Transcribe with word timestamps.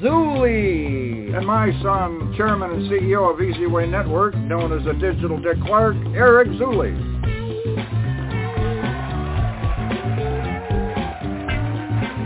Zuley. 0.00 1.36
And 1.36 1.46
my 1.46 1.70
son, 1.82 2.34
chairman 2.36 2.70
and 2.70 2.90
CEO 2.90 3.32
of 3.32 3.40
Easy 3.40 3.66
Way 3.66 3.86
Network, 3.86 4.34
known 4.34 4.72
as 4.72 4.84
the 4.84 4.94
Digital 4.94 5.38
Dick 5.40 5.58
Clark, 5.64 5.96
Eric 6.14 6.48
Zuley. 6.48 6.96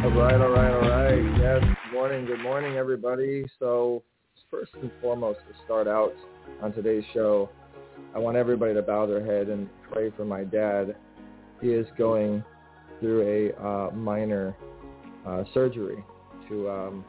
All 0.04 0.10
right, 0.10 0.40
all 0.40 0.50
right, 0.50 0.72
all 0.72 0.88
right. 0.88 1.38
Yes, 1.40 1.62
good 1.62 1.92
morning, 1.92 2.26
good 2.26 2.40
morning, 2.40 2.76
everybody. 2.76 3.44
So 3.58 4.02
first 4.50 4.72
and 4.80 4.90
foremost, 5.02 5.40
to 5.40 5.64
start 5.64 5.88
out 5.88 6.14
on 6.62 6.72
today's 6.72 7.04
show, 7.12 7.50
I 8.14 8.18
want 8.20 8.36
everybody 8.36 8.74
to 8.74 8.82
bow 8.82 9.06
their 9.06 9.24
head 9.24 9.48
and 9.48 9.68
pray 9.90 10.10
for 10.16 10.24
my 10.24 10.44
dad. 10.44 10.94
He 11.60 11.68
is 11.68 11.86
going 11.98 12.44
through 13.00 13.52
a 13.58 13.62
uh, 13.62 13.90
minor 13.90 14.56
uh, 15.26 15.42
surgery 15.52 16.04
to 16.48 16.70
um, 16.70 17.04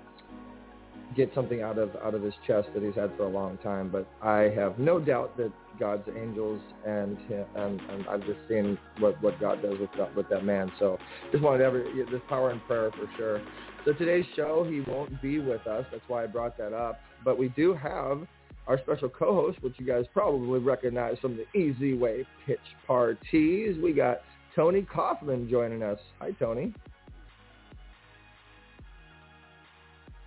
get 1.15 1.31
something 1.33 1.61
out 1.61 1.77
of 1.77 1.95
out 2.03 2.13
of 2.13 2.21
his 2.21 2.33
chest 2.47 2.67
that 2.73 2.83
he's 2.83 2.95
had 2.95 3.11
for 3.17 3.23
a 3.23 3.29
long 3.29 3.57
time. 3.59 3.89
But 3.89 4.07
I 4.21 4.51
have 4.55 4.79
no 4.79 4.99
doubt 4.99 5.37
that 5.37 5.51
God's 5.79 6.07
angels 6.15 6.61
and 6.85 7.17
and, 7.55 7.81
and 7.81 8.07
I've 8.07 8.25
just 8.25 8.39
seen 8.49 8.77
what 8.99 9.21
what 9.21 9.39
God 9.39 9.61
does 9.61 9.79
with 9.79 9.89
that, 9.97 10.15
with 10.15 10.29
that 10.29 10.43
man. 10.43 10.71
So 10.79 10.97
just 11.31 11.43
wanted 11.43 11.61
every 11.61 12.03
this 12.05 12.21
power 12.27 12.51
in 12.51 12.59
prayer 12.61 12.91
for 12.91 13.09
sure. 13.17 13.41
So 13.85 13.93
today's 13.93 14.25
show, 14.35 14.65
he 14.67 14.81
won't 14.81 15.21
be 15.21 15.39
with 15.39 15.67
us. 15.67 15.85
That's 15.91 16.03
why 16.07 16.23
I 16.23 16.27
brought 16.27 16.57
that 16.57 16.73
up. 16.73 16.99
But 17.23 17.37
we 17.37 17.49
do 17.49 17.75
have 17.75 18.27
our 18.67 18.79
special 18.79 19.09
co-host, 19.09 19.61
which 19.61 19.75
you 19.77 19.85
guys 19.85 20.05
probably 20.11 20.59
recognize 20.59 21.19
from 21.19 21.37
the 21.37 21.45
Easy 21.57 21.95
Way 21.95 22.25
Pitch 22.47 22.57
Parties. 22.87 23.77
We 23.81 23.93
got 23.93 24.21
Tony 24.55 24.81
Kaufman 24.81 25.47
joining 25.49 25.83
us. 25.83 25.99
Hi, 26.19 26.31
Tony. 26.31 26.73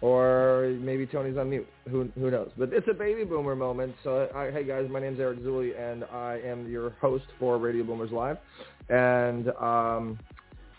Or 0.01 0.77
maybe 0.81 1.07
Tony's 1.07 1.37
on 1.37 1.51
mute. 1.51 1.67
Who 1.91 2.09
who 2.15 2.31
knows? 2.31 2.51
But 2.57 2.73
it's 2.73 2.87
a 2.89 2.95
baby 2.95 3.25
boomer 3.25 3.57
moment. 3.57 3.97
So, 4.05 4.29
I, 4.33 4.51
hey 4.53 4.63
guys, 4.63 4.89
my 4.89 5.01
name's 5.01 5.19
Eric 5.19 5.41
Zuley, 5.41 5.77
and 5.77 6.05
I 6.05 6.41
am 6.45 6.71
your 6.71 6.91
host 7.01 7.25
for 7.41 7.59
Radio 7.59 7.83
Boomers 7.83 8.13
Live. 8.13 8.37
And 8.89 9.49
um, 9.61 10.19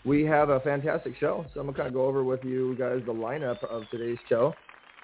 we 0.06 0.24
have 0.24 0.48
a 0.48 0.60
fantastic 0.60 1.14
show. 1.20 1.44
So 1.52 1.60
I'm 1.60 1.66
gonna 1.66 1.76
kind 1.76 1.88
of 1.88 1.92
go 1.92 2.06
over 2.06 2.24
with 2.24 2.42
you 2.44 2.74
guys 2.78 3.02
the 3.04 3.12
lineup 3.12 3.62
of 3.64 3.82
today's 3.90 4.18
show. 4.26 4.54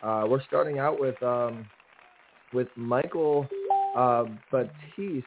Uh, 0.03 0.25
we're 0.27 0.43
starting 0.45 0.79
out 0.79 0.99
with 0.99 1.23
um, 1.23 1.67
with 2.55 2.69
Michael 2.75 3.47
uh, 3.95 4.25
Baptiste, 4.51 5.27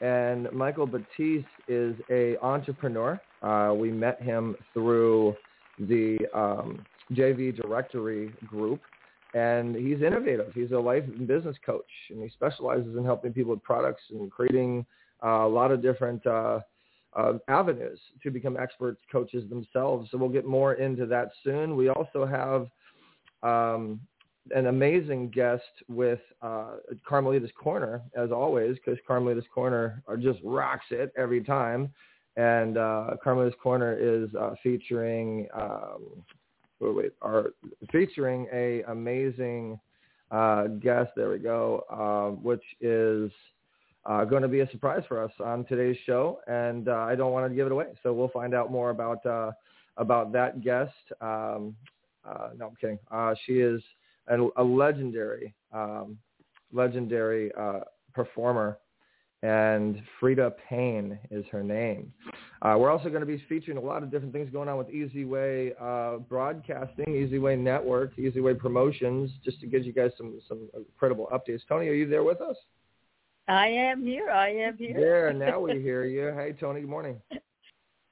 and 0.00 0.50
Michael 0.52 0.86
Baptiste 0.86 1.46
is 1.66 1.96
a 2.08 2.36
entrepreneur. 2.38 3.20
Uh, 3.42 3.74
we 3.74 3.90
met 3.90 4.22
him 4.22 4.54
through 4.74 5.34
the 5.80 6.18
um, 6.34 6.84
JV 7.12 7.54
Directory 7.54 8.32
group, 8.46 8.80
and 9.34 9.74
he's 9.74 10.02
innovative. 10.02 10.52
He's 10.54 10.72
a 10.72 10.78
life 10.78 11.04
and 11.04 11.26
business 11.26 11.56
coach, 11.64 11.90
and 12.10 12.22
he 12.22 12.28
specializes 12.30 12.96
in 12.96 13.04
helping 13.04 13.32
people 13.32 13.52
with 13.52 13.62
products 13.62 14.02
and 14.10 14.30
creating 14.30 14.84
uh, 15.24 15.46
a 15.46 15.48
lot 15.48 15.70
of 15.70 15.82
different 15.82 16.26
uh, 16.26 16.60
uh, 17.16 17.34
avenues 17.48 17.98
to 18.22 18.30
become 18.30 18.56
experts 18.56 19.00
coaches 19.10 19.48
themselves. 19.50 20.08
So 20.10 20.18
we'll 20.18 20.28
get 20.28 20.46
more 20.46 20.74
into 20.74 21.06
that 21.06 21.30
soon. 21.44 21.76
We 21.76 21.88
also 21.88 22.24
have 22.24 22.68
um, 23.42 24.00
an 24.54 24.66
amazing 24.66 25.30
guest 25.30 25.62
with 25.88 26.20
uh, 26.42 26.76
Carmelita's 27.06 27.50
Corner, 27.60 28.02
as 28.16 28.30
always, 28.32 28.76
because 28.76 28.98
Carmelita's 29.06 29.44
Corner 29.54 30.02
just 30.20 30.38
rocks 30.44 30.86
it 30.90 31.12
every 31.16 31.42
time. 31.42 31.92
And 32.36 32.78
uh, 32.78 33.10
Carmelita's 33.22 33.58
Corner 33.62 33.96
is 33.98 34.34
uh, 34.34 34.54
featuring, 34.62 35.48
um, 35.54 36.24
are 37.22 37.52
featuring 37.92 38.46
a 38.52 38.82
amazing 38.82 39.78
uh, 40.30 40.64
guest. 40.64 41.10
There 41.16 41.30
we 41.30 41.38
go, 41.38 41.84
uh, 41.90 42.36
which 42.40 42.62
is 42.80 43.30
uh, 44.06 44.24
going 44.24 44.42
to 44.42 44.48
be 44.48 44.60
a 44.60 44.70
surprise 44.70 45.02
for 45.08 45.22
us 45.22 45.32
on 45.44 45.64
today's 45.66 45.96
show, 46.06 46.40
and 46.46 46.88
uh, 46.88 46.96
I 46.96 47.14
don't 47.14 47.32
want 47.32 47.50
to 47.50 47.54
give 47.54 47.66
it 47.66 47.72
away. 47.72 47.86
So 48.02 48.12
we'll 48.12 48.28
find 48.28 48.54
out 48.54 48.70
more 48.70 48.90
about 48.90 49.24
uh, 49.26 49.52
about 49.96 50.32
that 50.32 50.62
guest. 50.62 50.92
Um, 51.20 51.76
uh, 52.24 52.50
no, 52.56 52.68
I'm 52.68 52.76
kidding. 52.80 52.98
She 53.46 53.54
is 53.54 53.82
a, 54.28 54.38
a 54.56 54.62
legendary, 54.62 55.54
um, 55.72 56.18
legendary 56.72 57.50
performer, 58.14 58.78
and 59.42 60.02
Freda 60.20 60.52
Payne 60.68 61.18
is 61.30 61.44
her 61.50 61.62
name. 61.62 62.12
Uh, 62.62 62.76
we're 62.78 62.90
also 62.90 63.08
going 63.08 63.20
to 63.20 63.26
be 63.26 63.42
featuring 63.48 63.78
a 63.78 63.80
lot 63.80 64.02
of 64.02 64.10
different 64.10 64.34
things 64.34 64.50
going 64.50 64.68
on 64.68 64.76
with 64.76 64.90
Easy 64.90 65.24
Way 65.24 65.72
uh, 65.80 66.18
Broadcasting, 66.18 67.14
Easy 67.14 67.38
Way 67.38 67.56
Network, 67.56 68.18
Easy 68.18 68.40
Way 68.40 68.54
Promotions, 68.54 69.30
just 69.42 69.60
to 69.60 69.66
give 69.66 69.84
you 69.84 69.92
guys 69.92 70.10
some 70.18 70.40
some 70.46 70.68
incredible 70.74 71.28
updates. 71.32 71.60
Tony, 71.68 71.88
are 71.88 71.94
you 71.94 72.08
there 72.08 72.24
with 72.24 72.40
us? 72.40 72.56
I 73.48 73.68
am 73.68 74.02
here. 74.02 74.30
I 74.30 74.50
am 74.50 74.76
here. 74.76 74.94
There, 74.94 75.32
now 75.32 75.60
we 75.60 75.72
hear 75.82 76.04
you. 76.04 76.32
Hey, 76.36 76.52
Tony. 76.52 76.80
Good 76.80 76.90
morning. 76.90 77.20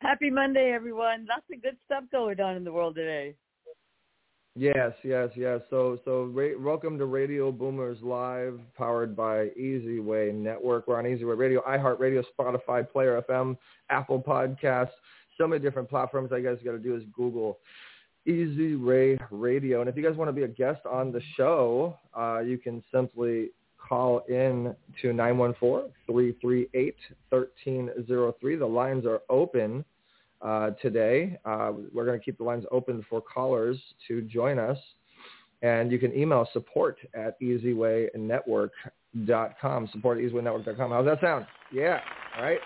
Happy 0.00 0.30
Monday, 0.30 0.72
everyone. 0.72 1.26
Lots 1.28 1.44
of 1.52 1.62
good 1.62 1.76
stuff 1.84 2.04
going 2.10 2.40
on 2.40 2.56
in 2.56 2.64
the 2.64 2.72
world 2.72 2.94
today. 2.94 3.34
Yes, 4.58 4.92
yes, 5.04 5.28
yes. 5.36 5.60
So, 5.70 6.00
so 6.04 6.24
ra- 6.34 6.58
welcome 6.58 6.98
to 6.98 7.04
Radio 7.04 7.52
Boomers 7.52 7.98
Live, 8.02 8.58
powered 8.76 9.14
by 9.14 9.50
Easy 9.50 10.00
Way 10.00 10.32
Network. 10.34 10.88
We're 10.88 10.98
on 10.98 11.06
Easy 11.06 11.24
Way 11.24 11.36
Radio, 11.36 11.62
iHeartRadio, 11.62 12.24
Spotify, 12.36 12.90
Player 12.90 13.22
FM, 13.30 13.56
Apple 13.88 14.20
Podcasts, 14.20 14.90
so 15.36 15.46
many 15.46 15.62
different 15.62 15.88
platforms. 15.88 16.32
All 16.32 16.40
you 16.40 16.44
guys 16.44 16.58
got 16.64 16.72
to 16.72 16.80
do 16.80 16.96
is 16.96 17.04
Google 17.14 17.60
Easy 18.26 18.74
Way 18.74 19.16
Radio. 19.30 19.80
And 19.80 19.88
if 19.88 19.96
you 19.96 20.02
guys 20.02 20.16
want 20.16 20.28
to 20.28 20.32
be 20.32 20.42
a 20.42 20.48
guest 20.48 20.80
on 20.90 21.12
the 21.12 21.22
show, 21.36 21.96
uh, 22.18 22.40
you 22.40 22.58
can 22.58 22.82
simply 22.92 23.50
call 23.78 24.24
in 24.28 24.74
to 25.02 25.12
914-338-1303. 26.10 28.58
The 28.58 28.66
lines 28.66 29.06
are 29.06 29.20
open 29.30 29.84
uh, 30.42 30.70
today. 30.82 31.38
Uh, 31.44 31.72
we're 31.92 32.04
going 32.04 32.18
to 32.18 32.24
keep 32.24 32.38
the 32.38 32.44
lines 32.44 32.64
open 32.70 33.04
for 33.08 33.20
callers 33.20 33.78
to 34.06 34.22
join 34.22 34.58
us. 34.58 34.78
And 35.62 35.90
you 35.90 35.98
can 35.98 36.14
email 36.16 36.46
support 36.52 36.98
at 37.14 37.40
easywaynetwork.com, 37.40 39.88
support 39.92 40.18
at 40.18 40.24
easywaynetwork.com. 40.24 40.90
How's 40.90 41.06
that 41.06 41.20
sound? 41.20 41.46
Yeah. 41.72 42.00
All 42.36 42.42
right. 42.44 42.58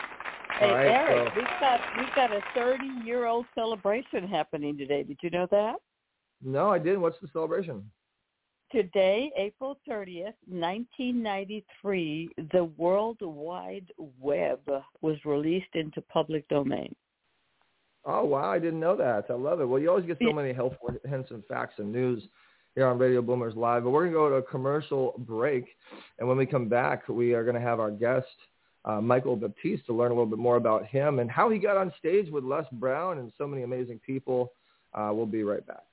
Hey, 0.59 0.67
All 0.67 0.75
right, 0.75 0.87
Eric, 0.87 1.29
so- 1.29 1.35
we've 1.37 1.47
got 1.61 1.81
we've 1.97 2.15
got 2.15 2.31
a 2.31 2.43
30 2.55 2.85
year 3.07 3.25
old 3.27 3.47
celebration 3.55 4.29
happening 4.29 4.77
today. 4.77 5.03
Did 5.03 5.17
you 5.23 5.31
know 5.31 5.47
that? 5.51 5.77
No, 6.43 6.69
I 6.71 6.79
didn't. 6.79 7.01
What's 7.01 7.19
the 7.23 7.29
celebration? 7.33 7.91
Today, 8.71 9.33
April 9.37 9.79
30th, 9.89 10.35
1993, 10.47 12.29
the 12.53 12.65
World 12.79 13.17
Wide 13.21 13.91
Web 14.19 14.61
was 15.03 15.17
released 15.27 15.75
into 15.75 16.01
public 16.03 16.47
domain. 16.49 16.95
Oh, 18.05 18.25
wow. 18.25 18.51
I 18.51 18.59
didn't 18.59 18.81
know 18.81 18.97
that. 18.97 19.27
I 19.31 19.35
love 19.35 19.61
it. 19.61 19.65
Well, 19.69 19.81
you 19.81 19.91
always 19.91 20.07
get 20.07 20.19
so 20.21 20.33
many 20.33 20.53
helpful 20.53 20.91
hints 21.09 21.31
and 21.31 21.45
facts 21.47 21.75
and 21.79 21.93
news 21.93 22.23
here 22.75 22.87
on 22.87 22.99
Radio 22.99 23.23
Boomers 23.23 23.55
Live. 23.55 23.85
But 23.85 23.91
we're 23.91 24.11
going 24.11 24.13
to 24.13 24.19
go 24.19 24.29
to 24.31 24.35
a 24.37 24.43
commercial 24.43 25.15
break. 25.19 25.67
And 26.19 26.29
when 26.29 26.37
we 26.37 26.47
come 26.47 26.69
back, 26.69 27.09
we 27.09 27.35
are 27.35 27.45
going 27.45 27.55
to 27.55 27.61
have 27.61 27.81
our 27.81 27.91
guest, 27.91 28.27
uh, 28.85 29.01
Michael 29.01 29.37
Baptiste, 29.37 29.87
to 29.87 29.93
learn 29.93 30.11
a 30.11 30.15
little 30.15 30.27
bit 30.27 30.39
more 30.39 30.57
about 30.57 30.87
him 30.87 31.19
and 31.19 31.31
how 31.31 31.51
he 31.51 31.59
got 31.59 31.77
on 31.77 31.93
stage 31.99 32.31
with 32.31 32.45
Les 32.45 32.65
Brown 32.73 33.19
and 33.19 33.33
so 33.39 33.47
many 33.47 33.63
amazing 33.63 34.01
people. 34.05 34.53
Uh, 34.95 35.11
we'll 35.13 35.27
be 35.27 35.45
right 35.45 35.67
back. 35.67 35.85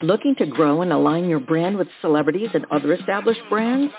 Looking 0.00 0.36
to 0.36 0.46
grow 0.46 0.82
and 0.82 0.92
align 0.92 1.28
your 1.28 1.40
brand 1.40 1.76
with 1.76 1.88
celebrities 2.00 2.50
and 2.54 2.64
other 2.70 2.92
established 2.92 3.40
brands? 3.50 3.92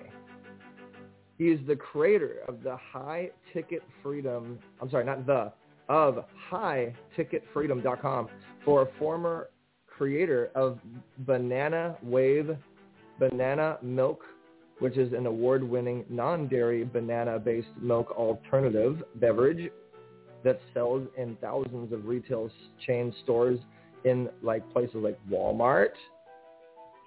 He 1.37 1.49
is 1.49 1.59
the 1.67 1.75
creator 1.75 2.37
of 2.47 2.63
the 2.63 2.77
High 2.77 3.31
Ticket 3.51 3.83
Freedom. 4.01 4.57
I'm 4.81 4.89
sorry, 4.89 5.03
not 5.03 5.25
the, 5.25 5.51
of 5.89 6.23
highticketfreedom.com 6.49 8.29
for 8.63 8.83
a 8.83 8.87
former 8.97 9.49
creator 9.87 10.49
of 10.55 10.79
Banana 11.19 11.97
Wave 12.01 12.55
Banana 13.19 13.77
Milk, 13.81 14.21
which 14.79 14.97
is 14.97 15.13
an 15.13 15.25
award-winning 15.25 16.05
non-dairy 16.09 16.83
banana-based 16.83 17.67
milk 17.79 18.11
alternative 18.11 19.03
beverage 19.15 19.71
that 20.43 20.59
sells 20.73 21.07
in 21.17 21.35
thousands 21.39 21.93
of 21.93 22.05
retail 22.05 22.49
chain 22.85 23.13
stores 23.23 23.59
in 24.05 24.29
like 24.41 24.67
places 24.73 24.95
like 24.95 25.19
Walmart, 25.29 25.91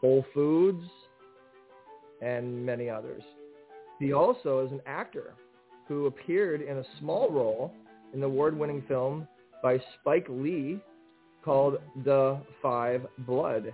Whole 0.00 0.24
Foods, 0.32 0.84
and 2.22 2.64
many 2.64 2.88
others. 2.88 3.22
He 3.98 4.12
also 4.12 4.64
is 4.64 4.72
an 4.72 4.80
actor 4.86 5.34
who 5.88 6.06
appeared 6.06 6.62
in 6.62 6.78
a 6.78 6.84
small 7.00 7.30
role 7.30 7.72
in 8.12 8.20
the 8.20 8.26
award-winning 8.26 8.84
film 8.86 9.26
by 9.62 9.80
Spike 10.00 10.26
Lee 10.28 10.78
called 11.44 11.78
The 12.04 12.38
Five 12.62 13.06
Blood 13.18 13.72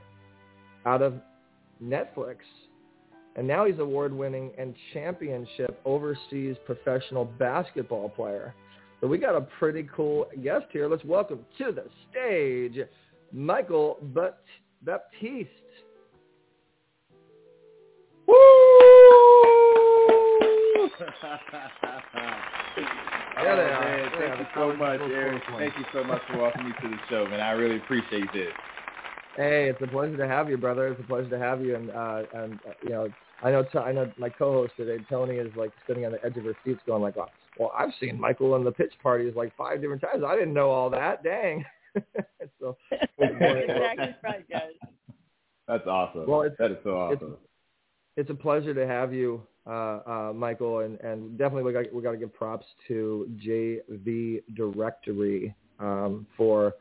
out 0.86 1.02
of 1.02 1.20
Netflix. 1.82 2.36
And 3.36 3.46
now 3.46 3.64
he's 3.64 3.78
award-winning 3.78 4.50
and 4.58 4.74
championship 4.92 5.80
overseas 5.84 6.56
professional 6.66 7.24
basketball 7.24 8.08
player. 8.08 8.54
So 9.00 9.06
we 9.06 9.18
got 9.18 9.36
a 9.36 9.40
pretty 9.40 9.88
cool 9.94 10.26
guest 10.42 10.66
here. 10.72 10.88
Let's 10.88 11.04
welcome 11.04 11.40
to 11.58 11.72
the 11.72 11.84
stage 12.10 12.76
Michael 13.32 13.98
Baptiste. 14.82 15.48
Woo! 18.26 18.34
Yeah, 23.42 23.56
they 23.56 23.62
oh, 23.62 23.80
man, 23.80 23.98
Yeah, 23.98 24.10
thank 24.18 24.40
you 24.40 24.46
so 24.54 24.76
much, 24.76 25.00
Eric. 25.00 25.42
Thank 25.56 25.78
you 25.78 25.84
so 25.94 26.04
much 26.04 26.20
for 26.30 26.38
welcoming 26.38 26.68
me 26.68 26.74
to 26.82 26.88
the 26.88 26.96
show, 27.08 27.26
man. 27.26 27.40
I 27.40 27.52
really 27.52 27.76
appreciate 27.76 28.30
this. 28.34 28.52
Hey, 29.36 29.68
it's 29.68 29.80
a 29.82 29.86
pleasure 29.86 30.16
to 30.16 30.26
have 30.26 30.50
you, 30.50 30.56
brother. 30.56 30.88
It's 30.88 31.00
a 31.00 31.04
pleasure 31.04 31.30
to 31.30 31.38
have 31.38 31.62
you. 31.62 31.76
And 31.76 31.90
uh, 31.90 32.22
and 32.34 32.58
uh, 32.66 32.72
you 32.82 32.90
know, 32.90 33.10
I 33.42 33.50
know 33.50 33.64
I 33.80 33.92
know 33.92 34.12
my 34.18 34.28
co-host 34.28 34.74
today, 34.76 35.02
Tony, 35.08 35.36
is 35.36 35.54
like 35.56 35.72
sitting 35.86 36.04
on 36.04 36.12
the 36.12 36.24
edge 36.24 36.36
of 36.36 36.44
her 36.44 36.54
seats, 36.64 36.80
going 36.86 37.02
like, 37.02 37.16
"Well, 37.16 37.32
well 37.56 37.72
I've 37.76 37.90
seen 38.00 38.20
Michael 38.20 38.56
in 38.56 38.64
the 38.64 38.72
pitch 38.72 38.92
parties 39.02 39.34
like 39.36 39.56
five 39.56 39.80
different 39.80 40.02
times. 40.02 40.24
I 40.26 40.34
didn't 40.34 40.54
know 40.54 40.70
all 40.70 40.90
that. 40.90 41.22
Dang." 41.22 41.64
so 42.60 42.76
exactly 43.18 44.14
right, 44.22 44.48
guys. 44.48 44.72
That's 45.68 45.86
awesome. 45.86 46.26
Well, 46.26 46.42
it's- 46.42 46.56
that 46.58 46.72
is 46.72 46.78
so 46.82 46.96
awesome. 46.98 47.36
it's 48.16 48.30
a 48.30 48.34
pleasure 48.34 48.74
to 48.74 48.86
have 48.86 49.14
you, 49.14 49.42
uh, 49.66 50.00
uh, 50.06 50.32
Michael, 50.34 50.80
and, 50.80 50.98
and 51.00 51.38
definitely 51.38 51.62
we 51.62 51.72
got 51.72 51.94
we 51.94 52.02
got 52.02 52.12
to 52.12 52.16
give 52.16 52.34
props 52.34 52.66
to 52.88 53.28
JV 53.44 54.42
Directory 54.54 55.54
um, 55.78 56.26
for 56.36 56.74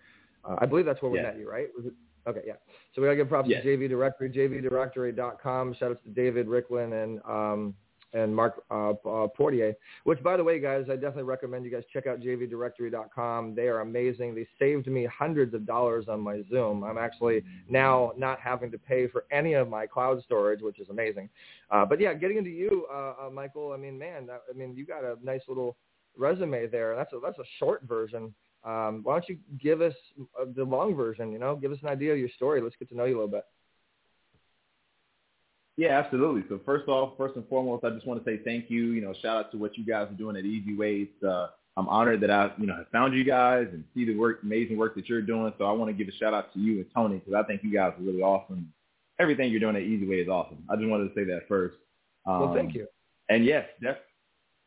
uh, 0.43 0.55
I 0.59 0.65
believe 0.65 0.85
that's 0.85 1.01
where 1.01 1.11
we 1.11 1.19
Yes. 1.19 1.33
met 1.33 1.37
you, 1.39 1.49
right? 1.49 1.67
Was 1.77 1.85
it? 1.85 1.93
Okay, 2.27 2.41
yeah. 2.45 2.53
So 2.93 3.01
we 3.01 3.07
got 3.07 3.11
to 3.11 3.17
give 3.17 3.29
props 3.29 3.49
Yes. 3.49 3.63
to 3.63 3.69
JV 3.77 3.89
Directory, 3.89 4.29
JVDirectory.com. 4.29 5.73
Shout 5.75 5.91
out 5.91 6.03
to 6.03 6.09
David 6.09 6.47
Ricklin 6.47 7.03
and 7.03 7.21
um, 7.25 7.73
and 8.13 8.35
Mark 8.35 8.63
uh, 8.71 8.91
uh, 9.07 9.27
Portier. 9.27 9.75
Which, 10.03 10.21
by 10.23 10.35
the 10.35 10.43
way, 10.43 10.59
guys, 10.59 10.85
I 10.89 10.93
definitely 10.95 11.23
recommend 11.23 11.63
you 11.63 11.71
guys 11.71 11.83
check 11.93 12.07
out 12.07 12.19
JVDirectory.com. 12.19 13.53
They 13.55 13.67
are 13.67 13.81
amazing. 13.81 14.33
They 14.33 14.47
saved 14.57 14.87
me 14.87 15.05
hundreds 15.05 15.53
of 15.53 15.65
dollars 15.65 16.05
on 16.07 16.19
my 16.19 16.41
Zoom. 16.49 16.83
I'm 16.83 16.97
actually 16.97 17.43
now 17.69 18.13
not 18.17 18.39
having 18.39 18.71
to 18.71 18.77
pay 18.79 19.07
for 19.07 19.25
any 19.31 19.53
of 19.53 19.69
my 19.69 19.85
cloud 19.85 20.23
storage, 20.23 20.61
which 20.61 20.79
is 20.79 20.89
amazing. 20.89 21.29
Uh, 21.69 21.85
but 21.85 21.99
yeah, 21.99 22.13
getting 22.13 22.37
into 22.37 22.49
you, 22.49 22.87
uh, 22.91 23.13
uh, 23.27 23.29
Michael. 23.29 23.71
I 23.73 23.77
mean, 23.77 23.97
man, 23.97 24.25
that, 24.27 24.41
I 24.49 24.57
mean, 24.57 24.75
you 24.75 24.85
got 24.85 25.03
a 25.03 25.15
nice 25.23 25.41
little 25.47 25.77
resume 26.17 26.67
there. 26.67 26.95
That's 26.95 27.13
a 27.13 27.19
that's 27.23 27.37
a 27.39 27.45
short 27.59 27.83
version. 27.83 28.33
Um, 28.63 29.01
why 29.03 29.13
don't 29.13 29.29
you 29.29 29.37
give 29.61 29.81
us 29.81 29.93
uh, 30.39 30.45
the 30.55 30.63
long 30.63 30.95
version? 30.95 31.31
You 31.31 31.39
know, 31.39 31.55
give 31.55 31.71
us 31.71 31.79
an 31.81 31.89
idea 31.89 32.13
of 32.13 32.19
your 32.19 32.29
story. 32.35 32.61
Let's 32.61 32.75
get 32.77 32.89
to 32.89 32.95
know 32.95 33.05
you 33.05 33.13
a 33.13 33.19
little 33.19 33.27
bit. 33.29 33.45
Yeah, 35.77 35.97
absolutely. 35.97 36.43
So 36.49 36.59
first 36.65 36.89
off, 36.89 37.13
first 37.17 37.37
and 37.37 37.47
foremost, 37.47 37.85
I 37.85 37.91
just 37.91 38.05
want 38.05 38.23
to 38.23 38.29
say 38.29 38.41
thank 38.43 38.69
you. 38.69 38.87
You 38.87 39.01
know, 39.01 39.13
shout 39.21 39.37
out 39.37 39.51
to 39.53 39.57
what 39.57 39.77
you 39.77 39.85
guys 39.85 40.09
are 40.09 40.17
doing 40.17 40.35
at 40.35 40.43
Easy 40.43 40.75
Ways. 40.75 41.07
Uh, 41.25 41.47
I'm 41.77 41.87
honored 41.87 42.19
that 42.19 42.29
I, 42.29 42.51
you 42.57 42.67
know, 42.67 42.75
have 42.75 42.89
found 42.89 43.13
you 43.13 43.23
guys 43.23 43.67
and 43.71 43.85
see 43.95 44.03
the 44.03 44.17
work, 44.17 44.39
amazing 44.43 44.77
work 44.77 44.95
that 44.95 45.07
you're 45.07 45.21
doing. 45.21 45.53
So 45.57 45.63
I 45.63 45.71
want 45.71 45.89
to 45.89 45.93
give 45.93 46.13
a 46.13 46.17
shout 46.17 46.33
out 46.33 46.51
to 46.53 46.59
you 46.59 46.79
and 46.79 46.85
Tony 46.93 47.19
because 47.19 47.33
I 47.33 47.47
think 47.47 47.63
you 47.63 47.71
guys 47.71 47.93
are 47.97 48.03
really 48.03 48.21
awesome. 48.21 48.73
Everything 49.19 49.51
you're 49.51 49.61
doing 49.61 49.77
at 49.77 49.83
Easy 49.83 50.05
Way 50.05 50.17
is 50.17 50.27
awesome. 50.27 50.57
I 50.69 50.75
just 50.75 50.89
wanted 50.89 51.07
to 51.07 51.15
say 51.15 51.23
that 51.25 51.47
first. 51.47 51.77
Um, 52.25 52.39
well, 52.41 52.53
thank 52.53 52.75
you. 52.75 52.85
And 53.29 53.45
yes, 53.45 53.65
def- 53.81 53.97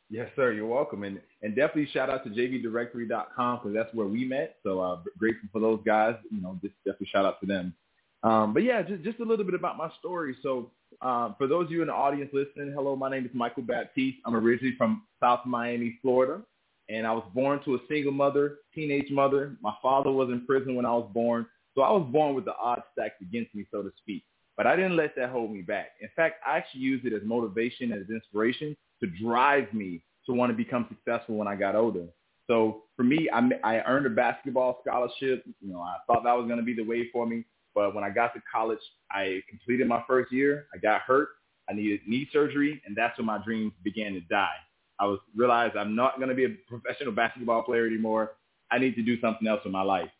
yes, 0.08 0.30
sir. 0.34 0.52
You're 0.52 0.66
welcome. 0.66 1.02
And 1.02 1.20
and 1.42 1.56
definitely 1.56 1.88
shout 1.92 2.08
out 2.08 2.24
to 2.24 2.30
jvdirectory.com 2.30 3.58
because 3.58 3.74
that's 3.74 3.92
where 3.94 4.06
we 4.06 4.24
met. 4.24 4.56
So 4.62 4.80
uh, 4.80 4.98
grateful 5.18 5.48
for 5.52 5.60
those 5.60 5.80
guys. 5.84 6.14
You 6.30 6.40
know, 6.40 6.58
just 6.62 6.74
definitely 6.84 7.08
shout 7.12 7.24
out 7.24 7.40
to 7.40 7.46
them. 7.46 7.74
Um, 8.22 8.54
but 8.54 8.62
yeah, 8.62 8.82
just 8.82 9.02
just 9.02 9.18
a 9.18 9.24
little 9.24 9.44
bit 9.44 9.54
about 9.54 9.76
my 9.76 9.90
story. 9.98 10.36
So 10.42 10.70
um, 11.00 11.34
for 11.38 11.46
those 11.46 11.66
of 11.66 11.72
you 11.72 11.80
in 11.82 11.88
the 11.88 11.94
audience 11.94 12.30
listening, 12.32 12.72
hello, 12.74 12.94
my 12.94 13.10
name 13.10 13.24
is 13.24 13.32
Michael 13.34 13.64
Baptiste. 13.64 14.18
I'm 14.24 14.36
originally 14.36 14.76
from 14.76 15.02
South 15.20 15.40
Miami, 15.44 15.98
Florida, 16.00 16.42
and 16.88 17.06
I 17.06 17.12
was 17.12 17.28
born 17.34 17.60
to 17.64 17.74
a 17.74 17.78
single 17.88 18.12
mother, 18.12 18.58
teenage 18.74 19.10
mother. 19.10 19.56
My 19.60 19.74
father 19.82 20.12
was 20.12 20.28
in 20.30 20.46
prison 20.46 20.76
when 20.76 20.86
I 20.86 20.92
was 20.92 21.10
born, 21.12 21.46
so 21.74 21.82
I 21.82 21.90
was 21.90 22.08
born 22.12 22.34
with 22.34 22.44
the 22.44 22.54
odds 22.54 22.82
stacked 22.92 23.22
against 23.22 23.54
me, 23.54 23.66
so 23.72 23.82
to 23.82 23.90
speak. 23.98 24.22
But 24.56 24.66
I 24.66 24.76
didn't 24.76 24.96
let 24.96 25.16
that 25.16 25.30
hold 25.30 25.50
me 25.50 25.62
back. 25.62 25.92
In 26.00 26.08
fact, 26.14 26.36
I 26.46 26.58
actually 26.58 26.82
used 26.82 27.04
it 27.06 27.12
as 27.12 27.22
motivation, 27.24 27.90
as 27.90 28.08
inspiration 28.10 28.76
to 29.00 29.08
drive 29.08 29.72
me 29.72 30.02
to 30.26 30.32
want 30.32 30.50
to 30.50 30.56
become 30.56 30.86
successful 30.88 31.36
when 31.36 31.48
I 31.48 31.56
got 31.56 31.74
older. 31.74 32.06
So 32.46 32.84
for 32.96 33.02
me, 33.04 33.28
I, 33.32 33.48
I 33.64 33.82
earned 33.82 34.06
a 34.06 34.10
basketball 34.10 34.80
scholarship. 34.82 35.44
You 35.60 35.72
know, 35.72 35.80
I 35.80 35.96
thought 36.06 36.24
that 36.24 36.36
was 36.36 36.46
going 36.46 36.58
to 36.58 36.64
be 36.64 36.74
the 36.74 36.84
way 36.84 37.08
for 37.12 37.26
me. 37.26 37.44
But 37.74 37.94
when 37.94 38.04
I 38.04 38.10
got 38.10 38.34
to 38.34 38.42
college, 38.52 38.78
I 39.10 39.40
completed 39.48 39.86
my 39.86 40.02
first 40.06 40.32
year. 40.32 40.66
I 40.74 40.78
got 40.78 41.02
hurt. 41.02 41.28
I 41.70 41.72
needed 41.72 42.00
knee 42.06 42.28
surgery, 42.32 42.82
and 42.84 42.96
that's 42.96 43.16
when 43.18 43.26
my 43.26 43.38
dreams 43.42 43.72
began 43.82 44.12
to 44.14 44.20
die. 44.20 44.56
I 44.98 45.06
was 45.06 45.20
realized 45.34 45.76
I'm 45.76 45.94
not 45.96 46.16
going 46.16 46.28
to 46.28 46.34
be 46.34 46.44
a 46.44 46.50
professional 46.68 47.12
basketball 47.12 47.62
player 47.62 47.86
anymore. 47.86 48.32
I 48.70 48.78
need 48.78 48.94
to 48.96 49.02
do 49.02 49.20
something 49.20 49.46
else 49.46 49.60
in 49.64 49.72
my 49.72 49.82
life. 49.82 50.10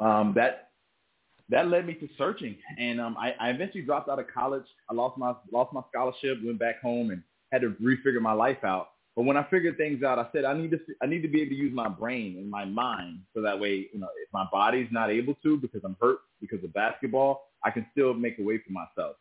Um, 0.00 0.32
that 0.36 0.70
that 1.50 1.68
led 1.68 1.86
me 1.86 1.94
to 1.94 2.08
searching, 2.16 2.56
and 2.78 3.00
um, 3.00 3.16
I, 3.18 3.34
I 3.38 3.50
eventually 3.50 3.82
dropped 3.82 4.08
out 4.08 4.18
of 4.18 4.26
college. 4.32 4.64
I 4.90 4.94
lost 4.94 5.18
my 5.18 5.34
lost 5.52 5.72
my 5.72 5.82
scholarship, 5.90 6.38
went 6.42 6.58
back 6.58 6.80
home, 6.80 7.10
and 7.10 7.22
had 7.52 7.60
to 7.62 7.70
refigure 7.82 8.20
my 8.20 8.32
life 8.32 8.64
out. 8.64 8.88
But 9.16 9.24
when 9.24 9.36
I 9.36 9.46
figured 9.48 9.76
things 9.76 10.02
out, 10.02 10.18
I 10.18 10.26
said 10.32 10.44
I 10.44 10.54
need 10.54 10.72
to 10.72 10.78
I 11.02 11.06
need 11.06 11.22
to 11.22 11.28
be 11.28 11.40
able 11.42 11.50
to 11.50 11.56
use 11.56 11.72
my 11.72 11.88
brain 11.88 12.36
and 12.38 12.50
my 12.50 12.64
mind 12.64 13.20
so 13.34 13.40
that 13.42 13.58
way, 13.58 13.88
you 13.92 14.00
know, 14.00 14.08
if 14.20 14.32
my 14.32 14.44
body's 14.50 14.88
not 14.90 15.10
able 15.10 15.34
to 15.42 15.56
because 15.56 15.82
I'm 15.84 15.96
hurt 16.00 16.18
because 16.40 16.64
of 16.64 16.72
basketball, 16.72 17.48
I 17.64 17.70
can 17.70 17.86
still 17.92 18.12
make 18.14 18.38
a 18.38 18.42
way 18.42 18.58
for 18.58 18.72
myself. 18.72 19.16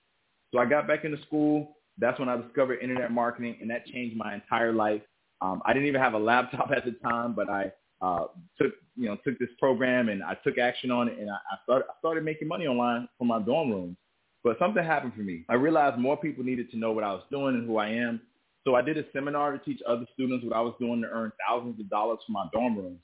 So 0.52 0.60
I 0.60 0.66
got 0.66 0.88
back 0.88 1.04
into 1.04 1.22
school, 1.24 1.78
That's 1.98 2.20
when 2.20 2.30
I 2.30 2.38
discovered 2.38 2.80
internet 2.82 3.12
marketing, 3.12 3.58
and 3.62 3.70
that 3.70 3.86
changed 3.86 4.18
my 4.18 4.34
entire 4.34 4.74
life. 4.74 5.02
Um, 5.42 5.62
I 5.66 5.74
didn't 5.74 5.88
even 5.88 6.02
have 6.02 6.14
a 6.14 6.20
laptop 6.20 6.72
at 6.76 6.86
the 6.86 6.94
time, 7.08 7.34
but 7.34 7.50
I 7.50 7.72
uh, 8.02 8.26
took 8.60 8.74
you 8.96 9.08
know 9.08 9.18
took 9.24 9.38
this 9.38 9.50
program 9.60 10.10
and 10.10 10.24
I 10.24 10.36
took 10.44 10.58
action 10.58 10.90
on 10.90 11.08
it, 11.08 11.20
and 11.20 11.30
I, 11.30 11.36
I 11.36 11.58
started 11.64 11.86
I 11.88 11.94
started 12.00 12.24
making 12.24 12.48
money 12.48 12.66
online 12.66 13.08
from 13.20 13.28
my 13.28 13.40
dorm 13.40 13.70
rooms. 13.72 13.98
But 14.44 14.58
something 14.60 14.84
happened 14.84 15.14
for 15.16 15.22
me. 15.22 15.46
I 15.48 15.54
realized 15.54 15.98
more 15.98 16.18
people 16.18 16.44
needed 16.44 16.70
to 16.72 16.78
know 16.78 16.92
what 16.92 17.06
I 17.06 17.14
was 17.14 17.24
doing 17.32 17.56
and 17.56 17.66
who 17.66 17.78
I 17.78 17.88
am. 17.90 18.20
So 18.66 18.76
I 18.76 18.82
did 18.82 18.98
a 18.98 19.04
seminar 19.12 19.52
to 19.52 19.60
teach 19.60 19.82
other 19.88 20.06
students 20.14 20.46
what 20.46 20.56
I 20.56 20.62
was 20.62 20.74
doing 20.80 21.02
to 21.02 21.08
earn 21.08 21.32
thousands 21.48 21.80
of 21.80 21.90
dollars 21.90 22.20
from 22.26 22.34
my 22.34 22.46
dorm 22.54 22.78
rooms. 22.78 23.00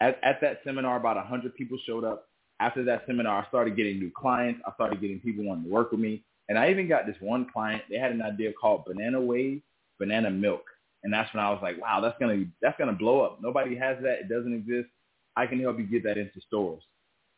At, 0.00 0.18
at 0.22 0.40
that 0.40 0.60
seminar, 0.64 0.96
about 0.96 1.16
100 1.16 1.54
people 1.54 1.78
showed 1.84 2.04
up. 2.04 2.28
After 2.60 2.84
that 2.84 3.04
seminar, 3.06 3.42
I 3.42 3.48
started 3.48 3.76
getting 3.76 3.98
new 3.98 4.10
clients. 4.14 4.60
I 4.66 4.72
started 4.74 5.00
getting 5.00 5.20
people 5.20 5.44
wanting 5.44 5.64
to 5.64 5.70
work 5.70 5.90
with 5.90 6.00
me. 6.00 6.22
And 6.48 6.58
I 6.58 6.70
even 6.70 6.88
got 6.88 7.06
this 7.06 7.16
one 7.20 7.46
client. 7.52 7.82
They 7.90 7.96
had 7.96 8.12
an 8.12 8.22
idea 8.22 8.52
called 8.52 8.84
Banana 8.84 9.20
Wave 9.20 9.62
Banana 10.00 10.30
Milk. 10.30 10.64
And 11.04 11.12
that's 11.12 11.32
when 11.32 11.42
I 11.42 11.50
was 11.50 11.60
like, 11.62 11.80
wow, 11.80 12.00
that's 12.00 12.18
gonna 12.18 12.44
that's 12.60 12.76
gonna 12.78 12.92
blow 12.92 13.20
up. 13.20 13.38
Nobody 13.40 13.76
has 13.76 13.96
that. 14.02 14.20
It 14.20 14.28
doesn't 14.28 14.52
exist. 14.52 14.88
I 15.36 15.46
can 15.46 15.60
help 15.60 15.78
you 15.78 15.86
get 15.86 16.02
that 16.04 16.18
into 16.18 16.40
stores. 16.46 16.82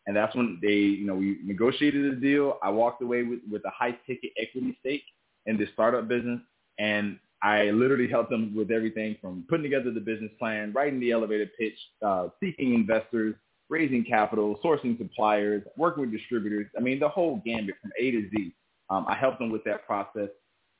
And 0.06 0.16
that's 0.16 0.34
when 0.34 0.58
they, 0.60 0.72
you 0.72 1.06
know, 1.06 1.14
we 1.14 1.38
negotiated 1.44 2.04
a 2.06 2.16
deal. 2.16 2.58
I 2.62 2.70
walked 2.70 3.02
away 3.02 3.22
with, 3.22 3.40
with 3.50 3.64
a 3.64 3.70
high 3.70 3.96
ticket 4.06 4.32
equity 4.40 4.76
stake 4.80 5.04
in 5.46 5.56
this 5.56 5.68
startup 5.74 6.08
business. 6.08 6.40
And 6.78 7.18
I 7.42 7.70
literally 7.70 8.08
helped 8.08 8.30
them 8.30 8.54
with 8.54 8.70
everything 8.70 9.16
from 9.20 9.44
putting 9.48 9.64
together 9.64 9.90
the 9.90 10.00
business 10.00 10.30
plan, 10.38 10.72
writing 10.72 11.00
the 11.00 11.10
elevator 11.10 11.50
pitch, 11.58 11.76
uh, 12.00 12.28
seeking 12.40 12.74
investors, 12.74 13.34
raising 13.68 14.04
capital, 14.04 14.60
sourcing 14.64 14.96
suppliers, 14.96 15.62
working 15.76 16.02
with 16.02 16.12
distributors. 16.12 16.66
I 16.76 16.80
mean, 16.80 17.00
the 17.00 17.08
whole 17.08 17.42
gambit 17.44 17.74
from 17.80 17.90
A 17.98 18.10
to 18.12 18.28
Z. 18.30 18.54
Um, 18.90 19.06
I 19.08 19.16
helped 19.16 19.38
them 19.38 19.50
with 19.50 19.64
that 19.64 19.86
process. 19.86 20.28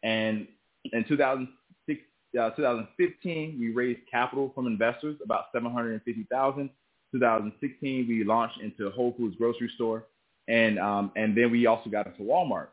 And 0.03 0.47
in 0.93 1.05
2006, 1.09 2.01
uh, 2.39 2.51
2015, 2.51 3.57
we 3.59 3.71
raised 3.71 4.01
capital 4.11 4.53
from 4.55 4.67
investors, 4.67 5.17
about 5.25 5.47
750,000. 5.53 6.71
2016, 7.13 8.07
we 8.09 8.25
launched 8.25 8.61
into 8.61 8.91
Whole 8.91 9.15
Foods 9.19 9.37
grocery 9.37 9.71
store, 9.75 10.07
and 10.49 10.79
um, 10.79 11.13
and 11.15 11.37
then 11.37 11.51
we 11.51 11.67
also 11.67 11.91
got 11.91 12.07
into 12.07 12.23
Walmart. 12.23 12.69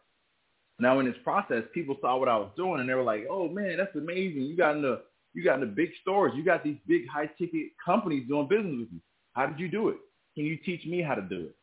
Now 0.79 0.99
in 0.99 1.05
this 1.05 1.15
process, 1.23 1.63
people 1.73 1.97
saw 2.01 2.17
what 2.17 2.29
I 2.29 2.37
was 2.37 2.51
doing 2.55 2.79
and 2.79 2.89
they 2.89 2.93
were 2.93 3.03
like, 3.03 3.25
"Oh 3.29 3.47
man, 3.49 3.77
that's 3.77 3.95
amazing! 3.95 4.43
You 4.43 4.55
got 4.55 4.75
in 4.75 4.81
the 4.81 5.01
you 5.33 5.43
got 5.43 5.55
in 5.55 5.61
the 5.61 5.67
big 5.67 5.91
stores. 6.01 6.33
You 6.35 6.43
got 6.43 6.63
these 6.63 6.77
big 6.87 7.07
high 7.07 7.27
ticket 7.37 7.71
companies 7.83 8.27
doing 8.27 8.47
business 8.47 8.79
with 8.79 8.89
you. 8.91 9.01
How 9.33 9.45
did 9.45 9.59
you 9.59 9.67
do 9.67 9.89
it? 9.89 9.97
Can 10.35 10.45
you 10.45 10.57
teach 10.57 10.85
me 10.85 11.01
how 11.01 11.15
to 11.15 11.21
do 11.21 11.47
it?" 11.47 11.55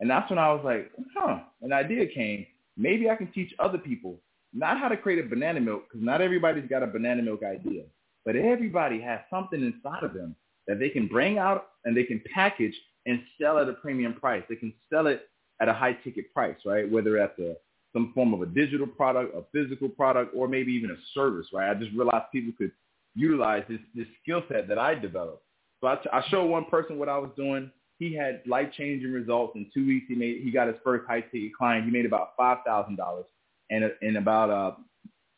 And 0.00 0.10
that's 0.10 0.28
when 0.30 0.38
I 0.38 0.52
was 0.52 0.62
like, 0.64 0.90
"Huh." 1.16 1.40
An 1.60 1.72
idea 1.72 2.06
came. 2.06 2.46
Maybe 2.76 3.10
I 3.10 3.16
can 3.16 3.30
teach 3.32 3.52
other 3.58 3.78
people 3.78 4.18
not 4.52 4.78
how 4.78 4.88
to 4.88 4.96
create 4.96 5.24
a 5.24 5.28
banana 5.28 5.60
milk 5.60 5.84
because 5.88 6.04
not 6.04 6.20
everybody's 6.20 6.68
got 6.68 6.82
a 6.82 6.86
banana 6.86 7.22
milk 7.22 7.42
idea, 7.42 7.84
but 8.24 8.36
everybody 8.36 9.00
has 9.00 9.20
something 9.30 9.62
inside 9.62 10.02
of 10.02 10.14
them 10.14 10.36
that 10.66 10.78
they 10.78 10.88
can 10.88 11.06
bring 11.06 11.38
out 11.38 11.68
and 11.84 11.96
they 11.96 12.04
can 12.04 12.22
package 12.32 12.74
and 13.06 13.20
sell 13.40 13.58
at 13.58 13.68
a 13.68 13.72
premium 13.74 14.14
price. 14.14 14.42
They 14.48 14.56
can 14.56 14.72
sell 14.90 15.06
it 15.06 15.28
at 15.60 15.68
a 15.68 15.72
high 15.72 15.94
ticket 16.04 16.32
price, 16.32 16.56
right? 16.64 16.90
Whether 16.90 17.18
at 17.18 17.36
the 17.36 17.56
some 17.92 18.12
form 18.14 18.32
of 18.32 18.42
a 18.42 18.46
digital 18.46 18.86
product, 18.86 19.34
a 19.36 19.42
physical 19.52 19.88
product, 19.88 20.34
or 20.34 20.48
maybe 20.48 20.72
even 20.72 20.90
a 20.90 20.96
service, 21.14 21.46
right? 21.52 21.70
I 21.70 21.74
just 21.74 21.92
realized 21.92 22.24
people 22.32 22.52
could 22.56 22.72
utilize 23.14 23.64
this, 23.68 23.80
this 23.94 24.06
skill 24.22 24.42
set 24.48 24.68
that 24.68 24.78
I 24.78 24.94
developed. 24.94 25.44
So 25.80 25.88
I, 25.88 25.98
I 26.12 26.22
showed 26.28 26.46
one 26.46 26.64
person 26.66 26.98
what 26.98 27.08
I 27.08 27.18
was 27.18 27.30
doing. 27.36 27.70
He 27.98 28.14
had 28.14 28.42
life-changing 28.46 29.12
results. 29.12 29.54
In 29.56 29.70
two 29.72 29.86
weeks, 29.86 30.06
he 30.08 30.14
made 30.14 30.42
he 30.42 30.50
got 30.50 30.66
his 30.66 30.76
first 30.82 31.06
high-ticket 31.06 31.54
client. 31.56 31.84
He 31.84 31.90
made 31.90 32.06
about 32.06 32.32
five 32.36 32.58
thousand 32.66 32.96
dollars, 32.96 33.26
and 33.70 33.92
in 34.00 34.16
about 34.16 34.50
uh, 34.50 34.72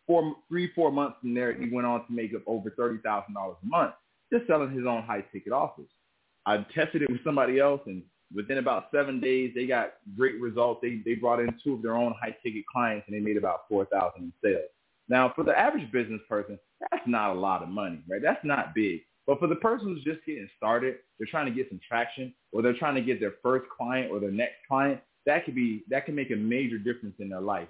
four, 0.07 0.35
three, 0.49 0.71
four 0.75 0.91
months 0.91 1.17
from 1.21 1.35
there, 1.35 1.53
he 1.53 1.69
went 1.71 1.87
on 1.87 2.07
to 2.07 2.13
make 2.13 2.35
up 2.35 2.43
over 2.47 2.71
thirty 2.71 2.99
thousand 2.99 3.35
dollars 3.35 3.57
a 3.63 3.67
month 3.67 3.93
just 4.33 4.47
selling 4.47 4.71
his 4.71 4.87
own 4.87 5.03
high-ticket 5.03 5.53
offers. 5.53 5.89
I 6.47 6.59
tested 6.75 7.03
it 7.03 7.11
with 7.11 7.23
somebody 7.25 7.59
else, 7.59 7.81
and 7.87 8.03
within 8.35 8.59
about 8.59 8.89
seven 8.93 9.21
days, 9.21 9.53
they 9.55 9.67
got 9.67 9.95
great 10.17 10.41
results. 10.41 10.81
They 10.83 11.01
they 11.05 11.15
brought 11.15 11.41
in 11.41 11.55
two 11.63 11.75
of 11.75 11.83
their 11.83 11.97
own 11.97 12.15
high 12.21 12.37
ticket 12.43 12.65
clients 12.67 13.07
and 13.07 13.17
they 13.17 13.21
made 13.21 13.37
about 13.37 13.69
four 13.69 13.85
thousand 13.87 14.23
in 14.25 14.33
sales. 14.43 14.71
Now, 15.09 15.33
for 15.35 15.45
the 15.45 15.57
average 15.59 15.91
business 15.93 16.21
person, 16.29 16.59
that's 16.91 17.07
not 17.07 17.31
a 17.31 17.39
lot 17.39 17.63
of 17.63 17.69
money, 17.69 18.01
right? 18.09 18.23
That's 18.23 18.45
not 18.45 18.75
big. 18.75 19.01
But 19.27 19.39
for 19.39 19.47
the 19.47 19.57
person 19.57 19.89
who's 19.89 20.05
just 20.05 20.25
getting 20.27 20.49
started, 20.57 20.97
they're 21.19 21.29
trying 21.31 21.47
to 21.47 21.53
get 21.53 21.69
some 21.69 21.81
traction, 21.87 22.35
or 22.53 22.63
they're 22.63 22.77
trying 22.77 22.95
to 22.95 23.01
get 23.01 23.21
their 23.21 23.35
first 23.43 23.67
client 23.75 24.11
or 24.11 24.21
their 24.21 24.31
next 24.31 24.57
client. 24.69 25.01
That 25.27 25.45
could 25.45 25.55
be 25.55 25.85
that 25.89 26.07
can 26.07 26.15
make 26.15 26.31
a 26.31 26.37
major 26.37 26.79
difference 26.79 27.17
in 27.19 27.29
their 27.29 27.41
life. 27.41 27.69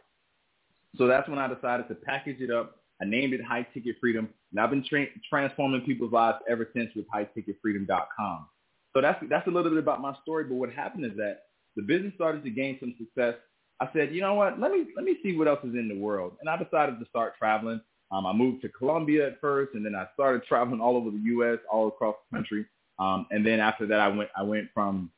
So 0.97 1.07
that's 1.07 1.29
when 1.29 1.39
I 1.39 1.53
decided 1.53 1.89
to 1.89 1.95
package 1.95 2.41
it 2.41 2.51
up. 2.51 2.77
I 3.01 3.05
named 3.05 3.35
it 3.35 3.43
High 3.43 3.67
Ticket 3.75 3.97
Freedom, 4.01 4.29
and 4.53 4.61
I've 4.61 4.71
been 4.71 4.85
tra- 4.89 5.07
transforming 5.29 5.81
people's 5.83 6.13
lives 6.13 6.39
ever 6.49 6.69
since 6.75 6.91
with 6.95 7.07
HighTicketFreedom.com. 7.13 8.47
So 8.95 9.01
that's 9.01 9.23
that's 9.29 9.47
a 9.47 9.51
little 9.51 9.71
bit 9.71 9.79
about 9.79 10.01
my 10.01 10.15
story. 10.23 10.45
But 10.45 10.55
what 10.55 10.73
happened 10.73 11.05
is 11.05 11.17
that 11.17 11.43
the 11.77 11.83
business 11.83 12.15
started 12.15 12.45
to 12.45 12.51
gain 12.51 12.79
some 12.81 12.95
success. 12.99 13.35
I 13.81 13.89
said, 13.93 14.15
you 14.15 14.21
know 14.21 14.35
what? 14.35 14.61
Let 14.61 14.71
me 14.71 14.87
let 14.97 15.05
me 15.05 15.17
see 15.23 15.37
what 15.37 15.49
else 15.49 15.61
is 15.65 15.75
in 15.75 15.89
the 15.89 15.99
world, 15.99 16.37
and 16.41 16.49
I 16.49 16.57
decided 16.57 17.01
to 17.01 17.07
start 17.07 17.35
traveling. 17.37 17.81
Um, 18.13 18.27
I 18.27 18.33
moved 18.33 18.63
to 18.63 18.69
Colombia 18.69 19.27
at 19.27 19.41
first, 19.41 19.75
and 19.75 19.85
then 19.85 19.95
I 19.97 20.07
started 20.15 20.45
traveling 20.49 20.81
all 20.81 20.97
over 20.97 21.11
the 21.11 21.19
U.S., 21.19 21.59
all 21.71 21.89
across 21.89 22.15
the 22.31 22.37
country. 22.37 22.67
Um, 23.01 23.27
and 23.31 23.45
then 23.45 23.59
after 23.59 23.87
that, 23.87 23.99
I 23.99 24.09
went 24.09 24.31
I 24.37 24.43
went 24.43 24.69
from 24.73 25.11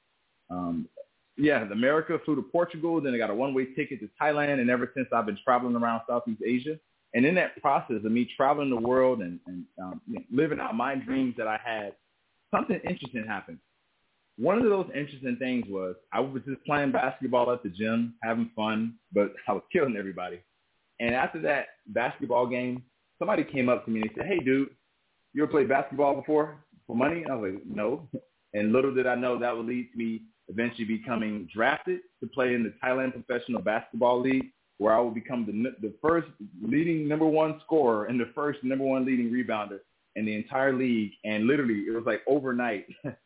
um, 0.48 0.88
yeah, 1.36 1.70
America, 1.70 2.18
flew 2.24 2.36
to 2.36 2.42
Portugal. 2.42 2.98
Then 3.02 3.14
I 3.14 3.18
got 3.18 3.28
a 3.28 3.34
one-way 3.34 3.66
ticket 3.74 4.00
to 4.00 4.08
Thailand, 4.20 4.58
and 4.58 4.70
ever 4.70 4.90
since 4.96 5.08
I've 5.12 5.26
been 5.26 5.38
traveling 5.44 5.76
around 5.76 6.00
Southeast 6.08 6.40
Asia. 6.44 6.78
And 7.14 7.24
in 7.24 7.34
that 7.36 7.60
process 7.62 7.96
of 8.04 8.12
me 8.12 8.28
traveling 8.36 8.68
the 8.68 8.76
world 8.76 9.20
and, 9.20 9.38
and 9.46 9.64
um, 9.82 10.00
living 10.30 10.60
out 10.60 10.74
my 10.74 10.96
dreams 10.96 11.34
that 11.38 11.46
I 11.46 11.58
had, 11.64 11.94
something 12.50 12.78
interesting 12.84 13.24
happened 13.26 13.58
one 14.38 14.58
of 14.58 14.64
those 14.64 14.88
interesting 14.94 15.36
things 15.36 15.64
was 15.68 15.96
I 16.12 16.20
was 16.20 16.42
just 16.46 16.64
playing 16.64 16.92
basketball 16.92 17.50
at 17.52 17.62
the 17.62 17.70
gym, 17.70 18.14
having 18.22 18.50
fun, 18.54 18.94
but 19.12 19.32
I 19.48 19.52
was 19.52 19.62
killing 19.72 19.96
everybody. 19.98 20.40
And 21.00 21.14
after 21.14 21.40
that 21.42 21.66
basketball 21.88 22.46
game, 22.46 22.82
somebody 23.18 23.44
came 23.44 23.68
up 23.68 23.84
to 23.84 23.90
me 23.90 24.02
and 24.02 24.10
said, 24.14 24.26
"Hey, 24.26 24.38
dude, 24.38 24.70
you 25.32 25.42
ever 25.42 25.50
played 25.50 25.68
basketball 25.68 26.14
before 26.14 26.64
for 26.86 26.96
money?" 26.96 27.24
I 27.30 27.34
was 27.34 27.54
like, 27.54 27.66
"No." 27.66 28.08
And 28.54 28.72
little 28.72 28.94
did 28.94 29.06
I 29.06 29.16
know 29.16 29.38
that 29.38 29.54
would 29.54 29.66
lead 29.66 29.90
to 29.92 29.98
me 29.98 30.22
eventually 30.48 30.84
becoming 30.84 31.46
drafted 31.52 32.00
to 32.20 32.26
play 32.28 32.54
in 32.54 32.62
the 32.62 32.72
Thailand 32.82 33.12
Professional 33.12 33.60
Basketball 33.60 34.22
League, 34.22 34.46
where 34.78 34.94
I 34.94 35.00
would 35.00 35.12
become 35.12 35.44
the 35.44 35.52
the 35.86 35.92
first 36.00 36.28
leading 36.62 37.06
number 37.06 37.26
one 37.26 37.60
scorer 37.66 38.06
and 38.06 38.18
the 38.18 38.30
first 38.34 38.60
number 38.62 38.84
one 38.84 39.04
leading 39.04 39.30
rebounder 39.30 39.80
in 40.14 40.24
the 40.24 40.34
entire 40.34 40.72
league. 40.72 41.12
And 41.24 41.46
literally, 41.46 41.84
it 41.86 41.94
was 41.94 42.04
like 42.06 42.22
overnight. 42.26 42.86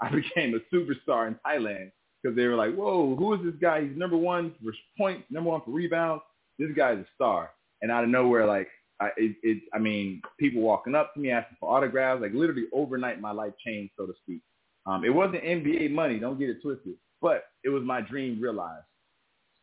I 0.00 0.10
became 0.10 0.54
a 0.54 0.74
superstar 0.74 1.28
in 1.28 1.36
Thailand 1.46 1.92
because 2.22 2.36
they 2.36 2.46
were 2.46 2.56
like, 2.56 2.74
whoa, 2.74 3.16
who 3.16 3.34
is 3.34 3.40
this 3.44 3.60
guy? 3.60 3.82
He's 3.82 3.96
number 3.96 4.16
one 4.16 4.54
for 4.62 4.72
points, 4.96 5.24
number 5.30 5.50
one 5.50 5.62
for 5.64 5.70
rebounds. 5.70 6.22
This 6.58 6.70
guy's 6.76 6.98
a 6.98 7.06
star. 7.14 7.50
And 7.82 7.90
out 7.90 8.04
of 8.04 8.10
nowhere, 8.10 8.46
like, 8.46 8.68
I, 9.00 9.08
it, 9.16 9.36
it, 9.42 9.62
I 9.72 9.78
mean, 9.78 10.20
people 10.38 10.60
walking 10.60 10.94
up 10.94 11.14
to 11.14 11.20
me 11.20 11.30
asking 11.30 11.56
for 11.58 11.74
autographs, 11.74 12.20
like 12.20 12.34
literally 12.34 12.66
overnight, 12.72 13.20
my 13.20 13.30
life 13.30 13.54
changed, 13.64 13.92
so 13.96 14.06
to 14.06 14.12
speak. 14.22 14.42
Um, 14.86 15.04
it 15.04 15.10
wasn't 15.10 15.42
NBA 15.42 15.90
money, 15.92 16.18
don't 16.18 16.38
get 16.38 16.50
it 16.50 16.60
twisted, 16.62 16.94
but 17.22 17.44
it 17.64 17.70
was 17.70 17.82
my 17.82 18.00
dream 18.02 18.40
realized. 18.40 18.84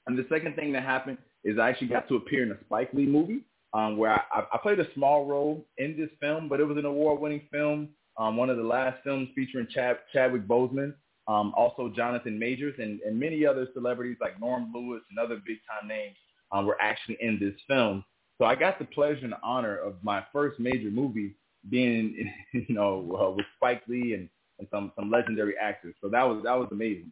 And 0.07 0.17
the 0.17 0.25
second 0.29 0.55
thing 0.55 0.73
that 0.73 0.83
happened 0.83 1.17
is 1.43 1.59
I 1.59 1.69
actually 1.69 1.87
got 1.87 2.07
to 2.07 2.15
appear 2.15 2.43
in 2.43 2.51
a 2.51 2.57
Spike 2.65 2.89
Lee 2.93 3.05
movie 3.05 3.41
um, 3.73 3.97
where 3.97 4.11
I, 4.11 4.43
I 4.51 4.57
played 4.57 4.79
a 4.79 4.91
small 4.93 5.25
role 5.25 5.65
in 5.77 5.97
this 5.97 6.09
film, 6.19 6.49
but 6.49 6.59
it 6.59 6.65
was 6.65 6.77
an 6.77 6.85
award-winning 6.85 7.41
film 7.51 7.89
um, 8.17 8.35
one 8.37 8.49
of 8.49 8.57
the 8.57 8.63
last 8.63 9.03
films 9.03 9.29
featuring 9.35 9.67
Chad, 9.69 9.99
Chadwick 10.11 10.47
Boseman, 10.47 10.93
um, 11.27 11.53
also 11.55 11.91
Jonathan 11.95 12.39
Majors, 12.39 12.75
and, 12.79 12.99
and 13.01 13.19
many 13.19 13.45
other 13.45 13.67
celebrities 13.73 14.17
like 14.19 14.39
Norm 14.39 14.71
Lewis 14.73 15.01
and 15.09 15.19
other 15.19 15.41
big-time 15.45 15.87
names 15.87 16.15
um, 16.51 16.65
were 16.65 16.81
actually 16.81 17.17
in 17.21 17.37
this 17.39 17.53
film. 17.67 18.03
So 18.37 18.45
I 18.45 18.55
got 18.55 18.79
the 18.79 18.85
pleasure 18.85 19.25
and 19.25 19.33
honor 19.43 19.77
of 19.77 19.95
my 20.03 20.23
first 20.31 20.59
major 20.59 20.89
movie 20.89 21.35
being, 21.69 22.31
you 22.53 22.65
know, 22.69 23.17
uh, 23.19 23.31
with 23.31 23.45
Spike 23.57 23.83
Lee 23.87 24.13
and, 24.13 24.29
and 24.59 24.67
some 24.71 24.91
some 24.95 25.11
legendary 25.11 25.55
actors. 25.61 25.95
So 26.01 26.09
that 26.09 26.23
was 26.23 26.43
that 26.43 26.57
was 26.57 26.69
amazing. 26.71 27.11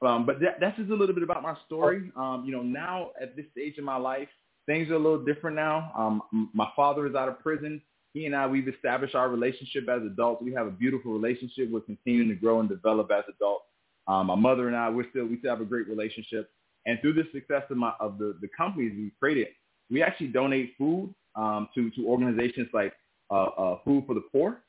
Um, 0.00 0.26
but 0.26 0.38
that, 0.40 0.58
that's 0.60 0.76
just 0.76 0.90
a 0.90 0.94
little 0.94 1.14
bit 1.14 1.24
about 1.24 1.42
my 1.42 1.56
story. 1.66 2.12
Um, 2.16 2.44
you 2.46 2.52
know, 2.52 2.62
now 2.62 3.10
at 3.20 3.34
this 3.34 3.46
stage 3.50 3.78
in 3.78 3.84
my 3.84 3.96
life, 3.96 4.28
things 4.66 4.90
are 4.90 4.94
a 4.94 4.98
little 4.98 5.24
different 5.24 5.56
now. 5.56 5.90
Um, 5.96 6.50
my 6.54 6.68
father 6.76 7.06
is 7.06 7.16
out 7.16 7.28
of 7.28 7.40
prison 7.40 7.82
he 8.12 8.26
and 8.26 8.34
I, 8.34 8.46
we've 8.46 8.68
established 8.68 9.14
our 9.14 9.28
relationship 9.28 9.88
as 9.88 10.02
adults. 10.02 10.42
We 10.42 10.52
have 10.54 10.66
a 10.66 10.70
beautiful 10.70 11.12
relationship. 11.12 11.70
We're 11.70 11.80
continuing 11.80 12.28
to 12.28 12.34
grow 12.34 12.60
and 12.60 12.68
develop 12.68 13.10
as 13.10 13.24
adults. 13.28 13.64
Um, 14.06 14.28
my 14.28 14.34
mother 14.34 14.68
and 14.68 14.76
I, 14.76 14.88
we're 14.88 15.08
still, 15.10 15.26
we 15.26 15.38
still 15.38 15.50
have 15.50 15.60
a 15.60 15.66
great 15.66 15.88
relationship. 15.88 16.50
And 16.86 16.98
through 17.00 17.14
the 17.14 17.24
success 17.32 17.64
of, 17.70 17.76
my, 17.76 17.92
of 18.00 18.18
the, 18.18 18.38
the 18.40 18.48
companies 18.56 18.92
we've 18.96 19.12
created, 19.20 19.48
we 19.90 20.02
actually 20.02 20.28
donate 20.28 20.74
food 20.78 21.14
um, 21.34 21.68
to, 21.74 21.90
to 21.90 22.06
organizations 22.06 22.68
like 22.72 22.94
uh, 23.30 23.44
uh, 23.44 23.78
Food 23.84 24.04
for 24.06 24.14
the 24.14 24.22
Poor 24.32 24.62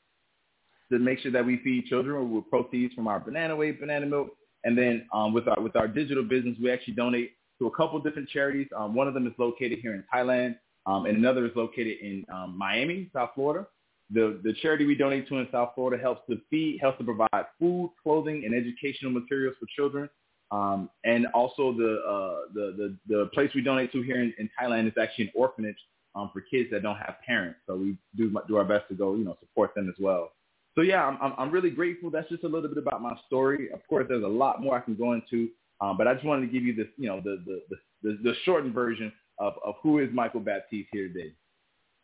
to 0.92 0.98
make 0.98 1.20
sure 1.20 1.32
that 1.32 1.44
we 1.44 1.58
feed 1.62 1.86
children 1.86 2.34
with 2.34 2.48
proceeds 2.50 2.92
from 2.94 3.06
our 3.06 3.20
banana 3.20 3.54
wave, 3.56 3.80
banana 3.80 4.06
milk. 4.06 4.28
And 4.64 4.76
then 4.76 5.06
um, 5.14 5.32
with 5.32 5.48
our 5.48 5.60
with 5.60 5.74
our 5.76 5.88
digital 5.88 6.22
business, 6.22 6.56
we 6.62 6.70
actually 6.70 6.94
donate 6.94 7.32
to 7.58 7.66
a 7.66 7.70
couple 7.70 7.98
different 8.00 8.28
charities. 8.28 8.68
Um, 8.76 8.94
one 8.94 9.08
of 9.08 9.14
them 9.14 9.26
is 9.26 9.32
located 9.38 9.78
here 9.80 9.94
in 9.94 10.04
Thailand. 10.12 10.56
Um, 10.90 11.06
and 11.06 11.16
another 11.16 11.46
is 11.46 11.52
located 11.54 11.98
in 12.00 12.24
um, 12.32 12.56
Miami, 12.56 13.10
South 13.12 13.30
Florida. 13.34 13.66
The 14.12 14.40
the 14.42 14.52
charity 14.60 14.86
we 14.86 14.96
donate 14.96 15.28
to 15.28 15.36
in 15.38 15.46
South 15.52 15.70
Florida 15.76 16.02
helps 16.02 16.22
to 16.28 16.40
feed, 16.50 16.78
helps 16.80 16.98
to 16.98 17.04
provide 17.04 17.46
food, 17.60 17.92
clothing, 18.02 18.42
and 18.44 18.54
educational 18.54 19.12
materials 19.12 19.54
for 19.60 19.66
children. 19.76 20.08
Um, 20.50 20.90
and 21.04 21.28
also 21.28 21.72
the, 21.72 22.02
uh, 22.08 22.52
the 22.54 22.96
the 23.06 23.14
the 23.14 23.26
place 23.32 23.50
we 23.54 23.62
donate 23.62 23.92
to 23.92 24.02
here 24.02 24.20
in, 24.20 24.34
in 24.38 24.50
Thailand 24.60 24.88
is 24.88 24.94
actually 25.00 25.26
an 25.26 25.32
orphanage 25.36 25.76
um, 26.16 26.30
for 26.32 26.40
kids 26.40 26.70
that 26.72 26.82
don't 26.82 26.96
have 26.96 27.16
parents. 27.24 27.60
So 27.68 27.76
we 27.76 27.96
do 28.16 28.36
do 28.48 28.56
our 28.56 28.64
best 28.64 28.88
to 28.88 28.94
go, 28.94 29.14
you 29.14 29.24
know, 29.24 29.36
support 29.38 29.76
them 29.76 29.88
as 29.88 29.94
well. 30.00 30.32
So 30.74 30.80
yeah, 30.82 31.04
I'm 31.04 31.32
I'm, 31.38 31.50
really 31.52 31.70
grateful. 31.70 32.10
That's 32.10 32.28
just 32.28 32.42
a 32.42 32.48
little 32.48 32.68
bit 32.68 32.78
about 32.78 33.00
my 33.00 33.16
story. 33.28 33.70
Of 33.72 33.86
course, 33.88 34.06
there's 34.08 34.24
a 34.24 34.28
lot 34.28 34.60
more 34.60 34.76
I 34.76 34.80
can 34.80 34.96
go 34.96 35.12
into, 35.12 35.50
um, 35.80 35.96
but 35.96 36.08
I 36.08 36.14
just 36.14 36.26
wanted 36.26 36.46
to 36.46 36.52
give 36.52 36.64
you 36.64 36.74
this, 36.74 36.88
you 36.96 37.08
know, 37.08 37.20
the 37.20 37.44
the, 37.46 37.76
the, 38.02 38.18
the 38.24 38.34
shortened 38.44 38.74
version 38.74 39.12
of, 39.40 39.54
of 39.64 39.74
who 39.82 39.98
is 39.98 40.08
Michael 40.12 40.40
Baptiste 40.40 40.88
here 40.92 41.08
today. 41.08 41.32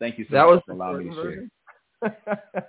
Thank 0.00 0.18
you 0.18 0.24
so 0.28 0.34
that 0.34 0.46
much 0.46 0.64
for 0.66 0.72
allowing 0.72 1.08
me 1.08 1.14
to 1.14 1.22
share. 1.22 1.48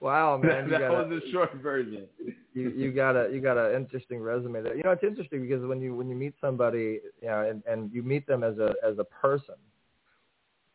wow, 0.00 0.36
man! 0.42 0.68
that 0.70 0.80
got 0.80 1.08
was 1.08 1.22
a 1.26 1.30
short 1.32 1.54
version. 1.54 2.06
you 2.54 2.70
you 2.70 2.92
got 2.92 3.16
a 3.16 3.30
you 3.32 3.40
got 3.40 3.56
an 3.56 3.74
interesting 3.74 4.20
resume 4.20 4.62
there. 4.62 4.76
You 4.76 4.82
know, 4.82 4.90
it's 4.90 5.02
interesting 5.02 5.42
because 5.42 5.64
when 5.64 5.80
you 5.80 5.94
when 5.94 6.08
you 6.08 6.14
meet 6.14 6.34
somebody, 6.40 7.00
you 7.22 7.28
know, 7.28 7.48
and, 7.48 7.62
and 7.66 7.92
you 7.92 8.02
meet 8.02 8.26
them 8.26 8.44
as 8.44 8.58
a 8.58 8.74
as 8.86 8.98
a 8.98 9.04
person, 9.04 9.56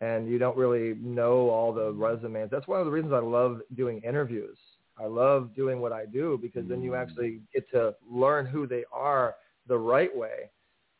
and 0.01 0.27
you 0.27 0.37
don't 0.37 0.57
really 0.57 0.95
know 1.01 1.49
all 1.49 1.73
the 1.73 1.91
resumes. 1.91 2.49
That's 2.51 2.67
one 2.67 2.79
of 2.79 2.85
the 2.85 2.91
reasons 2.91 3.13
I 3.13 3.19
love 3.19 3.61
doing 3.75 4.01
interviews. 4.01 4.57
I 4.97 5.05
love 5.05 5.53
doing 5.55 5.81
what 5.81 5.91
I 5.91 6.05
do 6.05 6.39
because 6.41 6.67
then 6.67 6.81
you 6.81 6.91
mm. 6.91 7.01
actually 7.01 7.41
get 7.53 7.69
to 7.71 7.95
learn 8.09 8.45
who 8.45 8.65
they 8.65 8.85
are 8.93 9.35
the 9.67 9.77
right 9.77 10.15
way, 10.15 10.49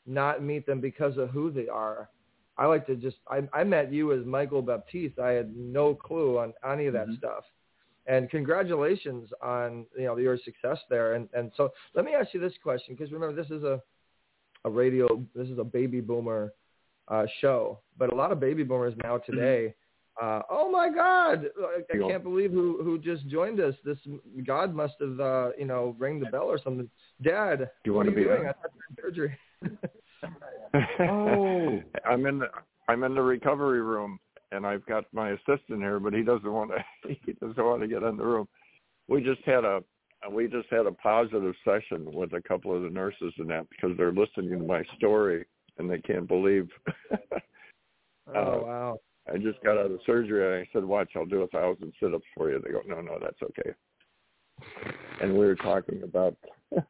not 0.06 0.44
meet 0.44 0.66
them 0.66 0.82
because 0.82 1.18
of 1.18 1.30
who 1.30 1.50
they 1.50 1.68
are. 1.68 2.10
I 2.58 2.66
like 2.68 2.86
to 2.88 2.96
just 2.96 3.18
I, 3.28 3.48
I 3.54 3.64
met 3.64 3.92
you 3.92 4.14
as 4.14 4.26
Michael 4.26 4.62
Baptiste. 4.62 5.20
I 5.20 5.32
had 5.32 5.56
no 5.56 5.94
clue 5.94 6.40
on 6.40 6.54
any 6.66 6.86
of 6.86 6.94
that 6.94 7.08
Mhm. 7.08 7.18
stuff. 7.18 7.44
And 8.08 8.30
congratulations 8.30 9.34
on 9.42 9.88
you 9.98 10.06
know 10.06 10.18
your 10.18 10.38
success 10.38 10.80
there. 10.90 11.14
And 11.14 11.28
and 11.34 11.52
so 11.58 11.74
let 11.94 12.06
me 12.06 12.14
ask 12.14 12.34
you 12.34 12.40
this 12.40 12.58
question 12.62 12.96
because 12.96 13.12
remember 13.12 13.36
this 13.42 13.52
is 13.52 13.64
a 13.64 13.82
a 14.64 14.70
radio 14.70 15.24
this 15.36 15.50
is 15.50 15.60
a 15.60 15.64
baby 15.64 16.02
boomer 16.02 16.54
uh, 17.08 17.26
show, 17.40 17.80
but 17.98 18.12
a 18.12 18.16
lot 18.16 18.32
of 18.32 18.40
baby 18.40 18.64
boomers 18.64 18.96
now 19.04 19.18
today. 19.18 19.76
Uh, 20.22 20.42
oh 20.50 20.72
my 20.72 20.90
God! 20.90 21.52
I, 21.60 21.82
I 21.94 21.98
can't 22.10 22.24
believe 22.24 22.52
who 22.52 22.82
who 22.82 22.98
just 22.98 23.28
joined 23.28 23.60
us. 23.60 23.76
This 23.84 23.98
God 24.46 24.74
must 24.74 24.96
have 25.02 25.20
uh, 25.20 25.50
you 25.58 25.66
know 25.66 25.96
rang 26.00 26.20
the 26.20 26.26
bell 26.28 26.46
or 26.46 26.58
something. 26.58 26.90
Dad, 27.22 27.70
you 27.84 27.94
wanna 27.94 28.12
be 28.12 28.24
doing? 28.24 28.44
I 28.44 28.46
had 28.48 28.56
surgery. 29.00 29.38
Oh. 31.00 31.82
I'm 32.06 32.26
in 32.26 32.40
the 32.40 32.48
I'm 32.88 33.04
in 33.04 33.16
the 33.16 33.22
recovery 33.22 33.82
room 33.82 34.20
and 34.52 34.66
I've 34.66 34.86
got 34.86 35.06
my 35.14 35.32
assistant 35.32 35.80
here, 35.80 36.00
but 36.00 36.14
he 36.14 36.24
doesn't 36.24 36.52
want 36.52 36.72
to 36.72 37.16
he 37.26 37.34
doesn't 37.34 37.64
want 37.64 37.82
to 37.82 37.88
get 37.88 38.04
in 38.04 38.18
the 38.18 38.26
room. 38.26 38.48
We 39.08 39.22
just 39.22 39.42
had 39.46 39.64
a 39.66 39.82
we 40.32 40.48
just 40.48 40.68
had 40.72 40.88
a 40.88 40.92
positive 40.92 41.54
session 41.64 42.12
with 42.12 42.34
a 42.34 42.42
couple 42.42 42.76
of 42.76 42.82
the 42.84 42.90
nurses 42.90 43.34
and 43.38 43.50
that 43.50 43.68
because 43.70 43.96
they're 43.98 44.12
listening 44.12 44.60
to 44.60 44.66
my 44.66 44.84
story 44.98 45.46
and 45.78 45.90
they 45.90 46.00
can't 46.00 46.28
believe 46.28 46.68
oh 47.12 48.34
Uh, 48.34 48.60
wow! 48.66 49.00
I 49.32 49.38
just 49.38 49.62
got 49.64 49.78
out 49.78 49.92
of 49.92 50.00
surgery 50.06 50.46
and 50.46 50.66
I 50.66 50.70
said, 50.74 50.84
Watch, 50.84 51.12
I'll 51.16 51.26
do 51.26 51.42
a 51.42 51.48
thousand 51.48 51.94
sit 52.00 52.14
ups 52.14 52.26
for 52.36 52.52
you. 52.52 52.62
They 52.64 52.72
go, 52.72 52.82
No, 52.88 53.02
no, 53.02 53.18
that's 53.22 53.42
okay. 53.42 53.72
And 55.22 55.34
we 55.34 55.46
were 55.46 55.56
talking 55.56 56.02
about 56.04 56.36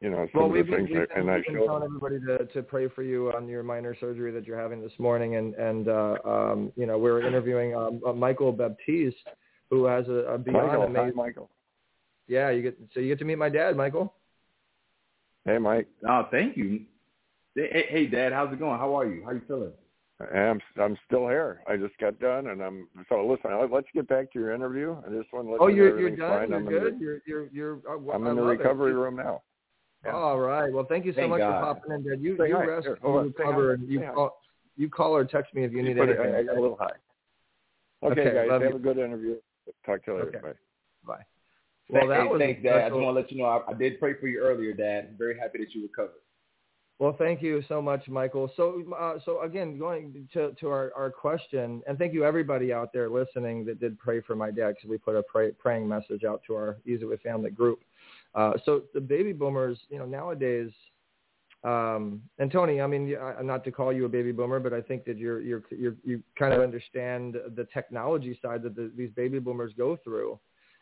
you 0.01 0.09
know, 0.09 0.27
some 0.31 0.41
Well, 0.41 0.45
of 0.45 0.51
we've 0.51 0.65
the 0.65 0.71
been, 0.71 0.85
things 0.87 0.97
we've 0.97 1.07
that, 1.09 1.17
and 1.17 1.29
I 1.29 1.35
we've 1.35 1.45
been 1.45 1.65
telling 1.65 1.83
everybody 1.83 2.19
to, 2.19 2.45
to 2.53 2.63
pray 2.63 2.87
for 2.87 3.03
you 3.03 3.31
on 3.35 3.47
your 3.47 3.63
minor 3.63 3.95
surgery 3.99 4.31
that 4.31 4.45
you're 4.45 4.59
having 4.59 4.81
this 4.81 4.91
morning, 4.99 5.35
and 5.35 5.53
and 5.55 5.87
uh, 5.87 6.15
um, 6.25 6.71
you 6.75 6.85
know 6.85 6.97
we're 6.97 7.25
interviewing 7.25 7.75
um, 7.75 8.01
uh, 8.05 8.13
Michael 8.13 8.51
Baptiste, 8.51 9.17
who 9.69 9.85
has 9.85 10.07
a, 10.07 10.33
a 10.33 10.37
beyond 10.37 10.67
Michael, 10.67 10.81
hi, 10.81 10.87
amazing. 10.87 11.15
Michael. 11.15 11.49
Yeah, 12.27 12.49
you 12.49 12.61
get 12.61 12.77
so 12.93 12.99
you 12.99 13.07
get 13.07 13.19
to 13.19 13.25
meet 13.25 13.37
my 13.37 13.49
dad, 13.49 13.75
Michael. 13.75 14.13
Hey 15.45 15.57
Mike. 15.57 15.87
Oh, 16.07 16.27
thank 16.31 16.57
you. 16.57 16.81
Hey, 17.55 17.69
hey, 17.71 17.85
hey, 17.89 18.07
Dad, 18.07 18.33
how's 18.33 18.51
it 18.51 18.59
going? 18.59 18.79
How 18.79 18.97
are 18.97 19.05
you? 19.05 19.23
How 19.23 19.31
you 19.31 19.41
feeling? 19.47 19.71
I'm 20.33 20.61
I'm 20.81 20.97
still 21.05 21.27
here. 21.27 21.61
I 21.67 21.75
just 21.75 21.97
got 21.99 22.19
done, 22.19 22.47
and 22.47 22.61
I'm 22.61 22.87
so 23.09 23.25
listen. 23.25 23.51
Let's 23.69 23.87
get 23.93 24.07
back 24.07 24.31
to 24.31 24.39
your 24.39 24.53
interview. 24.53 24.95
I 25.05 25.09
just 25.09 25.31
want 25.33 25.47
to 25.47 25.51
let 25.51 25.61
Oh, 25.61 25.67
you 25.67 25.75
know 25.77 25.83
you're 25.83 25.99
you're 25.99 26.09
done. 26.15 26.39
fine. 26.39 26.49
You're 26.49 26.57
I'm 26.59 26.65
good. 26.65 26.93
In 26.93 26.99
You're 26.99 27.21
you're 27.27 27.47
you're. 27.51 27.75
Uh, 27.79 27.93
the, 27.93 27.97
well, 27.97 28.15
I'm 28.15 28.25
I 28.25 28.29
in 28.29 28.35
the 28.37 28.41
recovery 28.41 28.91
it. 28.91 28.95
room 28.95 29.17
now. 29.17 29.41
Yeah. 30.05 30.11
All 30.13 30.37
right. 30.39 30.71
Well, 30.71 30.85
thank 30.87 31.05
you 31.05 31.13
so 31.13 31.17
Thank 31.17 31.31
much 31.31 31.39
God. 31.39 31.59
for 31.59 31.73
popping 31.75 31.91
in, 31.93 32.03
Dad. 32.07 32.21
You 32.21 32.37
Say 32.37 32.49
you 32.49 32.55
hi. 32.57 32.65
rest, 32.65 32.85
Here, 32.85 32.97
you 33.03 33.17
recover, 33.19 33.73
and 33.73 33.89
you 33.89 33.99
call 34.13 34.37
you 34.77 34.89
call 34.89 35.15
or 35.15 35.25
text 35.25 35.53
me 35.55 35.63
if 35.63 35.71
you 35.71 35.81
need 35.81 35.97
anything. 35.97 36.19
I, 36.19 36.39
I 36.39 36.43
got 36.43 36.57
a 36.57 36.61
little 36.61 36.77
high. 36.77 36.89
Okay, 38.03 38.21
Okay, 38.21 38.33
guys, 38.35 38.51
have 38.51 38.61
you. 38.61 38.75
a 38.75 38.79
good 38.79 38.97
interview. 38.99 39.35
Talk 39.83 40.03
to 40.05 40.11
you 40.11 40.17
later. 40.17 40.27
Okay. 40.27 40.39
Bye. 41.07 41.13
Bye. 41.15 41.23
Well, 41.89 42.01
Thank- 42.01 42.09
that 42.09 42.21
hey, 42.21 42.27
was 42.27 42.39
thanks, 42.39 42.63
Dad. 42.63 42.75
I 42.75 42.89
just 42.89 42.93
want 42.93 43.15
to 43.15 43.21
let 43.21 43.31
you 43.31 43.37
know 43.39 43.45
I, 43.45 43.71
I 43.71 43.73
did 43.73 43.99
pray 43.99 44.13
for 44.19 44.27
you 44.27 44.39
earlier, 44.41 44.73
Dad. 44.73 45.07
I'm 45.09 45.17
very 45.17 45.39
happy 45.39 45.59
that 45.59 45.73
you 45.73 45.81
recovered. 45.81 46.21
Well, 46.99 47.15
thank 47.17 47.41
you 47.41 47.63
so 47.67 47.81
much, 47.81 48.07
Michael. 48.07 48.51
So, 48.55 48.83
uh, 48.97 49.15
so 49.25 49.41
again, 49.41 49.77
going 49.79 50.27
to, 50.33 50.51
to 50.59 50.67
our, 50.69 50.91
our 50.95 51.09
question, 51.09 51.81
and 51.87 51.97
thank 51.97 52.13
you 52.13 52.23
everybody 52.25 52.71
out 52.71 52.93
there 52.93 53.09
listening 53.09 53.65
that 53.65 53.79
did 53.79 53.97
pray 53.97 54.21
for 54.21 54.35
my 54.35 54.51
dad 54.51 54.75
because 54.75 54.89
we 54.89 54.97
put 54.97 55.15
a 55.15 55.23
pray, 55.23 55.51
praying 55.51 55.87
message 55.87 56.23
out 56.23 56.41
to 56.47 56.53
our 56.53 56.77
Easy 56.85 57.05
Way 57.05 57.17
Family 57.17 57.49
group. 57.49 57.79
Uh, 58.35 58.53
so 58.65 58.83
the 58.93 59.01
baby 59.01 59.31
boomers, 59.33 59.79
you 59.89 59.97
know, 59.97 60.05
nowadays, 60.05 60.71
um, 61.63 62.21
and 62.37 62.51
Tony, 62.51 62.79
I 62.79 62.85
mean, 62.85 63.15
I- 63.17 63.41
not 63.41 63.63
to 63.63 63.71
call 63.71 63.91
you 63.91 64.05
a 64.05 64.09
baby 64.09 64.31
boomer, 64.31 64.59
but 64.59 64.71
I 64.73 64.81
think 64.81 65.03
that 65.05 65.17
you're, 65.17 65.41
you're, 65.41 65.63
you're 65.71 65.95
you 66.03 66.21
kind 66.37 66.53
of 66.53 66.61
understand 66.61 67.37
the 67.55 67.65
technology 67.73 68.37
side 68.41 68.61
that 68.63 68.75
the, 68.75 68.91
these 68.95 69.09
baby 69.15 69.39
boomers 69.39 69.73
go 69.75 69.95
through, 70.03 70.39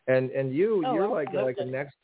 and 0.08 0.30
and 0.32 0.54
you, 0.54 0.84
Oh, 0.86 0.94
you're 0.94 1.08
like 1.08 1.34
like 1.34 1.58
a 1.60 1.66
next 1.66 1.96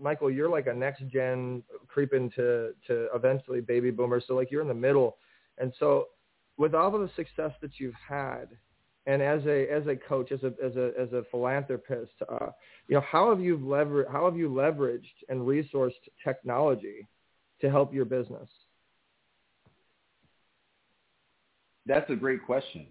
Michael, 0.00 0.30
you're 0.30 0.48
like 0.48 0.66
a 0.66 0.72
next 0.72 1.06
gen 1.08 1.62
creeping 1.88 2.30
to 2.36 2.72
to 2.86 3.08
eventually 3.14 3.60
baby 3.60 3.90
boomers. 3.90 4.24
So 4.26 4.34
like 4.34 4.50
you're 4.50 4.62
in 4.62 4.68
the 4.68 4.74
middle, 4.74 5.18
and 5.58 5.72
so 5.78 6.06
with 6.56 6.74
all 6.74 6.94
of 6.94 7.00
the 7.02 7.10
success 7.16 7.52
that 7.60 7.78
you've 7.78 7.94
had, 8.08 8.48
and 9.06 9.22
as 9.22 9.44
a 9.46 9.70
as 9.70 9.86
a 9.86 9.96
coach, 9.96 10.30
as 10.32 10.42
a 10.42 10.52
as 10.64 10.76
a 10.76 10.92
as 11.00 11.12
a 11.12 11.24
philanthropist, 11.30 12.12
uh, 12.28 12.48
you 12.88 12.94
know 12.94 13.00
how 13.00 13.30
have 13.30 13.40
you 13.40 13.56
lever 13.56 14.06
how 14.10 14.24
have 14.26 14.36
you 14.36 14.48
leveraged 14.48 15.24
and 15.28 15.40
resourced 15.40 15.92
technology 16.22 17.06
to 17.60 17.70
help 17.70 17.94
your 17.94 18.04
business? 18.04 18.48
That's 21.86 22.08
a 22.10 22.16
great 22.16 22.44
question. 22.44 22.86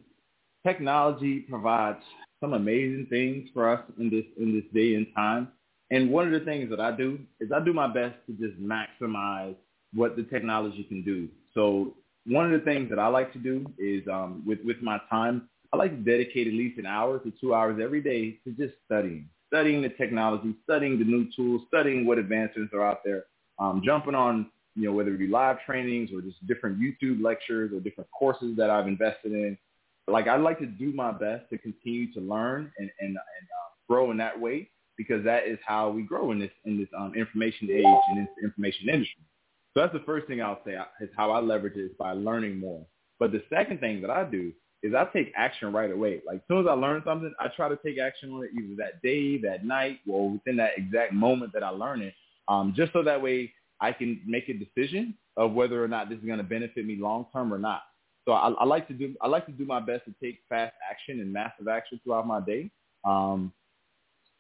Technology 0.65 1.41
provides 1.41 2.04
some 2.39 2.54
amazing 2.54 3.08
things 3.10 3.50
for 3.54 3.69
us 3.69 3.82
in 4.00 4.10
this 4.10 4.26
in 4.39 4.54
this 4.54 4.65
day 4.74 4.95
and 4.95 5.08
time. 5.15 5.50
And 5.91 6.12
one 6.12 6.32
of 6.32 6.39
the 6.39 6.45
things 6.45 6.69
that 6.69 6.80
I 6.80 6.95
do 6.95 7.19
is 7.39 7.52
I 7.52 7.63
do 7.63 7.74
my 7.74 7.88
best 7.88 8.15
to 8.28 8.34
just 8.34 8.60
maximize 8.62 9.56
what 9.93 10.15
the 10.15 10.24
technology 10.24 10.84
can 10.84 11.04
do. 11.04 11.28
So 11.54 11.95
one 12.28 12.45
of 12.45 12.52
the 12.52 12.63
things 12.63 12.89
that 12.89 13.00
I 13.00 13.08
like 13.08 13.34
to 13.34 13.39
do 13.39 13.65
is 13.78 14.08
um, 14.08 14.43
with 14.45 14.60
with 14.65 14.82
my 14.82 15.00
time, 15.10 15.50
I 15.71 15.77
like 15.77 15.91
to 15.91 15.97
dedicate 15.97 16.47
at 16.47 16.53
least 16.53 16.79
an 16.79 16.86
hour 16.86 17.19
to 17.19 17.32
two 17.39 17.53
hours 17.53 17.79
every 17.82 18.01
day 18.01 18.39
to 18.43 18.51
just 18.51 18.73
studying, 18.86 19.29
studying 19.47 19.82
the 19.82 19.89
technology, 19.89 20.55
studying 20.63 20.97
the 20.97 21.05
new 21.05 21.27
tools, 21.36 21.62
studying 21.67 22.05
what 22.05 22.17
advancements 22.17 22.73
are 22.73 22.86
out 22.86 23.03
there, 23.03 23.25
um, 23.60 23.82
jumping 23.84 24.15
on 24.15 24.47
you 24.75 24.86
know 24.86 24.93
whether 24.93 25.13
it 25.13 25.17
be 25.17 25.27
live 25.27 25.58
trainings 25.65 26.10
or 26.13 26.21
just 26.21 26.45
different 26.47 26.79
YouTube 26.79 27.21
lectures 27.21 27.71
or 27.73 27.79
different 27.79 28.10
courses 28.12 28.55
that 28.58 28.69
I've 28.69 28.88
invested 28.88 29.32
in. 29.32 29.58
Like 30.08 30.27
I 30.27 30.38
like 30.38 30.60
to 30.60 30.65
do 30.65 30.91
my 30.93 31.12
best 31.12 31.49
to 31.51 31.58
continue 31.58 32.12
to 32.13 32.19
learn 32.19 32.71
and 32.79 32.89
and, 32.99 33.10
and 33.10 33.15
uh, 33.17 33.69
grow 33.88 34.12
in 34.12 34.17
that 34.17 34.39
way 34.39 34.69
because 34.97 35.23
that 35.23 35.47
is 35.47 35.60
how 35.65 35.89
we 35.89 36.01
grow 36.01 36.32
in 36.32 36.39
this 36.39 36.51
in 36.65 36.77
this 36.77 36.89
um, 36.97 37.13
information 37.15 37.69
age 37.69 37.86
and 37.86 38.25
this 38.25 38.34
information 38.43 38.89
industry. 38.89 39.23
So 39.73 39.82
that's 39.82 39.93
the 39.93 40.03
first 40.05 40.27
thing 40.27 40.41
I'll 40.41 40.62
say 40.65 40.75
is 40.99 41.10
how 41.15 41.32
I 41.32 41.39
leverage 41.39 41.75
it 41.75 41.82
is 41.82 41.91
by 41.99 42.13
learning 42.13 42.60
more. 42.60 42.86
But 43.19 43.32
the 43.32 43.43
second 43.49 43.82
thing 43.82 44.01
that 44.01 44.10
I 44.10 44.23
do 44.23 44.51
is 44.82 44.94
I 44.94 45.06
take 45.06 45.34
action 45.36 45.74
right 45.74 45.92
away. 45.92 46.22
Like 46.26 46.38
as 46.38 46.42
soon 46.48 46.62
as 46.62 46.68
I 46.70 46.74
learn 46.74 47.02
something, 47.06 47.34
I 47.39 47.48
try 47.56 47.70
to 47.70 47.78
take 47.86 48.00
action 48.00 48.32
on 48.32 48.44
it 48.44 48.52
either 48.58 48.76
that 48.78 49.02
day, 49.02 49.38
that 49.42 49.65
night, 49.65 50.00
or 50.08 50.32
within 50.32 50.56
that 50.58 50.72
exact 50.78 51.13
moment 51.13 51.54
that 51.54 51.63
I 51.63 51.70
learn 51.70 52.02
it, 52.02 52.13
um, 52.48 52.74
just 52.76 52.94
so 52.94 53.04
that 53.04 53.22
way 53.22 53.54
I 53.82 53.92
can 53.92 54.22
make 54.26 54.50
a 54.50 54.54
decision 54.54 55.15
of 55.38 55.54
whether 55.54 55.84
or 55.84 55.88
not 55.88 56.10
this 56.10 56.20
is 56.20 56.26
going 56.26 56.38
to 56.38 56.44
benefit 56.44 56.86
me 56.86 56.98
long 56.98 57.26
term 57.34 57.54
or 57.54 57.58
not. 57.60 57.84
So 58.26 58.34
I, 58.34 58.50
I 58.50 58.65
like 58.65 58.88
to 58.89 58.94
do 58.94 59.15
I 59.22 59.28
like 59.28 59.46
to 59.48 59.52
do 59.52 59.65
my 59.65 59.80
best 59.80 60.06
to 60.06 60.13
take 60.24 60.39
fast 60.50 60.74
action 60.89 61.20
and 61.20 61.32
massive 61.32 61.68
action 61.68 62.00
throughout 62.04 62.28
my 62.28 62.39
day. 62.39 62.70
Um, 63.06 63.54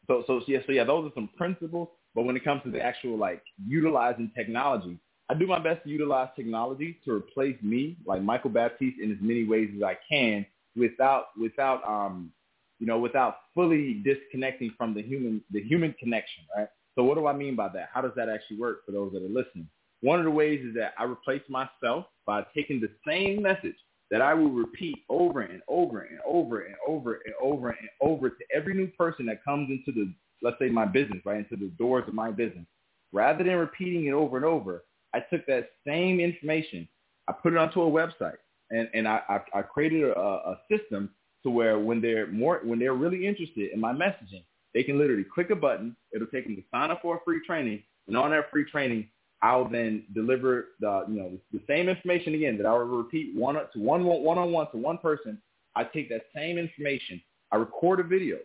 so 0.07 0.23
so 0.27 0.41
yeah 0.47 0.59
so 0.65 0.71
yeah 0.71 0.83
those 0.83 1.09
are 1.09 1.13
some 1.15 1.29
principles. 1.37 1.89
But 2.15 2.23
when 2.23 2.35
it 2.35 2.43
comes 2.43 2.63
to 2.63 2.71
the 2.71 2.81
actual 2.81 3.17
like 3.17 3.41
utilizing 3.65 4.31
technology, 4.35 4.99
I 5.29 5.35
do 5.35 5.45
my 5.45 5.59
best 5.59 5.83
to 5.83 5.89
utilize 5.89 6.29
technology 6.35 6.97
to 7.05 7.11
replace 7.13 7.55
me, 7.61 7.97
like 8.05 8.23
Michael 8.23 8.49
Baptiste, 8.49 8.99
in 8.99 9.11
as 9.11 9.17
many 9.21 9.45
ways 9.45 9.69
as 9.75 9.83
I 9.83 9.97
can, 10.09 10.45
without 10.75 11.27
without 11.39 11.87
um 11.87 12.31
you 12.79 12.87
know 12.87 12.99
without 12.99 13.35
fully 13.53 14.01
disconnecting 14.03 14.73
from 14.77 14.93
the 14.93 15.01
human 15.01 15.41
the 15.51 15.61
human 15.61 15.93
connection, 15.99 16.43
right? 16.55 16.67
So 16.95 17.03
what 17.03 17.15
do 17.15 17.27
I 17.27 17.33
mean 17.33 17.55
by 17.55 17.69
that? 17.69 17.89
How 17.93 18.01
does 18.01 18.11
that 18.15 18.29
actually 18.29 18.57
work 18.57 18.85
for 18.85 18.91
those 18.91 19.11
that 19.13 19.23
are 19.23 19.27
listening? 19.29 19.69
One 20.01 20.19
of 20.19 20.25
the 20.25 20.31
ways 20.31 20.65
is 20.65 20.73
that 20.75 20.93
I 20.97 21.03
replace 21.03 21.43
myself 21.49 22.05
by 22.25 22.45
taking 22.55 22.81
the 22.81 22.89
same 23.07 23.41
message 23.41 23.75
that 24.11 24.21
I 24.21 24.33
will 24.33 24.49
repeat 24.49 24.97
over 25.09 25.41
and 25.41 25.61
over 25.67 26.01
and 26.01 26.19
over 26.25 26.61
and 26.61 26.75
over 26.87 27.21
and 27.25 27.33
over 27.41 27.69
and 27.69 27.89
over 28.01 28.29
to 28.29 28.43
every 28.53 28.73
new 28.73 28.87
person 28.87 29.25
that 29.27 29.43
comes 29.43 29.69
into 29.69 29.91
the, 29.91 30.11
let's 30.41 30.57
say 30.59 30.69
my 30.69 30.85
business, 30.85 31.19
right, 31.25 31.37
into 31.37 31.55
the 31.55 31.71
doors 31.77 32.05
of 32.07 32.13
my 32.13 32.31
business. 32.31 32.65
Rather 33.11 33.43
than 33.43 33.55
repeating 33.55 34.05
it 34.05 34.13
over 34.13 34.37
and 34.37 34.45
over, 34.45 34.83
I 35.13 35.19
took 35.19 35.45
that 35.47 35.69
same 35.85 36.19
information, 36.19 36.87
I 37.27 37.33
put 37.33 37.53
it 37.53 37.57
onto 37.57 37.81
a 37.81 37.89
website, 37.89 38.37
and, 38.71 38.87
and 38.93 39.07
I, 39.07 39.21
I, 39.29 39.59
I 39.59 39.61
created 39.61 40.03
a, 40.03 40.19
a 40.19 40.59
system 40.71 41.09
to 41.43 41.49
where 41.49 41.79
when 41.79 42.01
they're 42.01 42.27
more, 42.27 42.61
when 42.63 42.79
they're 42.79 42.93
really 42.93 43.25
interested 43.25 43.71
in 43.71 43.79
my 43.79 43.93
messaging, 43.93 44.43
they 44.73 44.83
can 44.83 44.99
literally 44.99 45.25
click 45.33 45.49
a 45.49 45.55
button. 45.55 45.95
It'll 46.13 46.27
take 46.27 46.45
them 46.45 46.55
to 46.55 46.63
sign 46.71 46.91
up 46.91 47.01
for 47.01 47.17
a 47.17 47.19
free 47.25 47.41
training, 47.45 47.83
and 48.07 48.17
on 48.17 48.31
that 48.31 48.51
free 48.51 48.69
training, 48.69 49.09
I'll 49.41 49.67
then 49.69 50.03
deliver 50.13 50.69
the 50.79 51.05
you 51.07 51.19
know 51.19 51.31
the 51.51 51.61
same 51.67 51.87
information 51.89 52.35
again 52.35 52.57
that 52.57 52.65
I 52.65 52.73
will 52.73 52.85
repeat 52.85 53.35
one 53.35 53.55
to 53.55 53.79
one 53.79 54.03
one 54.03 54.37
on 54.37 54.51
one 54.51 54.69
to 54.71 54.77
one 54.77 54.97
person. 54.97 55.41
I 55.75 55.85
take 55.85 56.09
that 56.09 56.23
same 56.35 56.57
information, 56.57 57.21
I 57.51 57.57
record 57.57 57.99
a 57.99 58.03
video, 58.03 58.37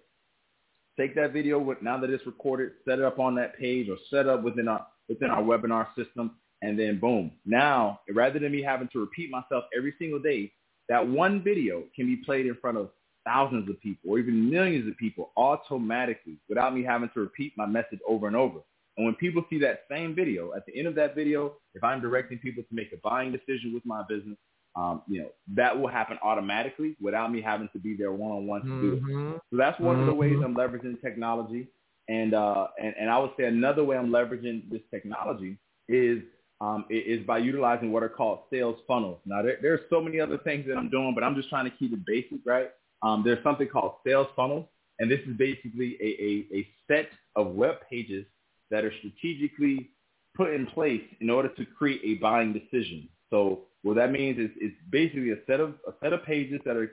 take 0.97 1.15
that 1.17 1.33
video 1.33 1.77
now 1.83 1.99
that 1.99 2.11
it's 2.11 2.27
recorded, 2.27 2.73
set 2.85 2.99
it 2.99 3.05
up 3.05 3.19
on 3.19 3.35
that 3.37 3.59
page 3.59 3.89
or 3.89 3.97
set 4.11 4.29
up 4.29 4.43
within 4.43 4.69
our 4.69 4.87
within 5.09 5.31
our 5.31 5.43
webinar 5.43 5.89
system, 5.97 6.37
and 6.65 6.79
then 6.79 6.99
boom. 6.99 7.31
Now 7.45 8.01
rather 8.13 8.39
than 8.39 8.53
me 8.53 8.63
having 8.63 8.89
to 8.93 9.01
repeat 9.01 9.31
myself 9.31 9.65
every 9.77 9.95
single 9.99 10.21
day, 10.21 10.53
that 10.89 11.07
one 11.07 11.43
video 11.43 11.85
can 11.97 12.07
be 12.07 12.17
played 12.17 12.47
in 12.47 12.57
front 12.63 12.79
of 12.79 12.91
thousands 13.25 13.69
of 13.71 13.81
people 13.81 14.11
or 14.11 14.19
even 14.19 14.51
millions 14.51 14.87
of 14.89 14.97
people 14.97 15.33
automatically 15.37 16.37
without 16.49 16.75
me 16.75 16.83
having 16.83 17.11
to 17.15 17.21
repeat 17.21 17.53
my 17.57 17.67
message 17.67 18.01
over 18.07 18.27
and 18.27 18.37
over. 18.37 18.59
And 18.97 19.07
when 19.07 19.15
people 19.17 19.45
see 19.51 19.59
that 19.61 19.85
same 19.91 20.15
video, 20.15 20.53
at 20.55 20.65
the 20.67 20.77
end 20.79 20.87
of 20.87 20.95
that 20.97 21.15
video, 21.15 21.55
if 21.75 21.83
I'm 21.83 22.01
directing 22.01 22.39
people 22.39 22.63
to 22.63 22.75
make 22.75 22.93
a 22.93 22.97
buying 22.99 23.33
decision 23.33 23.73
with 23.75 23.85
my 23.85 24.03
business, 24.09 24.37
um, 24.77 25.03
you 25.09 25.21
know, 25.23 25.29
that 25.55 25.79
will 25.79 25.89
happen 25.89 26.19
automatically 26.23 26.97
without 27.01 27.33
me 27.33 27.41
having 27.41 27.69
to 27.73 27.79
be 27.79 27.97
there 27.97 28.13
one-on-one 28.13 28.63
to 28.63 28.81
do 28.81 28.93
it. 28.95 29.03
Mm-hmm. 29.03 29.33
So 29.51 29.57
that's 29.57 29.79
one 29.81 29.99
of 30.01 30.07
the 30.07 30.15
ways 30.15 30.37
Mhm. 30.37 30.45
I'm 30.45 30.55
leveraging 30.55 31.01
technology. 31.01 31.69
And, 32.09 32.35
uh, 32.35 32.67
and, 32.81 32.95
and 33.01 33.09
I 33.09 33.19
would 33.19 33.31
say 33.37 33.45
another 33.45 33.85
way 33.85 33.97
I'm 33.97 34.11
leveraging 34.11 34.71
this 34.71 34.83
technology 34.91 35.59
is, 35.89 36.23
um, 36.61 36.85
is 36.89 37.25
by 37.27 37.39
utilizing 37.39 37.93
what 37.93 38.03
are 38.03 38.09
called 38.09 38.41
sales 38.51 38.79
funnels. 38.87 39.19
Now, 39.27 39.43
there, 39.43 39.73
are 39.73 39.81
so 39.91 40.01
many 40.01 40.21
other 40.21 40.39
things 40.39 40.67
that 40.69 40.77
I'm 40.77 40.89
doing, 40.89 41.13
but 41.15 41.25
I'm 41.25 41.35
just 41.35 41.49
trying 41.49 41.71
to 41.71 41.77
keep 41.77 41.93
it 41.93 42.07
basic, 42.07 42.39
right? 42.47 42.71
Um, 43.03 43.23
there's 43.25 43.43
something 43.43 43.69
called 43.69 43.95
sales 44.07 44.29
funnels, 44.35 44.67
and 44.99 45.11
this 45.11 45.21
is 45.27 45.37
basically 45.37 45.97
a, 46.01 46.57
a, 46.57 46.59
a 46.59 46.69
set 46.89 47.11
of 47.37 47.55
web 47.55 47.77
pages 47.91 48.25
that 48.71 48.85
are 48.85 48.93
strategically 48.99 49.91
put 50.37 50.55
in 50.55 50.67
place 50.67 51.03
in 51.21 51.31
order 51.31 51.49
to 51.49 51.65
create 51.65 52.01
a 52.05 52.15
buying 52.15 52.53
decision. 52.53 53.09
So 53.31 53.63
what 53.83 53.97
that 53.97 54.11
means 54.11 54.39
is 54.39 54.51
it's 54.57 54.77
basically 54.91 55.33
a 55.33 55.45
set 55.47 55.61
of 55.61 55.75
a 55.87 55.93
set 56.03 56.13
of 56.13 56.25
pages 56.25 56.61
that 56.65 56.77
are 56.77 56.93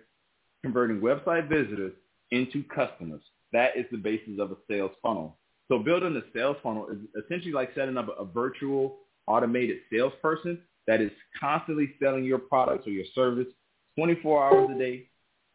converting 0.63 0.99
website 0.99 1.47
visitors 1.47 1.93
into 2.31 2.63
customers. 2.63 3.21
That 3.53 3.75
is 3.75 3.85
the 3.91 3.97
basis 3.97 4.39
of 4.39 4.51
a 4.51 4.57
sales 4.69 4.91
funnel. 5.01 5.37
So 5.67 5.79
building 5.79 6.15
a 6.15 6.37
sales 6.37 6.57
funnel 6.61 6.89
is 6.89 6.97
essentially 7.23 7.53
like 7.53 7.71
setting 7.75 7.97
up 7.97 8.09
a, 8.09 8.23
a 8.23 8.25
virtual 8.25 8.97
automated 9.27 9.77
salesperson 9.91 10.59
that 10.87 11.01
is 11.01 11.11
constantly 11.39 11.93
selling 12.01 12.23
your 12.23 12.39
products 12.39 12.87
or 12.87 12.91
your 12.91 13.05
service 13.13 13.47
24 13.97 14.43
hours 14.43 14.69
a 14.75 14.79
day, 14.79 15.07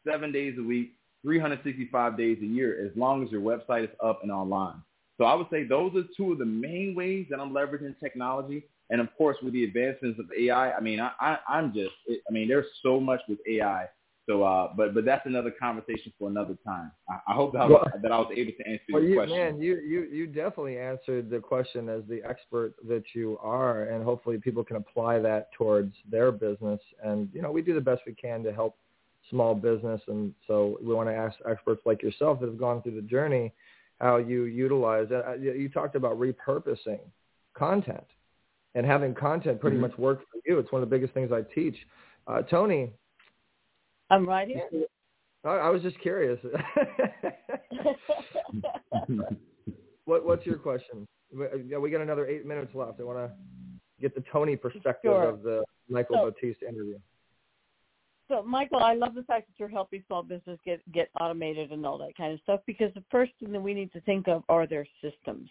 seven 0.07 0.31
days 0.33 0.55
a 0.59 0.62
week, 0.62 0.92
365 1.22 2.16
days 2.16 2.38
a 2.42 2.46
year, 2.46 2.87
as 2.87 2.96
long 2.96 3.24
as 3.24 3.31
your 3.31 3.40
website 3.40 3.85
is 3.85 3.90
up 4.02 4.20
and 4.22 4.31
online. 4.31 4.83
So 5.18 5.24
I 5.24 5.35
would 5.35 5.46
say 5.50 5.64
those 5.64 5.94
are 5.96 6.05
two 6.16 6.33
of 6.33 6.38
the 6.38 6.44
main 6.44 6.94
ways 6.94 7.26
that 7.31 7.40
I'm 7.40 7.50
leveraging 7.50 7.98
technology. 7.98 8.64
And 8.90 9.00
of 9.00 9.09
course, 9.16 9.37
with 9.42 9.52
the 9.52 9.64
advancements 9.64 10.20
of 10.20 10.26
AI, 10.38 10.72
I 10.72 10.81
mean, 10.81 11.00
I, 11.00 11.11
I, 11.18 11.38
I'm 11.48 11.72
just, 11.72 11.90
I 12.09 12.33
mean, 12.33 12.46
there's 12.48 12.66
so 12.83 13.00
much 13.00 13.20
with 13.29 13.38
AI. 13.48 13.88
So, 14.29 14.43
uh, 14.43 14.73
but 14.77 14.93
but 14.93 15.05
that's 15.05 15.25
another 15.27 15.53
conversation 15.53 16.12
for 16.19 16.29
another 16.29 16.57
time. 16.65 16.91
I, 17.09 17.33
I 17.33 17.35
hope 17.35 17.53
that, 17.53 17.61
I 17.61 17.67
was, 17.67 17.89
that 18.03 18.11
I 18.12 18.19
was 18.19 18.33
able 18.37 18.53
to 18.53 18.69
answer 18.69 18.83
Well, 18.91 19.03
your 19.03 19.11
you, 19.11 19.17
question. 19.17 19.37
man, 19.37 19.61
you, 19.61 19.77
you, 19.77 20.03
you 20.11 20.27
definitely 20.27 20.79
answered 20.79 21.31
the 21.31 21.39
question 21.39 21.89
as 21.89 22.03
the 22.09 22.23
expert 22.25 22.75
that 22.89 23.05
you 23.15 23.39
are, 23.41 23.85
and 23.85 24.03
hopefully 24.03 24.39
people 24.39 24.65
can 24.65 24.77
apply 24.77 25.21
that 25.21 25.53
towards 25.53 25.95
their 26.11 26.33
business. 26.33 26.81
And 27.05 27.29
you 27.33 27.41
know, 27.41 27.53
we 27.53 27.62
do 27.62 27.75
the 27.75 27.81
best 27.81 28.03
we 28.07 28.15
can 28.15 28.43
to 28.43 28.53
help 28.53 28.77
small 29.31 29.55
business, 29.55 30.01
and 30.09 30.35
so 30.47 30.79
we 30.83 30.93
want 30.93 31.09
to 31.09 31.15
ask 31.15 31.37
experts 31.49 31.83
like 31.85 32.03
yourself 32.03 32.41
that 32.41 32.47
have 32.47 32.59
gone 32.59 32.83
through 32.83 32.97
the 32.97 33.03
journey 33.03 33.53
how 34.01 34.17
you 34.17 34.45
utilize. 34.45 35.11
Uh, 35.11 35.35
You 35.35 35.69
talked 35.69 35.95
about 35.95 36.19
repurposing 36.19 37.01
content 37.55 38.05
and 38.75 38.85
having 38.85 39.15
content 39.15 39.61
pretty 39.61 39.77
Mhm. 39.77 39.81
much 39.81 39.99
work 39.99 40.21
for 40.21 40.39
you. 40.45 40.59
It's 40.59 40.71
one 40.71 40.83
of 40.83 40.91
the 40.91 40.95
biggest 40.95 41.15
things 41.15 41.33
I 41.33 41.43
teach. 41.43 41.77
Uh, 42.27 42.43
Tony, 42.43 42.93
I'm 44.11 44.29
right 44.29 44.49
here. 44.49 44.69
I, 45.45 45.49
I 45.57 45.69
was 45.71 45.83
just 45.83 45.99
curious. 46.01 46.38
What 50.05 50.25
What's 50.25 50.47
your 50.47 50.57
question? 50.57 51.07
We, 51.37 51.47
yeah, 51.66 51.79
we 51.79 51.90
got 51.90 52.01
another 52.01 52.27
eight 52.27 52.47
minutes 52.47 52.73
left. 52.75 53.01
I 53.01 53.03
want 53.03 53.19
to 53.19 53.33
get 54.01 54.14
the 54.14 54.23
Tony 54.33 54.55
perspective 54.57 55.11
Sure. 55.11 55.29
of 55.29 55.42
the 55.42 55.64
Michael 55.88 56.16
So- 56.16 56.31
Baptiste 56.31 56.62
interview. 56.62 56.99
So, 58.29 58.42
Michael, 58.42 58.83
I 58.83 58.95
love 58.95 59.14
the 59.14 59.23
fact 59.23 59.47
that 59.47 59.53
you're 59.57 59.69
helping 59.69 60.03
small 60.09 60.23
business 60.25 60.59
get 60.64 60.81
get 60.92 61.09
automated 61.21 61.71
and 61.71 61.87
all 61.87 61.97
that 61.99 62.16
kind 62.16 62.33
of 62.33 62.40
stuff 62.40 62.61
because 62.66 62.92
the 62.95 63.05
first 63.11 63.31
thing 63.38 63.53
that 63.53 63.61
we 63.61 63.73
need 63.73 63.92
to 63.92 64.01
think 64.01 64.27
of 64.27 64.42
are 64.49 64.66
their 64.66 64.87
systems. 65.01 65.49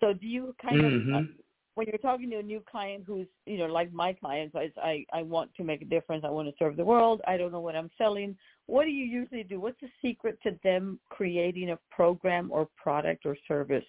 So, 0.00 0.12
do 0.12 0.26
you 0.26 0.54
kind 0.60 0.80
of 0.84 0.92
Mhm. 0.92 1.34
When 1.80 1.88
you're 1.88 1.96
talking 1.96 2.28
to 2.28 2.36
a 2.36 2.42
new 2.42 2.62
client 2.70 3.04
who's 3.06 3.26
you 3.46 3.56
know 3.56 3.64
like 3.64 3.90
my 3.90 4.12
clients, 4.12 4.54
I 4.54 4.70
I, 4.82 5.06
I 5.14 5.22
want 5.22 5.50
to 5.54 5.64
make 5.64 5.80
a 5.80 5.86
difference. 5.86 6.24
I 6.26 6.30
want 6.30 6.46
to 6.46 6.54
serve 6.58 6.76
the 6.76 6.84
world. 6.84 7.22
I 7.26 7.38
don't 7.38 7.52
know 7.52 7.60
what 7.60 7.74
I'm 7.74 7.90
selling. 7.96 8.36
What 8.66 8.84
do 8.84 8.90
you 8.90 9.06
usually 9.06 9.44
do? 9.44 9.58
What's 9.60 9.80
the 9.80 9.88
secret 10.02 10.38
to 10.42 10.50
them 10.62 11.00
creating 11.08 11.70
a 11.70 11.78
program 11.90 12.50
or 12.52 12.68
product 12.76 13.24
or 13.24 13.34
service 13.48 13.86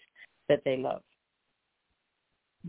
that 0.48 0.62
they 0.64 0.78
love? 0.78 1.02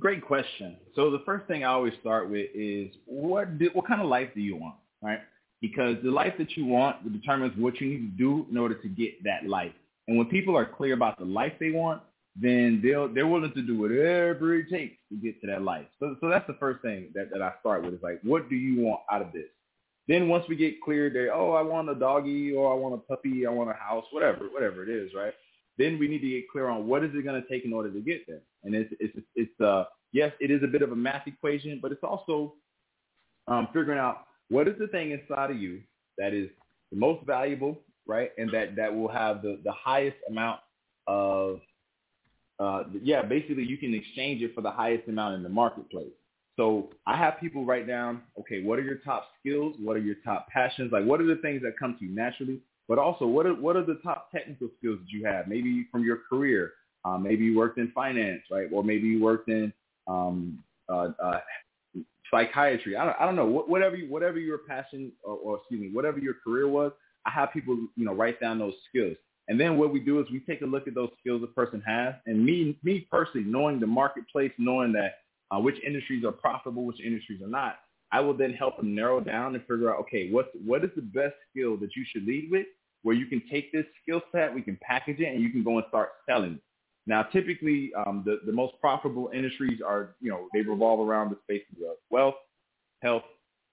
Great 0.00 0.26
question. 0.26 0.76
So 0.96 1.08
the 1.12 1.22
first 1.24 1.46
thing 1.46 1.62
I 1.62 1.68
always 1.68 1.94
start 2.00 2.28
with 2.28 2.48
is 2.52 2.92
what 3.06 3.60
do, 3.60 3.70
what 3.74 3.86
kind 3.86 4.00
of 4.00 4.08
life 4.08 4.30
do 4.34 4.40
you 4.40 4.56
want, 4.56 4.74
right? 5.02 5.20
Because 5.60 5.98
the 6.02 6.10
life 6.10 6.34
that 6.38 6.56
you 6.56 6.66
want 6.66 7.12
determines 7.12 7.56
what 7.56 7.80
you 7.80 7.86
need 7.86 8.10
to 8.10 8.18
do 8.18 8.44
in 8.50 8.58
order 8.58 8.74
to 8.74 8.88
get 8.88 9.22
that 9.22 9.46
life. 9.46 9.72
And 10.08 10.18
when 10.18 10.26
people 10.26 10.56
are 10.56 10.66
clear 10.66 10.94
about 10.94 11.16
the 11.16 11.24
life 11.24 11.52
they 11.60 11.70
want, 11.70 12.02
then 12.34 12.80
they'll 12.82 13.12
they're 13.12 13.26
willing 13.26 13.52
to 13.52 13.62
do 13.62 13.78
whatever 13.78 14.54
it 14.54 14.70
takes 14.70 14.96
to 15.10 15.16
get 15.16 15.40
to 15.42 15.46
that 15.48 15.62
life. 15.62 15.86
So 16.00 16.16
so 16.20 16.28
that's 16.28 16.46
the 16.46 16.56
first 16.58 16.82
thing 16.82 17.10
that, 17.14 17.30
that 17.30 17.42
I 17.42 17.52
start 17.60 17.84
with 17.84 17.94
is 17.94 18.02
like, 18.02 18.20
what 18.22 18.48
do 18.48 18.56
you 18.56 18.82
want 18.82 19.00
out 19.10 19.22
of 19.22 19.32
this? 19.32 19.48
Then 20.08 20.28
once 20.28 20.44
we 20.48 20.56
get 20.56 20.80
clear, 20.80 21.10
they 21.10 21.28
oh 21.28 21.52
I 21.52 21.62
want 21.62 21.90
a 21.90 21.94
doggy 21.94 22.52
or 22.52 22.72
I 22.72 22.76
want 22.76 22.94
a 22.94 22.98
puppy, 22.98 23.46
I 23.46 23.50
want 23.50 23.70
a 23.70 23.74
house, 23.74 24.04
whatever 24.10 24.46
whatever 24.46 24.82
it 24.82 24.88
is, 24.88 25.12
right? 25.14 25.34
Then 25.78 25.98
we 25.98 26.08
need 26.08 26.20
to 26.20 26.28
get 26.28 26.50
clear 26.50 26.68
on 26.68 26.86
what 26.86 27.04
is 27.04 27.10
it 27.14 27.24
going 27.24 27.40
to 27.40 27.48
take 27.48 27.64
in 27.64 27.72
order 27.72 27.90
to 27.90 28.00
get 28.00 28.26
there. 28.26 28.40
And 28.64 28.74
it's 28.74 28.92
it's 28.98 29.16
it's 29.34 29.60
uh 29.60 29.84
yes, 30.12 30.32
it 30.40 30.50
is 30.50 30.62
a 30.62 30.66
bit 30.66 30.82
of 30.82 30.92
a 30.92 30.96
math 30.96 31.26
equation, 31.26 31.80
but 31.82 31.92
it's 31.92 32.02
also 32.02 32.54
um, 33.46 33.68
figuring 33.72 33.98
out 33.98 34.26
what 34.48 34.68
is 34.68 34.74
the 34.78 34.86
thing 34.88 35.10
inside 35.10 35.50
of 35.50 35.58
you 35.58 35.80
that 36.18 36.32
is 36.32 36.48
the 36.90 36.98
most 36.98 37.24
valuable, 37.26 37.78
right, 38.06 38.30
and 38.38 38.50
that 38.52 38.76
that 38.76 38.94
will 38.94 39.08
have 39.08 39.42
the 39.42 39.60
the 39.64 39.72
highest 39.72 40.16
amount 40.28 40.60
of 41.06 41.60
uh, 42.62 42.84
yeah, 43.02 43.22
basically 43.22 43.64
you 43.64 43.78
can 43.78 43.92
exchange 43.94 44.42
it 44.42 44.54
for 44.54 44.60
the 44.60 44.70
highest 44.70 45.08
amount 45.08 45.34
in 45.34 45.42
the 45.42 45.48
marketplace. 45.48 46.12
So 46.56 46.90
I 47.06 47.16
have 47.16 47.40
people 47.40 47.64
write 47.64 47.86
down, 47.88 48.22
okay, 48.38 48.62
what 48.62 48.78
are 48.78 48.82
your 48.82 48.96
top 49.10 49.22
skills? 49.40 49.74
What 49.80 49.96
are 49.96 50.00
your 50.00 50.16
top 50.24 50.48
passions? 50.48 50.92
Like 50.92 51.04
what 51.04 51.20
are 51.20 51.26
the 51.26 51.40
things 51.46 51.62
that 51.62 51.78
come 51.78 51.96
to 51.98 52.04
you 52.04 52.14
naturally? 52.14 52.60
But 52.88 52.98
also 52.98 53.26
what 53.26 53.46
are, 53.46 53.54
what 53.54 53.74
are 53.76 53.84
the 53.84 53.98
top 54.04 54.30
technical 54.30 54.68
skills 54.78 54.98
that 55.00 55.10
you 55.10 55.24
have? 55.26 55.48
Maybe 55.48 55.86
from 55.90 56.04
your 56.04 56.18
career. 56.28 56.72
Um, 57.04 57.22
maybe 57.22 57.44
you 57.46 57.56
worked 57.56 57.78
in 57.78 57.90
finance, 57.92 58.42
right? 58.50 58.68
Or 58.72 58.84
maybe 58.84 59.08
you 59.08 59.22
worked 59.22 59.48
in 59.48 59.72
um, 60.06 60.62
uh, 60.88 61.08
uh, 61.22 61.40
psychiatry. 62.30 62.96
I 62.96 63.04
don't, 63.06 63.16
I 63.20 63.24
don't 63.24 63.36
know. 63.36 63.48
Wh- 63.50 63.68
Whatever, 63.68 63.96
you, 63.96 64.10
whatever 64.10 64.38
your 64.38 64.58
passion 64.58 65.10
or, 65.24 65.36
or 65.36 65.56
excuse 65.58 65.80
me, 65.80 65.90
whatever 65.92 66.18
your 66.18 66.34
career 66.44 66.68
was, 66.68 66.92
I 67.26 67.30
have 67.30 67.52
people, 67.52 67.76
you 67.96 68.04
know, 68.04 68.14
write 68.14 68.40
down 68.40 68.58
those 68.58 68.74
skills. 68.88 69.16
And 69.48 69.60
then 69.60 69.76
what 69.76 69.92
we 69.92 70.00
do 70.00 70.20
is 70.20 70.26
we 70.30 70.40
take 70.40 70.62
a 70.62 70.66
look 70.66 70.86
at 70.86 70.94
those 70.94 71.10
skills 71.20 71.42
a 71.42 71.48
person 71.48 71.82
has. 71.86 72.14
And 72.26 72.44
me, 72.44 72.78
me 72.82 73.06
personally, 73.10 73.46
knowing 73.46 73.80
the 73.80 73.86
marketplace, 73.86 74.52
knowing 74.58 74.92
that 74.92 75.18
uh, 75.50 75.58
which 75.58 75.76
industries 75.84 76.24
are 76.24 76.32
profitable, 76.32 76.84
which 76.84 77.00
industries 77.00 77.42
are 77.42 77.48
not, 77.48 77.76
I 78.12 78.20
will 78.20 78.34
then 78.34 78.52
help 78.52 78.76
them 78.76 78.94
narrow 78.94 79.20
down 79.20 79.54
and 79.54 79.64
figure 79.64 79.90
out, 79.92 80.00
okay, 80.00 80.30
what's, 80.30 80.48
what 80.64 80.84
is 80.84 80.90
the 80.94 81.02
best 81.02 81.34
skill 81.50 81.76
that 81.78 81.96
you 81.96 82.04
should 82.12 82.24
lead 82.24 82.48
with 82.50 82.66
where 83.02 83.16
you 83.16 83.26
can 83.26 83.42
take 83.50 83.72
this 83.72 83.84
skill 84.02 84.22
set, 84.32 84.54
we 84.54 84.62
can 84.62 84.78
package 84.80 85.20
it, 85.20 85.32
and 85.32 85.42
you 85.42 85.50
can 85.50 85.62
go 85.62 85.78
and 85.78 85.84
start 85.88 86.10
selling. 86.28 86.58
Now, 87.06 87.24
typically, 87.24 87.90
um, 88.06 88.22
the, 88.24 88.38
the 88.46 88.52
most 88.52 88.74
profitable 88.80 89.30
industries 89.34 89.80
are, 89.84 90.14
you 90.20 90.30
know, 90.30 90.48
they 90.54 90.60
revolve 90.60 91.06
around 91.06 91.30
the 91.30 91.38
spaces 91.42 91.82
of 91.82 91.96
wealth, 92.10 92.36
health, 93.02 93.24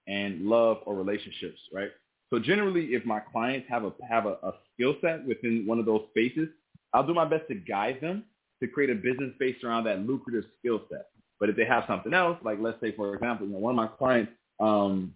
and 0.08 0.45
love 0.45 0.77
or 0.86 0.95
relationships, 0.95 1.60
right? 1.71 1.89
So 2.30 2.39
generally, 2.39 2.88
if 2.94 3.06
my 3.06 3.20
clients 3.20 3.68
have 3.70 3.84
a 3.84 3.92
have 4.08 4.26
a, 4.26 4.38
a 4.44 4.54
skill 4.74 4.96
set 5.02 5.26
within 5.26 5.65
one 5.65 5.80
of 5.80 5.86
those 5.86 6.04
spaces, 6.12 6.50
I'll 6.94 7.06
do 7.06 7.13
my 7.13 7.26
best 7.26 7.48
to 7.50 7.56
guide 7.56 8.00
them 8.02 8.26
to 8.62 8.68
create 8.68 8.89
a 8.89 8.96
business 8.96 9.32
based 9.39 9.63
around 9.63 9.86
that 9.86 10.00
lucrative 10.00 10.44
skill 10.60 10.82
set. 10.89 11.08
But 11.39 11.50
if 11.50 11.56
they 11.56 11.65
have 11.65 11.86
something 11.88 12.13
else, 12.13 12.38
like 12.44 12.60
let's 12.60 12.80
say 12.82 12.92
for 12.92 13.13
example, 13.13 13.48
you 13.48 13.54
know, 13.54 13.60
one 13.60 13.72
of 13.72 13.78
my 13.78 13.88
clients, 13.88 14.32
um, 14.60 15.13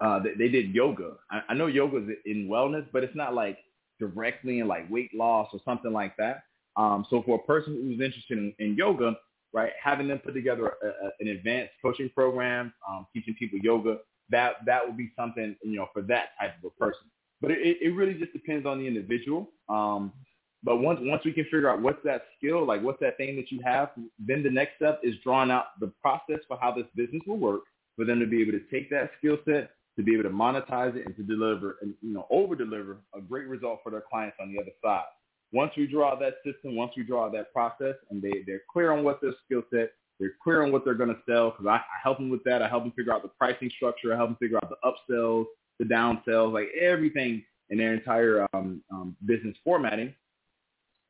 uh, 0.00 0.18
they, 0.18 0.34
they 0.34 0.48
did 0.48 0.74
yoga. 0.74 1.12
I, 1.30 1.42
I 1.50 1.54
know 1.54 1.68
yoga 1.68 1.98
is 1.98 2.18
in 2.26 2.48
wellness, 2.48 2.86
but 2.92 3.04
it's 3.04 3.16
not 3.16 3.34
like 3.34 3.58
directly 3.98 4.58
in 4.58 4.68
like 4.68 4.90
weight 4.90 5.14
loss 5.14 5.48
or 5.52 5.60
something 5.64 5.92
like 5.92 6.16
that. 6.18 6.42
Um, 6.76 7.06
so 7.08 7.22
for 7.22 7.36
a 7.36 7.46
person 7.46 7.74
who's 7.74 8.00
interested 8.04 8.36
in, 8.36 8.52
in 8.58 8.76
yoga, 8.76 9.16
right, 9.54 9.72
having 9.82 10.08
them 10.08 10.18
put 10.18 10.34
together 10.34 10.74
a, 10.82 10.86
a, 10.86 11.10
an 11.20 11.28
advanced 11.28 11.72
coaching 11.80 12.10
program, 12.14 12.74
um, 12.86 13.06
teaching 13.14 13.34
people 13.38 13.58
yoga, 13.62 13.98
that 14.30 14.56
that 14.66 14.86
would 14.86 14.96
be 14.96 15.12
something 15.16 15.56
you 15.62 15.76
know 15.76 15.88
for 15.92 16.02
that 16.02 16.30
type 16.40 16.52
of 16.58 16.72
a 16.72 16.84
person. 16.84 17.10
But 17.40 17.50
it, 17.50 17.78
it 17.80 17.94
really 17.94 18.14
just 18.14 18.32
depends 18.32 18.66
on 18.66 18.78
the 18.78 18.86
individual. 18.86 19.50
Um, 19.68 20.12
but 20.62 20.78
once 20.78 20.98
once 21.02 21.22
we 21.24 21.32
can 21.32 21.44
figure 21.44 21.70
out 21.70 21.80
what's 21.80 22.02
that 22.04 22.22
skill, 22.36 22.66
like 22.66 22.82
what's 22.82 23.00
that 23.00 23.16
thing 23.16 23.36
that 23.36 23.52
you 23.52 23.60
have, 23.64 23.90
then 24.18 24.42
the 24.42 24.50
next 24.50 24.76
step 24.76 25.00
is 25.02 25.14
drawing 25.22 25.50
out 25.50 25.78
the 25.80 25.92
process 26.02 26.40
for 26.48 26.58
how 26.60 26.72
this 26.72 26.86
business 26.94 27.22
will 27.26 27.36
work 27.36 27.62
for 27.94 28.04
them 28.04 28.20
to 28.20 28.26
be 28.26 28.42
able 28.42 28.52
to 28.52 28.64
take 28.70 28.90
that 28.90 29.10
skill 29.18 29.38
set, 29.44 29.70
to 29.96 30.02
be 30.02 30.12
able 30.12 30.24
to 30.24 30.30
monetize 30.30 30.96
it, 30.96 31.06
and 31.06 31.16
to 31.16 31.22
deliver, 31.22 31.76
and 31.82 31.94
you 32.02 32.12
know, 32.12 32.26
over 32.30 32.54
deliver 32.54 32.98
a 33.14 33.20
great 33.20 33.46
result 33.46 33.80
for 33.82 33.90
their 33.90 34.02
clients 34.10 34.36
on 34.40 34.52
the 34.52 34.60
other 34.60 34.72
side. 34.84 35.04
Once 35.52 35.72
we 35.76 35.86
draw 35.86 36.18
that 36.18 36.34
system, 36.44 36.74
once 36.74 36.92
we 36.96 37.02
draw 37.02 37.30
that 37.30 37.52
process, 37.52 37.94
and 38.10 38.20
they 38.20 38.42
they're 38.46 38.62
clear 38.72 38.92
on 38.92 39.04
what 39.04 39.20
their 39.20 39.34
skill 39.44 39.62
set, 39.72 39.92
they're 40.18 40.34
clear 40.42 40.62
on 40.62 40.72
what 40.72 40.84
they're 40.84 40.94
going 40.94 41.14
to 41.14 41.20
sell. 41.28 41.50
Because 41.50 41.66
I, 41.66 41.76
I 41.76 41.98
help 42.02 42.18
them 42.18 42.30
with 42.30 42.44
that. 42.44 42.62
I 42.62 42.68
help 42.68 42.84
them 42.84 42.92
figure 42.92 43.12
out 43.12 43.22
the 43.22 43.28
pricing 43.28 43.70
structure. 43.76 44.12
I 44.12 44.16
help 44.16 44.30
them 44.30 44.38
figure 44.40 44.58
out 44.62 44.70
the 44.70 44.76
upsells, 44.84 45.46
the 45.78 45.84
downsells, 45.84 46.52
like 46.52 46.68
everything 46.80 47.44
in 47.70 47.78
their 47.78 47.94
entire 47.94 48.46
um, 48.54 48.82
um, 48.90 49.16
business 49.26 49.56
formatting. 49.64 50.14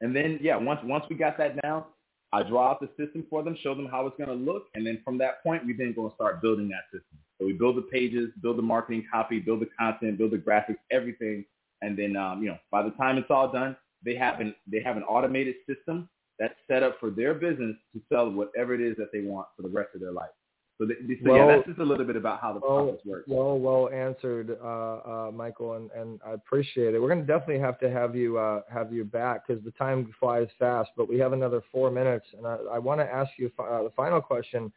And 0.00 0.14
then, 0.14 0.38
yeah, 0.42 0.56
once 0.56 0.80
once 0.84 1.04
we 1.08 1.16
got 1.16 1.38
that 1.38 1.60
down, 1.62 1.84
I 2.32 2.42
draw 2.42 2.70
out 2.70 2.80
the 2.80 2.88
system 3.02 3.24
for 3.30 3.42
them, 3.42 3.56
show 3.62 3.74
them 3.74 3.86
how 3.86 4.06
it's 4.06 4.16
going 4.16 4.28
to 4.28 4.34
look, 4.34 4.64
and 4.74 4.86
then 4.86 5.00
from 5.04 5.16
that 5.18 5.42
point, 5.42 5.64
we 5.64 5.72
then 5.72 5.94
going 5.94 6.10
to 6.10 6.14
start 6.14 6.42
building 6.42 6.68
that 6.68 6.84
system. 6.92 7.18
So 7.38 7.46
we 7.46 7.52
build 7.52 7.76
the 7.76 7.82
pages, 7.82 8.30
build 8.42 8.58
the 8.58 8.62
marketing 8.62 9.06
copy, 9.10 9.38
build 9.38 9.60
the 9.60 9.68
content, 9.78 10.18
build 10.18 10.32
the 10.32 10.38
graphics, 10.38 10.76
everything, 10.90 11.44
and 11.82 11.96
then 11.98 12.16
um, 12.16 12.42
you 12.42 12.48
know 12.48 12.58
by 12.70 12.82
the 12.82 12.90
time 12.90 13.16
it's 13.16 13.30
all 13.30 13.50
done, 13.50 13.76
they 14.04 14.16
have 14.16 14.40
an 14.40 14.54
they 14.70 14.82
have 14.82 14.96
an 14.96 15.02
automated 15.04 15.54
system 15.66 16.08
that's 16.38 16.54
set 16.68 16.82
up 16.82 16.96
for 17.00 17.10
their 17.10 17.34
business 17.34 17.76
to 17.94 18.00
sell 18.08 18.30
whatever 18.30 18.74
it 18.74 18.80
is 18.80 18.96
that 18.96 19.08
they 19.12 19.20
want 19.20 19.46
for 19.56 19.62
the 19.62 19.68
rest 19.68 19.90
of 19.94 20.00
their 20.00 20.12
life. 20.12 20.30
So, 20.78 20.86
so 20.86 20.94
well, 21.24 21.36
yeah, 21.36 21.46
that's 21.46 21.66
just 21.66 21.78
a 21.78 21.82
little 21.82 22.04
bit 22.04 22.16
about 22.16 22.40
how 22.40 22.52
the 22.52 22.60
well, 22.60 22.84
process 22.84 23.06
works. 23.06 23.24
Well, 23.28 23.58
well 23.58 23.88
answered, 23.88 24.58
uh, 24.62 24.66
uh, 24.66 25.30
Michael, 25.32 25.74
and, 25.74 25.90
and 25.92 26.20
I 26.26 26.32
appreciate 26.32 26.94
it. 26.94 27.00
We're 27.00 27.08
going 27.08 27.26
to 27.26 27.26
definitely 27.26 27.60
have 27.60 27.78
to 27.80 27.90
have 27.90 28.14
you 28.14 28.36
uh, 28.36 28.60
have 28.70 28.92
you 28.92 29.04
back 29.04 29.46
because 29.46 29.64
the 29.64 29.70
time 29.70 30.12
flies 30.20 30.48
fast. 30.58 30.90
But 30.94 31.08
we 31.08 31.18
have 31.18 31.32
another 31.32 31.62
four 31.72 31.90
minutes, 31.90 32.26
and 32.36 32.46
I, 32.46 32.58
I 32.74 32.78
want 32.78 33.00
to 33.00 33.06
ask 33.06 33.30
you 33.38 33.50
uh, 33.58 33.84
the 33.84 33.92
final 33.96 34.20
question. 34.20 34.70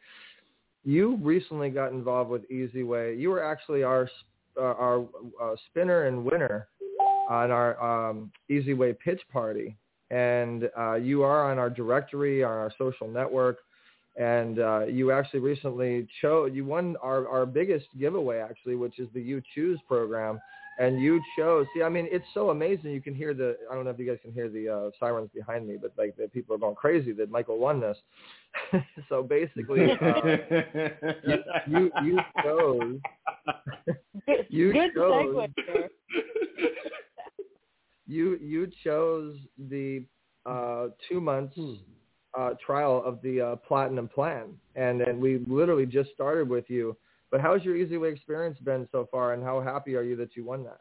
You 0.84 1.16
recently 1.16 1.68
got 1.68 1.92
involved 1.92 2.30
with 2.30 2.50
Easy 2.50 2.82
Way. 2.82 3.14
You 3.16 3.28
were 3.28 3.44
actually 3.44 3.82
our 3.82 4.08
uh, 4.58 4.62
our 4.62 5.06
uh, 5.40 5.54
spinner 5.68 6.06
and 6.06 6.24
winner 6.24 6.68
on 7.28 7.50
our 7.50 8.08
um, 8.10 8.32
Easy 8.48 8.72
Way 8.72 8.94
pitch 8.94 9.20
party, 9.30 9.76
and 10.10 10.68
uh, 10.78 10.94
you 10.94 11.22
are 11.22 11.50
on 11.50 11.58
our 11.58 11.70
directory 11.70 12.42
on 12.42 12.50
our 12.50 12.72
social 12.76 13.08
network 13.08 13.58
and 14.16 14.58
uh, 14.58 14.80
you 14.80 15.12
actually 15.12 15.40
recently 15.40 16.06
chose 16.20 16.50
you 16.52 16.64
won 16.64 16.96
our, 17.02 17.28
our 17.28 17.46
biggest 17.46 17.86
giveaway 17.98 18.38
actually 18.38 18.74
which 18.74 18.98
is 18.98 19.08
the 19.14 19.20
you 19.20 19.40
choose 19.54 19.78
program 19.86 20.40
and 20.78 21.00
you 21.00 21.20
chose 21.36 21.66
see 21.74 21.82
i 21.82 21.88
mean 21.88 22.08
it's 22.10 22.24
so 22.34 22.50
amazing. 22.50 22.90
You 22.90 23.00
can 23.00 23.14
hear 23.14 23.34
the 23.34 23.56
i 23.70 23.74
don't 23.74 23.84
know 23.84 23.90
if 23.90 23.98
you 23.98 24.06
guys 24.06 24.18
can 24.20 24.32
hear 24.32 24.48
the 24.48 24.68
uh, 24.68 24.90
sirens 24.98 25.30
behind 25.34 25.66
me 25.66 25.76
but 25.80 25.92
like 25.96 26.16
the 26.16 26.26
people 26.28 26.54
are 26.56 26.58
going 26.58 26.74
crazy 26.74 27.12
that 27.12 27.30
michael 27.30 27.58
won 27.58 27.80
this. 27.80 27.96
So 29.08 29.22
basically 29.22 29.92
uh, 30.02 30.20
you, 31.24 31.38
you, 31.68 31.90
you 32.02 32.18
chose 32.42 32.98
you 34.48 34.72
Good 34.72 34.94
chose 34.94 35.48
you 38.10 38.36
you 38.42 38.68
chose 38.84 39.36
the 39.68 40.04
uh, 40.46 40.88
two 41.08 41.20
months 41.20 41.54
hmm 41.54 41.74
uh, 42.38 42.50
trial 42.64 43.02
of 43.04 43.20
the 43.22 43.40
uh, 43.40 43.56
platinum 43.56 44.08
plan, 44.08 44.54
and 44.76 45.00
and 45.00 45.20
we 45.20 45.44
literally 45.48 45.86
just 45.86 46.10
started 46.12 46.48
with 46.48 46.64
you. 46.68 46.96
But 47.30 47.40
how's 47.40 47.64
your 47.64 47.76
Easy 47.76 47.96
Way 47.96 48.10
experience 48.10 48.58
been 48.60 48.88
so 48.92 49.08
far, 49.10 49.32
and 49.32 49.42
how 49.42 49.60
happy 49.60 49.96
are 49.96 50.02
you 50.02 50.16
that 50.16 50.36
you 50.36 50.44
won 50.44 50.64
that? 50.64 50.80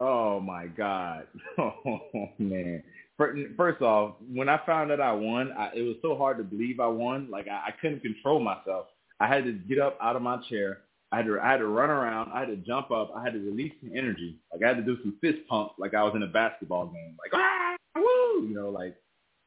Oh 0.00 0.40
my 0.40 0.66
God! 0.66 1.26
Oh 1.58 2.28
man! 2.38 2.82
First 3.16 3.82
off, 3.82 4.16
when 4.32 4.48
I 4.48 4.60
found 4.66 4.90
that 4.90 5.00
I 5.00 5.12
won, 5.12 5.52
I, 5.52 5.70
it 5.74 5.82
was 5.82 5.96
so 6.02 6.16
hard 6.16 6.38
to 6.38 6.44
believe 6.44 6.80
I 6.80 6.86
won. 6.86 7.30
Like 7.30 7.48
I, 7.48 7.68
I 7.68 7.70
couldn't 7.80 8.00
control 8.00 8.40
myself. 8.40 8.86
I 9.18 9.26
had 9.26 9.44
to 9.44 9.52
get 9.52 9.78
up 9.78 9.98
out 10.02 10.16
of 10.16 10.22
my 10.22 10.38
chair. 10.48 10.78
I 11.12 11.18
had 11.18 11.26
to 11.26 11.40
I 11.40 11.50
had 11.50 11.58
to 11.58 11.66
run 11.66 11.90
around. 11.90 12.30
I 12.32 12.40
had 12.40 12.48
to 12.48 12.56
jump 12.56 12.90
up. 12.90 13.12
I 13.16 13.22
had 13.22 13.32
to 13.32 13.40
release 13.40 13.72
some 13.80 13.90
energy. 13.96 14.38
Like 14.52 14.62
I 14.62 14.68
had 14.68 14.76
to 14.76 14.82
do 14.82 14.96
some 15.02 15.16
fist 15.20 15.38
pumps, 15.48 15.74
like 15.78 15.94
I 15.94 16.02
was 16.02 16.14
in 16.14 16.22
a 16.22 16.28
basketball 16.28 16.86
game. 16.86 17.16
Like 17.18 17.32
ah, 17.34 17.76
woo! 17.96 18.46
You 18.46 18.54
know, 18.54 18.70
like 18.70 18.96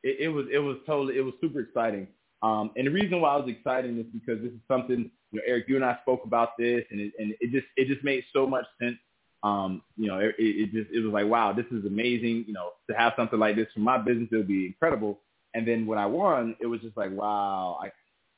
it, 0.04 0.18
it 0.20 0.28
was 0.30 0.46
it 0.52 0.60
was 0.60 0.78
totally 0.86 1.18
it 1.18 1.22
was 1.22 1.34
super 1.42 1.62
exciting. 1.62 2.08
Um, 2.42 2.72
and 2.76 2.88
the 2.88 2.92
reason 2.92 3.22
why 3.22 3.34
I 3.34 3.38
was 3.38 3.50
excited 3.50 3.98
is 3.98 4.06
because 4.12 4.42
this 4.42 4.52
is 4.52 4.60
something 4.68 5.10
you 5.32 5.40
know, 5.40 5.42
Eric, 5.48 5.66
you 5.68 5.78
and 5.78 5.86
I 5.86 5.98
spoke 6.02 6.26
about 6.26 6.58
this, 6.58 6.84
and 6.92 7.00
it, 7.00 7.14
and 7.18 7.34
it 7.40 7.52
just 7.52 7.66
it 7.78 7.88
just 7.88 8.04
made 8.04 8.24
so 8.34 8.46
much 8.46 8.66
sense. 8.82 8.98
Um, 9.42 9.82
you 9.98 10.08
know, 10.08 10.20
it, 10.20 10.36
it 10.38 10.72
just 10.72 10.92
it 10.92 11.00
was 11.00 11.14
like, 11.14 11.28
wow, 11.28 11.54
this 11.54 11.66
is 11.72 11.86
amazing. 11.86 12.46
You 12.48 12.54
know, 12.54 12.72
to 12.90 12.96
have 12.96 13.14
something 13.16 13.40
like 13.40 13.56
this 13.56 13.68
for 13.74 13.80
my 13.80 13.98
business, 13.98 14.28
it 14.32 14.36
would 14.36 14.48
be 14.48 14.66
incredible. 14.68 15.20
And 15.54 15.68
then 15.68 15.86
when 15.86 16.00
I 16.00 16.06
won, 16.06 16.56
it 16.60 16.66
was 16.66 16.82
just 16.82 16.98
like, 16.98 17.12
wow, 17.12 17.78
I, 17.82 17.92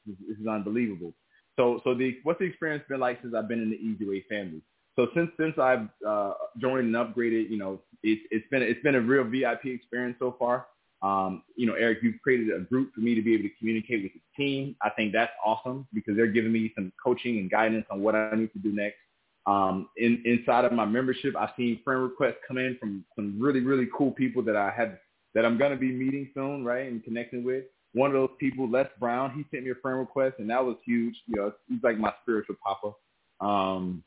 this, 0.06 0.16
this 0.28 0.38
is 0.38 0.48
unbelievable. 0.48 1.14
So, 1.58 1.82
so 1.84 1.94
the 1.94 2.18
what's 2.24 2.40
the 2.40 2.46
experience 2.46 2.84
been 2.90 3.00
like 3.00 3.22
since 3.22 3.34
I've 3.34 3.48
been 3.48 3.62
in 3.62 3.70
the 3.70 3.78
Easy 3.78 4.08
Way 4.08 4.24
family? 4.30 4.62
So 4.96 5.08
since 5.14 5.32
since 5.40 5.58
I've 5.58 5.88
uh, 6.08 6.34
joined 6.60 6.94
and 6.94 6.96
upgraded, 6.96 7.50
you 7.50 7.58
know, 7.58 7.82
it's 8.04 8.22
it's 8.32 8.48
been 8.50 8.62
it's 8.62 8.82
been 8.84 8.96
a 8.96 9.02
real 9.02 9.24
VIP 9.24 9.66
experience 9.66 10.18
so 10.20 10.36
far. 10.38 10.68
Um, 11.02 11.44
you 11.56 11.68
know, 11.68 11.74
Eric, 11.74 12.00
you've 12.02 12.20
created 12.22 12.50
a 12.56 12.62
group 12.62 12.94
for 12.94 13.02
me 13.02 13.14
to 13.16 13.22
be 13.22 13.34
able 13.34 13.44
to 13.44 13.56
communicate 13.60 14.04
with 14.04 14.14
the 14.14 14.22
team. 14.44 14.76
I 14.82 14.90
think 14.90 15.14
that's 15.14 15.32
awesome 15.46 15.88
because 15.94 16.16
they're 16.16 16.28
giving 16.28 16.52
me 16.52 16.72
some 16.76 16.92
coaching 17.04 17.38
and 17.38 17.52
guidance 17.52 17.86
on 17.92 18.02
what 18.02 18.16
I 18.16 18.32
need 18.36 18.52
to 18.54 18.60
do 18.60 18.72
next. 18.72 18.98
Um, 19.46 19.90
in, 19.98 20.24
inside 20.26 20.66
of 20.66 20.72
my 20.72 20.86
membership, 20.86 21.36
I've 21.38 21.52
seen 21.56 21.80
friend 21.84 22.02
requests 22.02 22.38
come 22.48 22.58
in 22.58 22.78
from 22.80 23.06
some 23.16 23.40
really, 23.40 23.60
really 23.60 23.88
cool 23.96 24.12
people 24.12 24.42
that 24.44 24.56
I 24.56 24.72
had 24.76 24.98
that 25.36 25.46
I'm 25.46 25.58
going 25.58 25.72
to 25.72 25.78
be 25.78 25.92
meeting 25.92 26.32
soon, 26.34 26.64
right, 26.66 26.88
and 26.88 27.04
connecting 27.04 27.44
with. 27.44 27.66
One 27.96 28.10
of 28.10 28.14
those 28.14 28.36
people, 28.42 28.70
Les 28.70 28.88
Brown, 29.00 29.32
he 29.32 29.46
sent 29.50 29.64
me 29.64 29.72
a 29.72 29.76
friend 29.76 29.98
request, 29.98 30.36
and 30.40 30.50
that 30.50 30.64
was 30.64 30.76
huge. 30.86 31.16
You 31.28 31.38
know, 31.38 31.54
he's 31.70 31.82
like 31.82 31.98
my 31.98 32.14
spiritual 32.24 32.56
papa. 32.62 32.92
Um, 33.40 34.04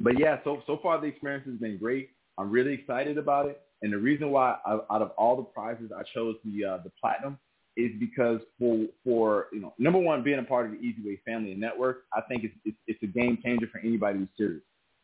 but 0.00 0.18
yeah, 0.18 0.38
so 0.42 0.60
so 0.66 0.80
far 0.82 1.00
the 1.00 1.06
experience 1.06 1.46
has 1.46 1.54
been 1.54 1.78
great. 1.78 2.10
I'm 2.36 2.50
really 2.50 2.72
excited 2.72 3.16
about 3.16 3.46
it. 3.46 3.60
And 3.82 3.92
the 3.92 3.98
reason 3.98 4.30
why 4.30 4.56
out 4.66 5.02
of 5.02 5.10
all 5.16 5.36
the 5.36 5.44
prizes 5.44 5.92
I 5.96 6.02
chose 6.14 6.34
the 6.44 6.64
uh, 6.64 6.78
the 6.82 6.90
platinum 7.00 7.38
is 7.76 7.92
because 8.00 8.40
for 8.58 8.86
for 9.04 9.46
you 9.52 9.60
know 9.60 9.72
number 9.78 10.00
one 10.00 10.24
being 10.24 10.40
a 10.40 10.42
part 10.42 10.66
of 10.66 10.72
the 10.72 10.78
Easy 10.78 11.02
Way 11.04 11.20
family 11.24 11.52
and 11.52 11.60
network, 11.60 12.06
I 12.12 12.22
think 12.22 12.42
it's, 12.42 12.54
it's 12.64 12.76
it's 12.88 13.02
a 13.04 13.06
game 13.06 13.38
changer 13.40 13.68
for 13.70 13.78
anybody 13.78 14.18
who's 14.18 14.28
serious. 14.36 14.62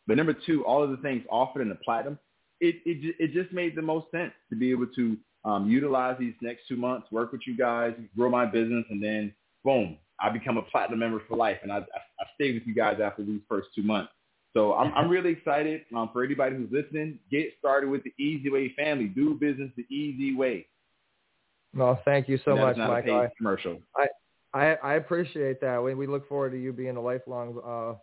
But 0.09 0.17
number 0.17 0.35
two, 0.35 0.65
all 0.67 0.83
of 0.83 0.91
the 0.91 0.97
things 0.97 1.23
offered 1.31 1.63
in 1.63 1.69
the 1.69 1.77
platinum, 1.77 2.19
it 2.61 2.77
it 2.85 3.15
it 3.21 3.33
just 3.33 3.53
made 3.53 3.77
the 3.77 3.83
most 3.83 4.11
sense 4.11 4.33
to 4.51 4.57
be 4.57 4.73
able 4.73 4.89
to 4.97 5.17
um, 5.45 5.69
utilize 5.69 6.17
these 6.19 6.35
next 6.41 6.63
two 6.69 6.77
months, 6.77 7.11
work 7.11 7.33
with 7.33 7.43
you 7.47 7.57
guys, 7.57 7.95
grow 8.17 8.31
my 8.31 8.47
business, 8.47 8.85
and 8.91 9.03
then 9.03 9.33
boom, 9.65 9.97
I 10.21 10.31
become 10.31 10.57
a 10.57 10.63
platinum 10.63 11.01
member 11.01 11.23
for 11.29 11.37
life, 11.37 11.59
and 11.63 11.73
I 11.73 11.79
I, 11.79 11.81
I 11.81 12.25
stay 12.35 12.53
with 12.53 12.63
you 12.67 12.75
guys 12.75 12.99
after 13.03 13.25
these 13.25 13.41
first 13.49 13.69
two 13.75 13.83
months. 13.83 14.13
So 14.55 14.75
I'm, 14.75 14.93
I'm 14.95 15.09
really 15.09 15.31
excited 15.31 15.83
um, 15.97 16.11
for 16.13 16.25
anybody 16.25 16.57
who's 16.57 16.71
listening. 16.71 17.19
Get 17.31 17.55
started 17.59 17.89
with 17.89 18.03
the 18.05 18.13
Easy 18.23 18.51
Way 18.51 18.75
family. 18.77 19.07
Do 19.07 19.35
business 19.35 19.71
the 19.77 19.87
easy 19.95 20.37
way. 20.37 20.67
Well, 21.75 22.01
thank 22.05 22.29
you 22.29 22.39
so 22.45 22.55
much, 22.55 22.77
Michael. 22.77 23.21
I, 23.21 23.29
commercial. 23.37 23.79
I, 23.97 24.09
I, 24.53 24.75
I 24.83 24.95
appreciate 24.95 25.61
that. 25.63 25.83
We, 25.83 25.95
we 25.95 26.07
look 26.07 26.29
forward 26.29 26.51
to 26.51 26.61
you 26.61 26.71
being 26.73 26.97
a 26.97 27.01
lifelong 27.01 27.59
uh, 27.65 27.99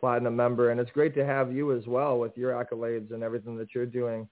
platinum 0.00 0.34
member, 0.34 0.70
and 0.70 0.80
it's 0.80 0.90
great 0.90 1.14
to 1.14 1.24
have 1.24 1.52
you 1.52 1.76
as 1.76 1.86
well 1.86 2.18
with 2.18 2.36
your 2.36 2.52
accolades 2.52 3.12
and 3.12 3.22
everything 3.22 3.56
that 3.58 3.68
you're 3.72 3.86
doing. 3.86 4.28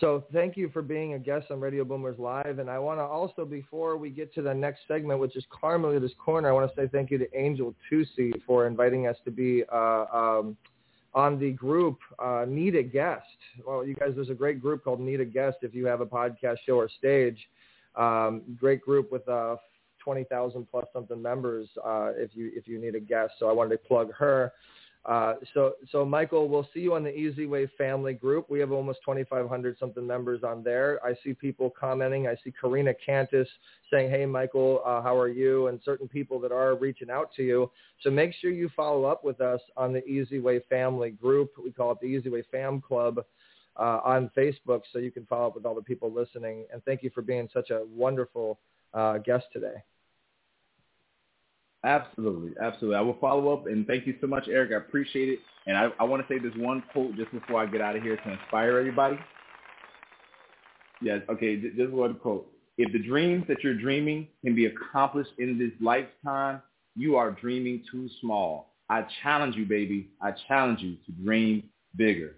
So 0.00 0.24
thank 0.32 0.56
you 0.56 0.68
for 0.70 0.82
being 0.82 1.14
a 1.14 1.18
guest 1.18 1.50
on 1.50 1.60
Radio 1.60 1.84
Boomers 1.84 2.18
Live. 2.18 2.58
And 2.58 2.70
I 2.70 2.78
want 2.78 3.00
to 3.00 3.02
also, 3.02 3.44
before 3.44 3.96
we 3.96 4.10
get 4.10 4.32
to 4.34 4.42
the 4.42 4.54
next 4.54 4.80
segment, 4.86 5.18
which 5.18 5.34
is 5.36 5.44
Carmelita's 5.50 6.12
Corner, 6.18 6.48
I 6.48 6.52
want 6.52 6.70
to 6.72 6.80
say 6.80 6.88
thank 6.88 7.10
you 7.10 7.18
to 7.18 7.38
Angel 7.38 7.74
Tusi 7.90 8.32
for 8.46 8.66
inviting 8.66 9.06
us 9.06 9.16
to 9.24 9.30
be 9.30 9.64
uh, 9.72 10.04
um,– 10.12 10.56
on 11.14 11.38
the 11.38 11.52
group 11.52 11.98
uh, 12.18 12.44
Need 12.46 12.76
a 12.76 12.82
Guest. 12.82 13.24
Well, 13.66 13.84
you 13.84 13.94
guys, 13.94 14.10
there's 14.14 14.30
a 14.30 14.34
great 14.34 14.60
group 14.60 14.84
called 14.84 15.00
Need 15.00 15.20
a 15.20 15.24
Guest 15.24 15.58
if 15.62 15.74
you 15.74 15.86
have 15.86 16.00
a 16.00 16.06
podcast 16.06 16.58
show 16.66 16.74
or 16.74 16.88
stage. 16.88 17.38
Um, 17.96 18.42
great 18.58 18.82
group 18.82 19.10
with 19.10 19.28
uh, 19.28 19.56
20,000 20.04 20.66
plus 20.70 20.84
something 20.92 21.20
members 21.20 21.68
uh, 21.84 22.12
if 22.14 22.30
you 22.34 22.52
if 22.54 22.68
you 22.68 22.80
need 22.80 22.94
a 22.94 23.00
guest. 23.00 23.32
So 23.38 23.48
I 23.48 23.52
wanted 23.52 23.70
to 23.70 23.78
plug 23.78 24.12
her. 24.14 24.52
Uh, 25.04 25.34
so, 25.54 25.74
so 25.90 26.04
Michael, 26.04 26.48
we'll 26.48 26.68
see 26.74 26.80
you 26.80 26.94
on 26.94 27.02
the 27.02 27.16
Easy 27.16 27.46
Way 27.46 27.66
family 27.78 28.12
group. 28.12 28.50
We 28.50 28.60
have 28.60 28.72
almost 28.72 28.98
2,500 29.04 29.78
something 29.78 30.06
members 30.06 30.42
on 30.42 30.62
there. 30.62 31.00
I 31.04 31.14
see 31.24 31.32
people 31.32 31.70
commenting. 31.70 32.26
I 32.26 32.36
see 32.44 32.52
Karina 32.52 32.92
Cantus 32.94 33.48
saying, 33.90 34.10
"Hey, 34.10 34.26
Michael, 34.26 34.82
uh, 34.84 35.00
how 35.00 35.16
are 35.16 35.28
you?" 35.28 35.68
And 35.68 35.80
certain 35.82 36.08
people 36.08 36.38
that 36.40 36.52
are 36.52 36.74
reaching 36.74 37.10
out 37.10 37.32
to 37.36 37.42
you. 37.42 37.70
So 38.02 38.10
make 38.10 38.34
sure 38.34 38.50
you 38.50 38.68
follow 38.70 39.04
up 39.04 39.24
with 39.24 39.40
us 39.40 39.60
on 39.76 39.92
the 39.92 40.04
Easy 40.06 40.40
Way 40.40 40.60
family 40.68 41.10
group. 41.10 41.52
We 41.62 41.72
call 41.72 41.92
it 41.92 42.00
the 42.00 42.06
Easy 42.06 42.28
Way 42.28 42.42
Fam 42.50 42.80
Club. 42.80 43.24
Uh, 43.76 44.00
on 44.04 44.28
Facebook, 44.36 44.82
so 44.92 44.98
you 44.98 45.12
can 45.12 45.24
follow 45.26 45.46
up 45.46 45.54
with 45.54 45.64
all 45.64 45.72
the 45.72 45.80
people 45.80 46.12
listening. 46.12 46.66
And 46.72 46.84
thank 46.84 47.04
you 47.04 47.10
for 47.10 47.22
being 47.22 47.48
such 47.54 47.70
a 47.70 47.84
wonderful 47.94 48.58
uh, 48.92 49.18
guest 49.18 49.44
today. 49.52 49.84
Absolutely, 51.84 52.52
absolutely. 52.60 52.96
I 52.96 53.00
will 53.00 53.18
follow 53.20 53.52
up 53.52 53.66
and 53.66 53.86
thank 53.86 54.06
you 54.06 54.14
so 54.20 54.26
much, 54.26 54.48
Eric. 54.48 54.72
I 54.72 54.76
appreciate 54.76 55.28
it. 55.28 55.38
And 55.66 55.76
I, 55.76 55.88
I 56.00 56.04
want 56.04 56.26
to 56.26 56.32
say 56.32 56.38
this 56.40 56.52
one 56.56 56.82
quote 56.92 57.14
just 57.16 57.30
before 57.30 57.60
I 57.62 57.66
get 57.66 57.80
out 57.80 57.94
of 57.94 58.02
here 58.02 58.16
to 58.16 58.32
inspire 58.32 58.78
everybody. 58.78 59.18
Yes, 61.00 61.20
okay, 61.28 61.56
just 61.56 61.92
one 61.92 62.14
quote. 62.16 62.50
If 62.78 62.92
the 62.92 62.98
dreams 62.98 63.44
that 63.48 63.62
you're 63.62 63.78
dreaming 63.78 64.26
can 64.44 64.54
be 64.54 64.66
accomplished 64.66 65.30
in 65.38 65.58
this 65.58 65.70
lifetime, 65.80 66.62
you 66.96 67.16
are 67.16 67.30
dreaming 67.30 67.84
too 67.90 68.08
small. 68.20 68.74
I 68.88 69.04
challenge 69.22 69.54
you, 69.54 69.66
baby. 69.66 70.08
I 70.20 70.32
challenge 70.48 70.80
you 70.80 70.96
to 71.06 71.12
dream 71.22 71.64
bigger. 71.96 72.36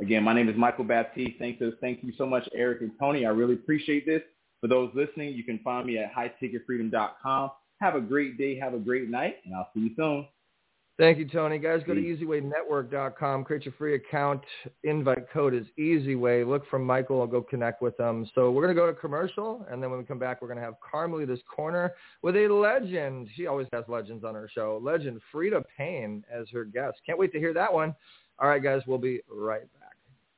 Again, 0.00 0.24
my 0.24 0.34
name 0.34 0.48
is 0.48 0.56
Michael 0.56 0.84
Baptiste. 0.84 1.38
Thank 1.38 1.60
you, 1.60 1.72
thank 1.80 2.02
you 2.02 2.12
so 2.18 2.26
much, 2.26 2.48
Eric 2.54 2.80
and 2.80 2.90
Tony. 2.98 3.24
I 3.24 3.30
really 3.30 3.54
appreciate 3.54 4.04
this. 4.04 4.22
For 4.60 4.68
those 4.68 4.90
listening, 4.94 5.34
you 5.34 5.44
can 5.44 5.60
find 5.60 5.86
me 5.86 5.98
at 5.98 6.12
highticketfreedom.com. 6.12 7.50
Have 7.84 7.96
a 7.96 8.00
great 8.00 8.38
day. 8.38 8.58
Have 8.58 8.72
a 8.72 8.78
great 8.78 9.10
night, 9.10 9.36
and 9.44 9.54
I'll 9.54 9.68
see 9.74 9.80
you 9.80 9.90
soon. 9.94 10.26
Thank 10.96 11.18
you, 11.18 11.28
Tony. 11.28 11.58
Guys, 11.58 11.82
go 11.86 11.92
to 11.92 12.00
easywaynetwork.com. 12.00 13.44
Create 13.44 13.66
your 13.66 13.74
free 13.74 13.94
account. 13.96 14.40
Invite 14.84 15.30
code 15.30 15.52
is 15.52 15.66
EasyWay. 15.78 16.48
Look 16.48 16.66
for 16.70 16.78
Michael 16.78 17.20
I'll 17.20 17.26
go 17.26 17.42
connect 17.42 17.82
with 17.82 17.94
them. 17.98 18.26
So 18.34 18.50
we're 18.50 18.62
going 18.62 18.74
to 18.74 18.80
go 18.80 18.86
to 18.86 18.94
commercial, 18.94 19.66
and 19.70 19.82
then 19.82 19.90
when 19.90 19.98
we 19.98 20.06
come 20.06 20.18
back, 20.18 20.40
we're 20.40 20.48
going 20.48 20.60
to 20.60 20.64
have 20.64 20.76
Carmelita's 20.80 21.40
Corner 21.54 21.92
with 22.22 22.36
a 22.36 22.48
legend. 22.48 23.28
She 23.36 23.48
always 23.48 23.66
has 23.74 23.84
legends 23.86 24.24
on 24.24 24.34
her 24.34 24.48
show. 24.50 24.80
Legend 24.82 25.20
Freda 25.30 25.62
Payne 25.76 26.24
as 26.32 26.46
her 26.54 26.64
guest. 26.64 26.96
Can't 27.04 27.18
wait 27.18 27.32
to 27.32 27.38
hear 27.38 27.52
that 27.52 27.70
one. 27.70 27.94
All 28.38 28.48
right, 28.48 28.62
guys, 28.62 28.80
we'll 28.86 28.96
be 28.96 29.20
right 29.30 29.70
back. 29.78 29.83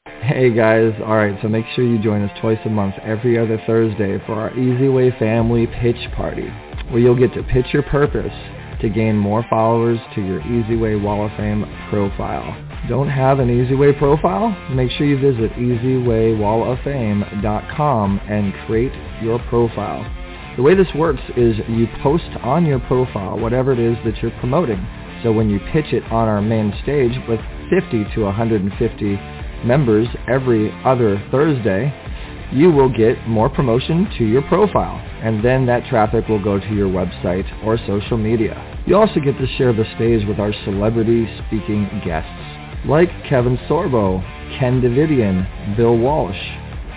Hey 0.07 0.55
guys, 0.55 0.93
all 1.05 1.17
right, 1.17 1.37
so 1.43 1.49
make 1.49 1.67
sure 1.75 1.85
you 1.85 2.03
join 2.03 2.23
us 2.23 2.31
twice 2.41 2.59
a 2.65 2.71
month, 2.71 2.95
every 3.03 3.39
other 3.39 3.61
Thursday, 3.67 4.19
for 4.27 4.35
our 4.35 4.57
Easy 4.57 4.89
Way 4.89 5.11
Family 5.19 5.67
Pitch 5.67 6.11
Party 6.15 6.49
where 6.91 7.01
you'll 7.01 7.19
get 7.19 7.33
to 7.35 7.43
pitch 7.43 7.67
your 7.73 7.83
purpose 7.85 8.33
to 8.81 8.89
gain 8.89 9.17
more 9.17 9.45
followers 9.49 9.99
to 10.15 10.21
your 10.21 10.41
Easy 10.43 10.77
Way 10.77 10.95
Wall 10.97 11.27
of 11.27 11.33
Fame 11.37 11.65
profile. 11.91 12.57
Don't 12.89 13.09
have 13.09 13.41
an 13.41 13.51
Easy 13.51 13.75
Way 13.75 13.93
profile? 13.93 14.51
Make 14.71 14.93
sure 14.93 15.07
you 15.07 15.19
visit 15.19 15.51
easywaywalloffame.com 15.53 18.21
and 18.29 18.55
create 18.67 18.93
your 19.23 19.39
profile. 19.49 20.05
The 20.57 20.63
way 20.63 20.75
this 20.75 20.93
works 20.95 21.23
is 21.37 21.57
you 21.69 21.87
post 22.03 22.29
on 22.43 22.67
your 22.67 22.81
profile 22.81 23.39
whatever 23.39 23.73
it 23.73 23.79
is 23.79 23.97
that 24.05 24.19
you're 24.23 24.39
promoting. 24.39 24.87
So 25.23 25.33
when 25.33 25.49
you 25.51 25.59
pitch 25.73 25.93
it 25.93 26.05
on 26.05 26.29
our 26.29 26.43
main 26.43 26.73
stage 26.83 27.13
with 27.29 27.41
50 27.71 28.05
to 28.15 28.25
150 28.25 29.19
members 29.65 30.07
every 30.29 30.71
other 30.85 31.23
Thursday, 31.31 31.93
you 32.53 32.71
will 32.71 32.89
get 32.89 33.27
more 33.27 33.49
promotion 33.49 34.09
to 34.19 34.25
your 34.25 34.43
profile, 34.43 34.97
and 35.23 35.45
then 35.45 35.67
that 35.67 35.87
traffic 35.87 36.29
will 36.29 36.43
go 36.43 36.61
to 36.61 36.75
your 36.75 36.89
website 36.89 37.47
or 37.65 37.77
social 37.87 38.17
media. 38.17 38.55
You 38.87 38.97
also 38.97 39.21
get 39.21 39.37
to 39.39 39.47
share 39.59 39.73
the 39.73 39.85
stage 39.97 40.27
with 40.29 40.39
our 40.39 40.53
celebrity 40.65 41.27
speaking 41.47 41.89
guests, 42.05 42.31
like 42.87 43.09
Kevin 43.29 43.57
Sorbo, 43.69 44.23
Ken 44.59 44.81
Davitian, 44.81 45.77
Bill 45.77 45.97
Walsh, 45.97 46.37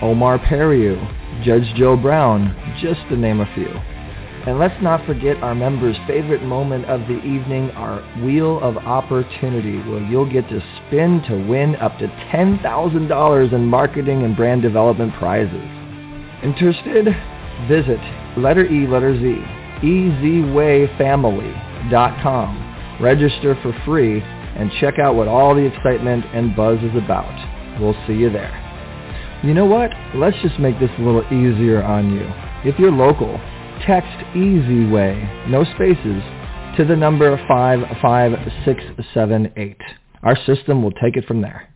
Omar 0.02 0.38
Periu, 0.38 0.96
Judge 1.44 1.66
Joe 1.76 1.96
Brown, 1.96 2.54
just 2.80 3.00
to 3.08 3.16
name 3.16 3.40
a 3.40 3.54
few. 3.54 3.99
And 4.46 4.58
let's 4.58 4.82
not 4.82 5.04
forget 5.04 5.36
our 5.42 5.54
members' 5.54 5.98
favorite 6.06 6.42
moment 6.42 6.86
of 6.86 7.02
the 7.02 7.22
evening, 7.22 7.70
our 7.72 8.00
Wheel 8.24 8.58
of 8.60 8.78
Opportunity, 8.78 9.76
where 9.88 10.02
you'll 10.04 10.24
get 10.30 10.48
to 10.48 10.62
spin 10.76 11.20
to 11.28 11.36
win 11.46 11.76
up 11.76 11.98
to 11.98 12.08
$10,000 12.32 13.52
in 13.52 13.66
marketing 13.66 14.22
and 14.22 14.34
brand 14.34 14.62
development 14.62 15.12
prizes. 15.14 15.60
Interested? 16.42 17.08
Visit 17.68 18.00
letter 18.38 18.64
E, 18.64 18.86
letter 18.86 19.14
Z, 19.14 19.44
easywayfamily.com. 19.84 22.66
Register 22.98 23.58
for 23.62 23.74
free 23.84 24.22
and 24.22 24.72
check 24.80 24.98
out 24.98 25.16
what 25.16 25.28
all 25.28 25.54
the 25.54 25.66
excitement 25.66 26.24
and 26.32 26.56
buzz 26.56 26.78
is 26.82 26.96
about. 26.96 27.28
We'll 27.78 27.94
see 28.06 28.14
you 28.14 28.30
there. 28.30 28.56
You 29.44 29.52
know 29.54 29.66
what? 29.66 29.90
Let's 30.14 30.36
just 30.42 30.58
make 30.58 30.78
this 30.80 30.90
a 30.98 31.02
little 31.02 31.24
easier 31.26 31.82
on 31.82 32.10
you. 32.12 32.26
If 32.64 32.78
you're 32.78 32.92
local, 32.92 33.38
Text 33.86 34.36
Easy 34.36 34.84
Way, 34.86 35.26
no 35.48 35.64
spaces, 35.64 36.22
to 36.76 36.84
the 36.86 36.94
number 36.94 37.34
55678. 37.48 39.76
Our 40.22 40.36
system 40.44 40.82
will 40.82 40.92
take 40.92 41.16
it 41.16 41.24
from 41.24 41.40
there. 41.40 41.66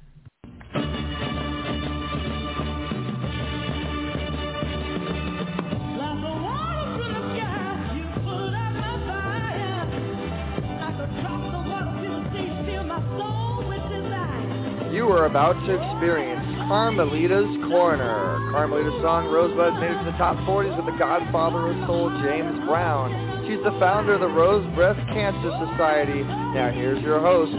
You 14.92 15.08
are 15.08 15.24
about 15.24 15.54
to 15.66 15.74
experience 15.74 16.43
Carmelita's 16.68 17.56
Corner. 17.68 18.38
Carmelita's 18.50 19.00
song 19.02 19.28
Rosebud 19.28 19.74
made 19.80 19.90
it 19.90 19.98
to 19.98 20.04
the 20.10 20.16
top 20.16 20.36
40s 20.48 20.74
with 20.76 20.86
the 20.86 20.98
godfather 20.98 21.68
of 21.68 21.86
soul, 21.86 22.08
James 22.22 22.58
Brown. 22.64 23.44
She's 23.46 23.62
the 23.62 23.76
founder 23.78 24.14
of 24.14 24.20
the 24.20 24.28
Rose 24.28 24.64
Breast 24.74 25.00
Cancer 25.12 25.52
Society. 25.68 26.22
Now 26.22 26.70
here's 26.72 27.02
your 27.02 27.20
host, 27.20 27.52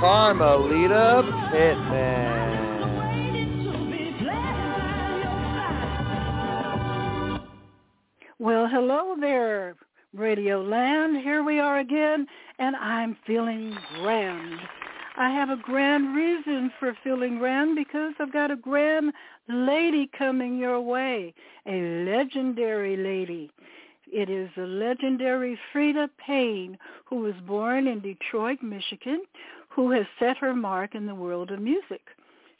Carmelita 0.00 1.22
Pittman. 1.52 2.58
Well, 8.40 8.68
hello 8.68 9.14
there, 9.20 9.76
Radio 10.12 10.62
Land. 10.62 11.18
Here 11.22 11.44
we 11.44 11.60
are 11.60 11.78
again, 11.78 12.26
and 12.58 12.74
I'm 12.74 13.16
feeling 13.24 13.76
grand. 14.00 14.58
I 15.20 15.30
have 15.30 15.50
a 15.50 15.56
grand 15.56 16.14
reason 16.14 16.70
for 16.78 16.96
feeling 17.02 17.38
grand 17.38 17.74
because 17.74 18.12
I've 18.20 18.32
got 18.32 18.52
a 18.52 18.56
grand 18.56 19.12
lady 19.48 20.08
coming 20.16 20.56
your 20.56 20.80
way, 20.80 21.34
a 21.66 22.04
legendary 22.04 22.96
lady. 22.96 23.50
It 24.06 24.30
is 24.30 24.48
the 24.56 24.64
legendary 24.64 25.58
Freda 25.74 26.08
Payne, 26.24 26.78
who 27.04 27.16
was 27.16 27.34
born 27.48 27.88
in 27.88 27.98
Detroit, 27.98 28.62
Michigan, 28.62 29.24
who 29.68 29.90
has 29.90 30.06
set 30.20 30.36
her 30.38 30.54
mark 30.54 30.94
in 30.94 31.04
the 31.04 31.16
world 31.16 31.50
of 31.50 31.58
music. 31.58 32.02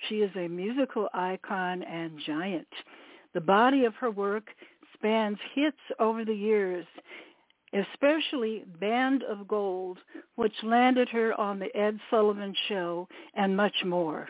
She 0.09 0.17
is 0.17 0.31
a 0.35 0.49
musical 0.49 1.09
icon 1.15 1.85
and 1.85 2.19
giant. 2.27 2.67
The 3.35 3.41
body 3.41 3.85
of 3.85 3.95
her 3.95 4.11
work 4.11 4.49
spans 4.95 5.39
hits 5.55 5.77
over 6.01 6.25
the 6.25 6.35
years, 6.35 6.87
especially 7.73 8.65
Band 8.81 9.23
of 9.25 9.49
Gold, 9.49 9.99
which 10.37 10.55
landed 10.63 11.09
her 11.11 11.39
on 11.39 11.59
the 11.59 11.75
Ed 11.77 11.99
Sullivan 12.11 12.55
Show, 12.69 13.09
and 13.35 13.57
much 13.57 13.85
more. 13.85 14.29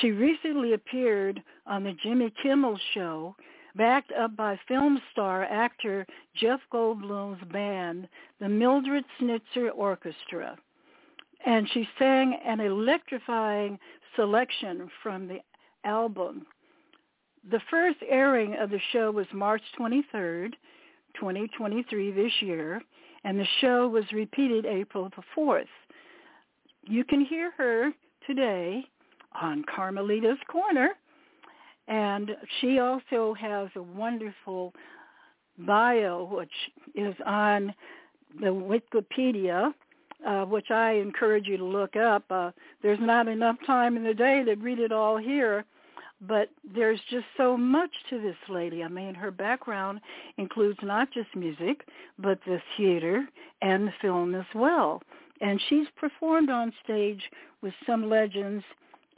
She 0.00 0.10
recently 0.10 0.72
appeared 0.72 1.42
on 1.66 1.84
the 1.84 1.94
Jimmy 2.02 2.32
Kimmel 2.42 2.78
Show, 2.94 3.36
backed 3.76 4.12
up 4.12 4.36
by 4.36 4.58
film 4.68 5.00
star 5.12 5.44
actor 5.44 6.06
Jeff 6.34 6.60
Goldblum's 6.72 7.42
band, 7.52 8.08
the 8.40 8.48
Mildred 8.48 9.04
Snitzer 9.20 9.70
Orchestra. 9.74 10.56
And 11.44 11.68
she 11.70 11.88
sang 11.98 12.38
an 12.44 12.60
electrifying 12.60 13.78
selection 14.16 14.88
from 15.02 15.28
the 15.28 15.40
album. 15.84 16.46
The 17.50 17.60
first 17.70 17.98
airing 18.08 18.54
of 18.54 18.70
the 18.70 18.80
show 18.92 19.10
was 19.10 19.26
March 19.32 19.62
23rd, 19.78 20.52
2023 21.14 22.12
this 22.12 22.32
year, 22.40 22.80
and 23.24 23.38
the 23.38 23.46
show 23.60 23.88
was 23.88 24.04
repeated 24.12 24.66
April 24.66 25.10
the 25.16 25.22
4th. 25.36 25.64
You 26.84 27.04
can 27.04 27.24
hear 27.24 27.52
her 27.56 27.92
today 28.26 28.84
on 29.40 29.64
Carmelita's 29.74 30.38
Corner, 30.50 30.90
and 31.88 32.30
she 32.60 32.78
also 32.78 33.34
has 33.34 33.68
a 33.76 33.82
wonderful 33.82 34.72
bio, 35.58 36.28
which 36.32 36.52
is 36.94 37.14
on 37.26 37.74
the 38.40 38.46
Wikipedia, 38.46 39.72
uh, 40.26 40.44
which 40.44 40.70
I 40.70 40.92
encourage 40.92 41.46
you 41.46 41.56
to 41.56 41.64
look 41.64 41.96
up. 41.96 42.24
Uh, 42.30 42.52
there's 42.82 43.00
not 43.00 43.28
enough 43.28 43.56
time 43.66 43.96
in 43.96 44.04
the 44.04 44.14
day 44.14 44.42
to 44.44 44.54
read 44.54 44.78
it 44.78 44.92
all 44.92 45.16
here, 45.16 45.64
but 46.28 46.48
there's 46.74 47.00
just 47.10 47.26
so 47.36 47.56
much 47.56 47.90
to 48.10 48.20
this 48.20 48.36
lady. 48.48 48.82
I 48.84 48.88
mean, 48.88 49.14
her 49.14 49.30
background 49.30 50.00
includes 50.38 50.78
not 50.82 51.10
just 51.12 51.34
music, 51.34 51.84
but 52.18 52.38
the 52.46 52.60
theater 52.76 53.26
and 53.60 53.88
the 53.88 53.92
film 54.00 54.34
as 54.34 54.46
well. 54.54 55.02
and 55.42 55.60
she's 55.68 55.86
performed 55.96 56.50
on 56.50 56.72
stage 56.84 57.20
with 57.62 57.74
some 57.84 58.08
legends 58.08 58.64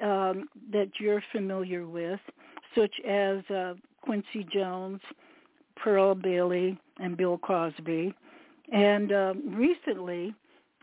um, 0.02 0.48
that 0.72 0.88
you're 0.98 1.22
familiar 1.30 1.86
with, 1.86 2.18
such 2.74 2.94
as 3.06 3.38
uh, 3.50 3.74
Quincy 4.02 4.46
Jones, 4.52 5.00
Pearl 5.76 6.14
Bailey, 6.14 6.78
and 6.98 7.16
Bill 7.16 7.38
Cosby. 7.38 8.14
And 8.72 9.12
um, 9.12 9.54
recently, 9.54 10.34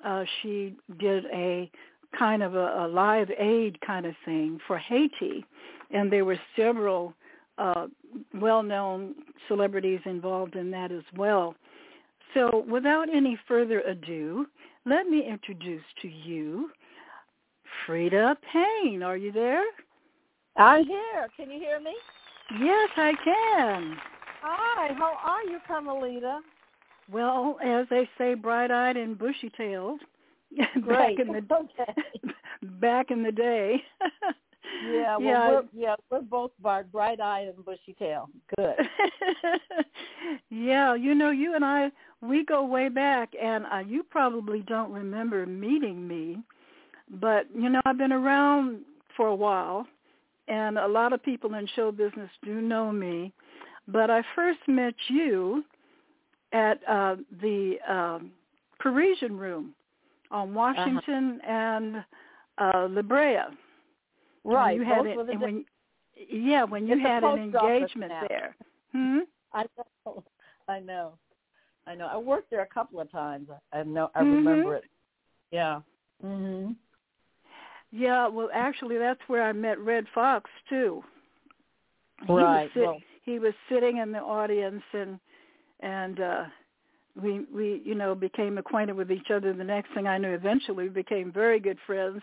uh, 0.06 0.24
she 0.42 0.76
did 1.00 1.26
a 1.34 1.70
kind 2.18 2.44
of 2.44 2.56
a, 2.56 2.86
a 2.86 2.88
live 2.88 3.30
aid 3.38 3.80
kind 3.82 4.06
of 4.06 4.14
thing 4.26 4.60
for 4.68 4.78
Haiti, 4.78 5.44
and 5.94 6.12
there 6.12 6.26
were 6.26 6.40
several 6.56 7.14
uh, 7.58 7.88
well-known 8.36 9.16
celebrities 9.48 10.00
involved 10.06 10.56
in 10.56 10.72
that 10.72 10.92
as 10.92 11.04
well. 11.16 11.56
So 12.34 12.66
without 12.70 13.14
any 13.14 13.38
further 13.48 13.82
ado, 13.82 14.48
let 14.86 15.08
me 15.08 15.28
introduce 15.28 15.84
to 16.02 16.08
you 16.08 16.70
Freda 17.86 18.36
Payne. 18.52 19.04
Are 19.04 19.18
you 19.18 19.32
there? 19.32 19.64
I'm 20.58 20.86
here. 20.86 21.28
Can 21.38 21.52
you 21.52 21.60
hear 21.60 21.80
me? 21.80 21.94
Yes, 22.60 22.90
I 22.98 23.14
can. 23.24 23.98
Hi, 24.42 24.94
how 24.98 25.18
are 25.24 25.44
you, 25.44 25.60
Carmelita? 25.68 26.40
Well, 27.12 27.58
as 27.64 27.86
they 27.90 28.10
say, 28.18 28.34
bright-eyed 28.34 28.98
and 28.98 29.18
bushy-tailed. 29.18 30.02
Great. 30.82 31.18
back 31.18 31.26
in 31.26 31.34
the 31.34 31.56
okay. 31.56 31.94
back 32.82 33.12
in 33.12 33.24
the 33.24 33.32
day. 33.32 33.82
Yeah, 34.92 35.18
well, 35.18 35.22
yeah. 35.22 35.50
We're, 35.50 35.64
yeah, 35.74 35.96
we're 36.10 36.22
both 36.22 36.52
bright-eyed 36.60 37.48
and 37.48 37.66
bushy 37.66 37.96
tail. 37.98 38.30
Good. 38.56 38.76
yeah, 40.50 40.96
you 40.96 41.16
know, 41.16 41.32
you 41.32 41.56
and 41.56 41.64
I, 41.64 41.92
we 42.22 42.46
go 42.46 42.66
way 42.66 42.90
back, 42.90 43.32
and 43.42 43.66
uh, 43.72 43.80
you 43.80 44.04
probably 44.04 44.62
don't 44.62 44.92
remember 44.92 45.46
meeting 45.46 46.08
me, 46.08 46.38
but 47.20 47.48
you 47.56 47.70
know, 47.70 47.82
I've 47.86 47.98
been 47.98 48.14
around 48.14 48.82
for 49.18 49.28
a 49.28 49.36
while, 49.36 49.86
and 50.48 50.78
a 50.78 50.88
lot 50.88 51.14
of 51.14 51.24
people 51.24 51.54
in 51.56 51.68
show 51.76 51.92
business 51.92 52.30
do 52.44 52.62
know 52.62 52.92
me. 52.92 53.34
But 53.88 54.10
I 54.10 54.22
first 54.36 54.60
met 54.68 54.94
you 55.10 55.64
at 56.54 56.80
uh, 56.88 57.16
the 57.42 57.76
um, 57.90 58.32
Parisian 58.80 59.38
Room 59.38 59.74
on 60.30 60.54
Washington 60.54 61.40
uh-huh. 61.44 61.52
and 61.52 61.96
uh, 62.58 62.88
La 62.90 63.02
Brea. 63.02 63.40
Right. 64.44 64.78
When 64.78 64.88
you 64.88 64.94
had 64.94 65.06
it, 65.06 65.18
and 65.18 65.42
when, 65.42 65.66
yeah, 66.30 66.64
when 66.64 66.88
you 66.88 67.00
had 67.00 67.24
an 67.24 67.38
engagement 67.38 68.12
there. 68.28 68.56
Hmm. 68.92 69.20
I 69.54 69.66
know. 69.78 70.24
I 70.68 70.80
know. 70.80 71.14
I 71.88 71.96
know. 71.96 72.08
I 72.08 72.18
worked 72.18 72.50
there 72.50 72.62
a 72.62 72.68
couple 72.68 73.00
of 73.00 73.12
times. 73.12 73.50
I 73.74 73.84
know. 73.84 74.10
I 74.16 74.22
mm-hmm. 74.22 74.48
remember 74.48 74.76
it. 74.76 74.86
Yeah. 75.52 75.82
Mhm. 76.24 76.76
Yeah. 77.92 78.28
Well, 78.28 78.50
actually, 78.54 78.98
that's 78.98 79.20
where 79.28 79.44
I 79.44 79.52
met 79.52 79.80
Redd 79.80 80.06
Foxx 80.14 80.50
too. 80.70 81.04
Right. 82.30 82.30
He 82.30 82.34
was, 82.34 82.70
sit- 82.74 82.82
well, 82.84 82.98
he 83.24 83.40
was 83.40 83.54
sitting 83.70 83.98
in 83.98 84.12
the 84.12 84.20
audience 84.20 84.84
and 84.94 85.20
and 85.82 86.20
uh 86.20 86.44
we 87.20 87.46
we 87.54 87.82
you 87.84 87.96
know 87.96 88.16
became 88.16 88.58
acquainted 88.58 88.96
with 88.96 89.12
each 89.12 89.32
other. 89.34 89.54
The 89.54 89.64
next 89.64 89.94
thing 89.94 90.08
i 90.08 90.18
knew 90.18 90.34
eventually 90.34 90.86
we 90.86 90.90
became 90.90 91.32
very 91.32 91.60
good 91.60 91.78
friends. 91.86 92.22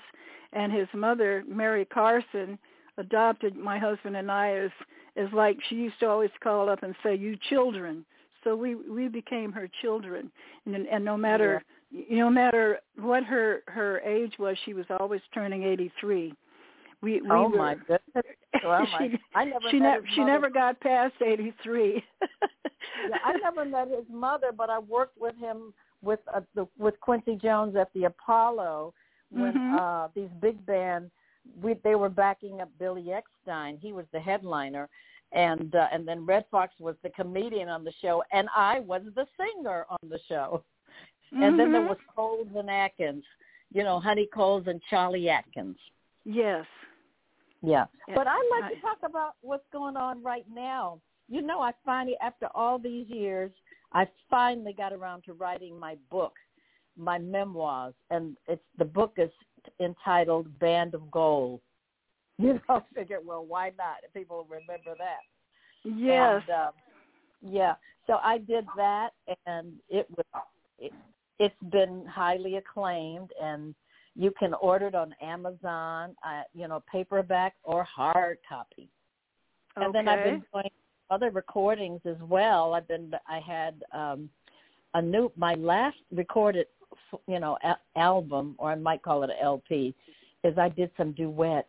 And 0.52 0.72
his 0.72 0.88
mother 0.94 1.44
mary 1.48 1.84
carson 1.84 2.58
adopted 2.96 3.56
my 3.56 3.78
husband 3.78 4.16
and 4.16 4.30
i 4.30 4.52
as 4.54 4.70
as 5.16 5.28
like 5.32 5.58
she 5.68 5.76
used 5.76 5.98
to 6.00 6.08
always 6.08 6.30
call 6.42 6.68
up 6.68 6.82
and 6.82 6.94
say 7.02 7.14
you 7.14 7.36
children. 7.48 8.04
So 8.44 8.54
we 8.56 8.74
we 8.74 9.08
became 9.08 9.52
her 9.52 9.68
children. 9.82 10.30
And 10.66 10.86
and 10.86 11.04
no 11.04 11.16
matter 11.16 11.62
yeah. 11.90 12.18
no 12.24 12.30
matter 12.30 12.78
what 12.96 13.24
her 13.24 13.62
her 13.66 14.00
age 14.00 14.34
was 14.38 14.56
she 14.64 14.74
was 14.74 14.86
always 15.00 15.20
turning 15.34 15.64
eighty 15.64 15.92
three 16.00 16.34
we, 17.02 17.20
we 17.20 17.30
oh 17.30 17.48
were, 17.48 17.56
my 17.56 17.74
goodness! 17.74 18.36
Well, 18.64 18.86
she, 18.98 19.18
I 19.34 19.44
never 19.44 19.70
she, 19.70 19.78
ne- 19.78 20.14
she 20.14 20.24
never 20.24 20.50
got 20.50 20.80
past 20.80 21.14
eighty 21.24 21.52
three. 21.62 22.02
yeah, 22.20 23.16
I 23.24 23.32
never 23.38 23.64
met 23.64 23.88
his 23.88 24.06
mother, 24.10 24.48
but 24.56 24.70
I 24.70 24.78
worked 24.78 25.18
with 25.18 25.36
him 25.36 25.72
with 26.02 26.20
uh, 26.34 26.40
the, 26.54 26.66
with 26.78 26.98
Quincy 27.00 27.36
Jones 27.36 27.76
at 27.76 27.92
the 27.94 28.04
Apollo 28.04 28.94
when 29.30 29.52
mm-hmm. 29.52 29.76
uh 29.78 30.08
these 30.14 30.30
big 30.40 30.64
band 30.64 31.10
we 31.62 31.74
they 31.84 31.94
were 31.94 32.08
backing 32.08 32.60
up 32.60 32.70
Billy 32.78 33.08
Eckstine. 33.08 33.78
He 33.80 33.92
was 33.92 34.06
the 34.12 34.20
headliner, 34.20 34.88
and 35.32 35.74
uh, 35.74 35.88
and 35.92 36.06
then 36.06 36.26
Redd 36.26 36.44
Foxx 36.50 36.74
was 36.78 36.96
the 37.02 37.10
comedian 37.10 37.68
on 37.68 37.84
the 37.84 37.92
show, 38.00 38.22
and 38.32 38.48
I 38.54 38.80
was 38.80 39.02
the 39.14 39.26
singer 39.36 39.86
on 39.90 40.08
the 40.08 40.18
show. 40.28 40.64
Mm-hmm. 41.32 41.42
And 41.42 41.58
then 41.58 41.72
there 41.72 41.82
was 41.82 41.98
Coles 42.16 42.48
and 42.56 42.70
Atkins, 42.70 43.24
you 43.72 43.84
know, 43.84 44.00
Honey 44.00 44.28
Coles 44.32 44.64
and 44.66 44.80
Charlie 44.88 45.28
Atkins. 45.28 45.76
Yes. 46.24 46.64
Yeah. 47.62 47.86
Yeah. 48.08 48.14
But 48.14 48.26
I'd 48.26 48.60
like 48.60 48.72
to 48.74 48.80
talk 48.80 48.98
about 49.04 49.32
what's 49.40 49.66
going 49.72 49.96
on 49.96 50.22
right 50.22 50.46
now. 50.52 51.00
You 51.28 51.42
know, 51.42 51.60
I 51.60 51.72
finally, 51.84 52.16
after 52.22 52.48
all 52.54 52.78
these 52.78 53.06
years, 53.08 53.50
I 53.92 54.06
finally 54.30 54.72
got 54.72 54.92
around 54.92 55.24
to 55.24 55.32
writing 55.34 55.78
my 55.78 55.96
book, 56.10 56.34
my 56.96 57.18
memoirs, 57.18 57.94
and 58.10 58.36
it's 58.46 58.62
the 58.78 58.84
book 58.84 59.14
is 59.16 59.30
entitled 59.80 60.58
Band 60.58 60.94
of 60.94 61.10
Gold. 61.10 61.60
You 62.40 62.52
know, 62.54 62.60
I 62.76 62.80
figured, 62.94 63.26
well, 63.26 63.44
why 63.44 63.72
not? 63.76 63.96
If 64.04 64.14
people 64.14 64.46
remember 64.48 64.94
that. 64.96 65.22
Yes. 65.82 66.40
And, 66.46 66.50
um, 66.50 66.72
yeah. 67.42 67.74
So 68.06 68.18
I 68.22 68.38
did 68.38 68.64
that, 68.76 69.10
and 69.46 69.72
it 69.88 70.06
was 70.16 70.24
it, 70.78 70.92
it's 71.40 71.54
been 71.72 72.06
highly 72.06 72.54
acclaimed, 72.54 73.30
and 73.42 73.74
you 74.14 74.32
can 74.38 74.54
order 74.54 74.88
it 74.88 74.94
on 74.94 75.14
Amazon, 75.22 76.16
uh, 76.24 76.42
you 76.54 76.68
know, 76.68 76.82
paperback 76.90 77.54
or 77.62 77.84
hard 77.84 78.38
copy. 78.48 78.88
Okay. 79.76 79.86
And 79.86 79.94
then 79.94 80.08
I've 80.08 80.24
been 80.24 80.42
doing 80.52 80.70
other 81.10 81.30
recordings 81.30 82.00
as 82.04 82.16
well. 82.20 82.74
I've 82.74 82.88
been 82.88 83.12
I 83.28 83.40
had 83.40 83.82
um 83.92 84.28
a 84.94 85.02
new 85.02 85.30
my 85.36 85.54
last 85.54 85.96
recorded 86.12 86.66
you 87.26 87.38
know 87.38 87.56
a- 87.62 87.98
album 87.98 88.54
or 88.58 88.70
I 88.72 88.74
might 88.74 89.02
call 89.02 89.22
it 89.22 89.30
an 89.30 89.36
LP 89.40 89.94
is 90.44 90.56
I 90.58 90.68
did 90.68 90.90
some 90.96 91.12
duets 91.12 91.68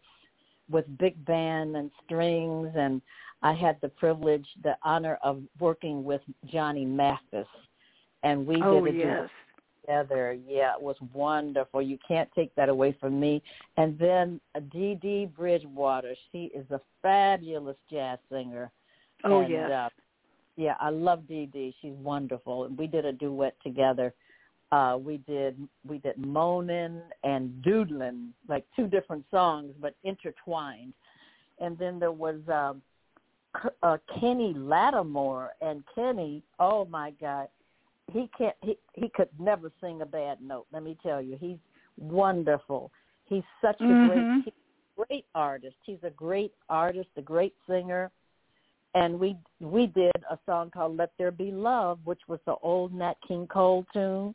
with 0.70 0.86
big 0.98 1.24
band 1.26 1.76
and 1.76 1.92
strings 2.06 2.70
and 2.76 3.02
I 3.42 3.54
had 3.54 3.78
the 3.82 3.90
privilege 3.90 4.46
the 4.64 4.76
honor 4.84 5.18
of 5.24 5.42
working 5.60 6.04
with 6.04 6.22
Johnny 6.46 6.86
Mathis 6.86 7.48
and 8.24 8.46
we 8.46 8.62
oh 8.64 8.86
did 8.86 8.96
a 8.96 8.98
duet 8.98 9.22
yes. 9.22 9.30
Together. 9.90 10.38
Yeah, 10.48 10.74
it 10.76 10.82
was 10.82 10.96
wonderful. 11.14 11.82
You 11.82 11.98
can't 12.08 12.30
take 12.36 12.54
that 12.56 12.70
away 12.70 12.96
from 13.00 13.20
me. 13.20 13.42
And 13.78 13.98
then 13.98 14.40
Dee 14.72 14.96
Dee 14.96 15.26
Bridgewater, 15.26 16.16
she 16.32 16.52
is 16.54 16.66
a 16.72 16.80
fabulous 17.02 17.78
jazz 17.92 18.20
singer. 18.32 18.72
Oh 19.24 19.42
and, 19.42 19.52
yes. 19.52 19.72
Uh, 19.72 19.90
yeah, 20.56 20.76
I 20.80 20.90
love 20.90 21.28
Dee 21.28 21.48
Dee. 21.48 21.76
She's 21.82 21.94
wonderful. 21.94 22.66
And 22.66 22.78
we 22.78 22.88
did 22.88 23.06
a 23.06 23.14
duet 23.14 23.56
together. 23.64 24.14
Uh, 24.72 24.98
we 25.02 25.18
did 25.28 25.58
we 25.88 25.98
did 25.98 26.18
moaning 26.18 27.02
and 27.24 27.62
doodling, 27.64 28.34
like 28.48 28.66
two 28.76 28.88
different 28.88 29.26
songs 29.32 29.74
but 29.82 29.96
intertwined. 30.04 30.94
And 31.60 31.78
then 31.78 32.00
there 32.00 32.12
was 32.12 32.38
um, 32.48 32.82
K- 33.60 33.70
uh, 33.82 33.98
Kenny 34.20 34.54
Lattimore, 34.54 35.54
and 35.62 35.84
Kenny, 35.96 36.44
oh 36.60 36.86
my 36.86 37.12
God, 37.20 37.48
he 38.12 38.30
can't 38.38 38.56
he 38.62 38.78
he 38.94 39.10
could 39.10 39.30
never 39.40 39.72
sing 39.82 40.02
a 40.02 40.06
bad 40.06 40.42
note 40.42 40.66
let 40.72 40.84
me 40.84 40.98
tell 41.02 41.22
you. 41.22 41.38
He's 41.40 41.58
wonderful. 41.98 42.92
He's 43.26 43.44
such 43.62 43.80
a 43.82 43.84
Mhm. 43.84 44.08
great 44.44 44.54
great 44.98 45.26
artist. 45.36 45.78
He's 45.86 46.04
a 46.04 46.10
great 46.10 46.54
artist 46.70 47.10
a 47.18 47.22
great 47.22 47.56
singer. 47.68 48.12
And 48.96 49.20
we 49.20 49.38
we 49.60 49.88
did 49.88 50.12
a 50.30 50.38
song 50.46 50.72
called 50.72 50.98
let 50.98 51.12
there 51.18 51.32
be 51.32 51.52
love 51.52 52.00
which 52.06 52.22
was 52.28 52.40
the 52.46 52.56
old 52.64 52.94
nat 52.94 53.16
king 53.28 53.48
cole 53.48 53.86
tune. 53.94 54.34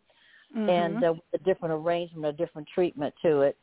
Mhm. 0.54 0.68
and 0.68 1.04
uh, 1.04 1.12
with 1.14 1.40
a 1.40 1.44
different 1.44 1.74
arrangement 1.74 2.26
a 2.26 2.36
different 2.44 2.68
treatment 2.74 3.14
to 3.22 3.40
it. 3.42 3.56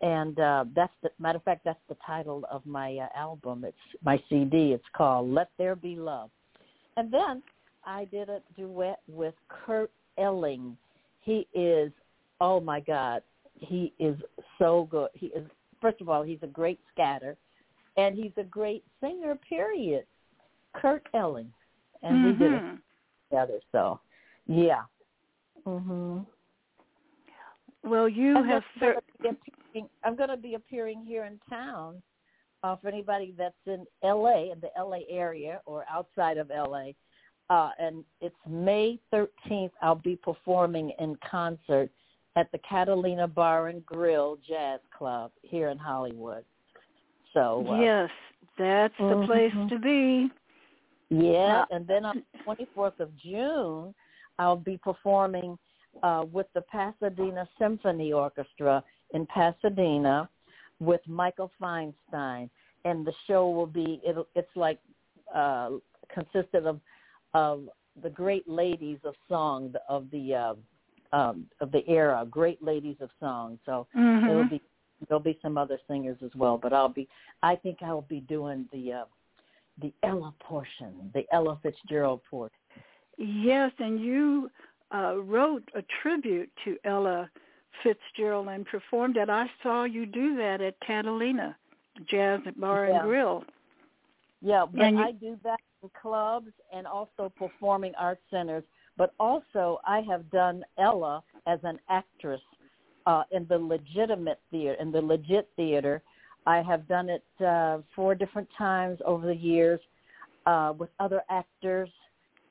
And 0.00 0.38
uh 0.40 0.64
that's 0.74 0.92
the 1.02 1.10
matter 1.18 1.36
of 1.36 1.44
fact 1.44 1.62
that's 1.64 1.86
the 1.88 1.96
title 2.04 2.44
of 2.50 2.66
my 2.66 2.98
uh, 2.98 3.08
album. 3.16 3.64
It's 3.64 3.76
my 4.04 4.20
cd 4.28 4.72
it's 4.72 4.84
called 4.96 5.30
let 5.30 5.50
there 5.58 5.76
be 5.76 5.94
love. 5.96 6.30
And 6.96 7.12
then 7.12 7.42
I 7.84 8.04
did 8.06 8.28
a 8.28 8.40
duet 8.56 9.00
with 9.08 9.34
Kurt 9.48 9.90
Elling. 10.18 10.76
He 11.20 11.46
is, 11.54 11.92
oh 12.40 12.60
my 12.60 12.80
God, 12.80 13.22
he 13.54 13.92
is 13.98 14.16
so 14.58 14.88
good. 14.90 15.08
He 15.14 15.26
is, 15.26 15.46
first 15.80 16.00
of 16.00 16.08
all, 16.08 16.22
he's 16.22 16.42
a 16.42 16.46
great 16.48 16.80
scatter, 16.92 17.36
and 17.96 18.16
he's 18.16 18.32
a 18.36 18.44
great 18.44 18.84
singer. 19.00 19.36
Period. 19.48 20.04
Kurt 20.74 21.06
Elling, 21.14 21.52
and 22.02 22.24
we 22.24 22.32
did 22.32 22.52
it 22.52 22.62
Mhm. 22.62 22.82
together. 23.28 23.60
So, 23.72 24.00
yeah. 24.46 24.84
Mhm. 25.66 26.26
Well, 27.82 28.08
you 28.08 28.42
have 28.42 28.64
I'm 28.74 28.80
cer- 28.80 29.02
gonna 29.22 29.36
I'm 30.04 30.16
going 30.16 30.28
to 30.28 30.36
be 30.36 30.54
appearing 30.54 31.04
here 31.04 31.24
in 31.24 31.38
town 31.48 32.02
uh, 32.62 32.76
for 32.76 32.88
anybody 32.88 33.34
that's 33.36 33.54
in 33.66 33.86
LA, 34.02 34.52
in 34.52 34.60
the 34.60 34.70
LA 34.78 35.00
area 35.08 35.60
or 35.66 35.84
outside 35.90 36.38
of 36.38 36.50
LA. 36.50 36.92
Uh, 37.52 37.68
and 37.78 38.02
it's 38.22 38.34
May 38.48 38.98
13th. 39.12 39.72
I'll 39.82 39.94
be 39.94 40.16
performing 40.16 40.90
in 40.98 41.18
concert 41.30 41.90
at 42.34 42.50
the 42.50 42.56
Catalina 42.66 43.28
Bar 43.28 43.68
and 43.68 43.84
Grill 43.84 44.38
Jazz 44.48 44.80
Club 44.96 45.32
here 45.42 45.68
in 45.68 45.76
Hollywood. 45.76 46.46
So 47.34 47.66
uh, 47.68 47.78
yes, 47.78 48.08
that's 48.56 48.96
the 48.96 49.04
Mhm. 49.04 49.26
place 49.26 49.52
to 49.68 49.78
be. 49.78 50.30
yeah, 51.10 51.66
and 51.70 51.86
then 51.86 52.06
on 52.06 52.24
the 52.32 52.38
24th 52.42 52.98
of 53.00 53.14
June, 53.18 53.94
I'll 54.38 54.56
be 54.56 54.78
performing 54.78 55.58
uh, 56.02 56.24
with 56.32 56.50
the 56.54 56.62
Pasadena 56.62 57.46
Symphony 57.58 58.14
Orchestra 58.14 58.82
in 59.10 59.26
Pasadena 59.26 60.26
with 60.80 61.06
Michael 61.06 61.52
Feinstein, 61.60 62.48
and 62.86 63.06
the 63.06 63.12
show 63.26 63.50
will 63.50 63.66
be 63.66 64.00
it'll, 64.02 64.26
it's 64.34 64.56
like 64.56 64.78
uh, 65.34 65.72
consisted 66.08 66.66
of 66.66 66.80
of 67.34 67.68
the 68.02 68.10
great 68.10 68.48
ladies 68.48 68.98
of 69.04 69.14
song 69.28 69.74
of 69.88 70.10
the 70.10 70.34
uh, 70.34 70.54
um, 71.12 71.46
of 71.60 71.70
the 71.72 71.86
era, 71.88 72.26
great 72.30 72.62
ladies 72.62 72.96
of 73.00 73.10
song. 73.20 73.58
So 73.66 73.86
Mhm. 73.94 74.30
it'll 74.30 74.48
be 74.48 74.60
there'll 75.08 75.20
be 75.22 75.38
some 75.42 75.58
other 75.58 75.78
singers 75.88 76.16
as 76.22 76.34
well, 76.34 76.56
but 76.56 76.72
I'll 76.72 76.88
be 76.88 77.08
I 77.42 77.56
think 77.56 77.82
I'll 77.82 78.02
be 78.02 78.20
doing 78.20 78.68
the 78.72 78.92
uh, 78.92 79.04
the 79.78 79.92
Ella 80.02 80.32
portion, 80.40 81.10
the 81.14 81.24
Ella 81.32 81.58
Fitzgerald 81.62 82.20
portion. 82.30 82.56
Yes, 83.18 83.72
and 83.78 84.00
you 84.00 84.50
uh, 84.94 85.16
wrote 85.22 85.68
a 85.74 85.82
tribute 86.02 86.50
to 86.64 86.78
Ella 86.84 87.30
Fitzgerald 87.82 88.48
and 88.48 88.66
performed 88.66 89.16
it. 89.16 89.28
I 89.30 89.50
saw 89.62 89.84
you 89.84 90.06
do 90.06 90.36
that 90.36 90.60
at 90.60 90.78
Catalina 90.80 91.56
Jazz 92.06 92.40
Bar 92.56 92.86
Yeah. 92.86 93.00
and 93.00 93.02
Grill. 93.08 93.44
Yeah, 94.40 94.66
but 94.70 94.82
And 94.82 94.98
you- 94.98 95.04
I 95.04 95.12
do 95.12 95.38
that 95.44 95.60
clubs 95.90 96.50
and 96.72 96.86
also 96.86 97.32
performing 97.36 97.92
arts 97.98 98.22
centers. 98.30 98.64
But 98.96 99.14
also, 99.18 99.80
I 99.86 100.00
have 100.00 100.30
done 100.30 100.64
Ella 100.78 101.22
as 101.46 101.58
an 101.62 101.78
actress 101.88 102.40
uh, 103.06 103.24
in 103.30 103.46
the 103.48 103.58
legitimate 103.58 104.40
theater, 104.50 104.76
in 104.80 104.92
the 104.92 105.00
legit 105.00 105.48
theater. 105.56 106.02
I 106.46 106.62
have 106.62 106.86
done 106.88 107.08
it 107.08 107.24
uh, 107.44 107.78
four 107.94 108.14
different 108.14 108.48
times 108.56 108.98
over 109.04 109.26
the 109.26 109.36
years 109.36 109.80
uh, 110.46 110.74
with 110.76 110.90
other 110.98 111.22
actors. 111.30 111.88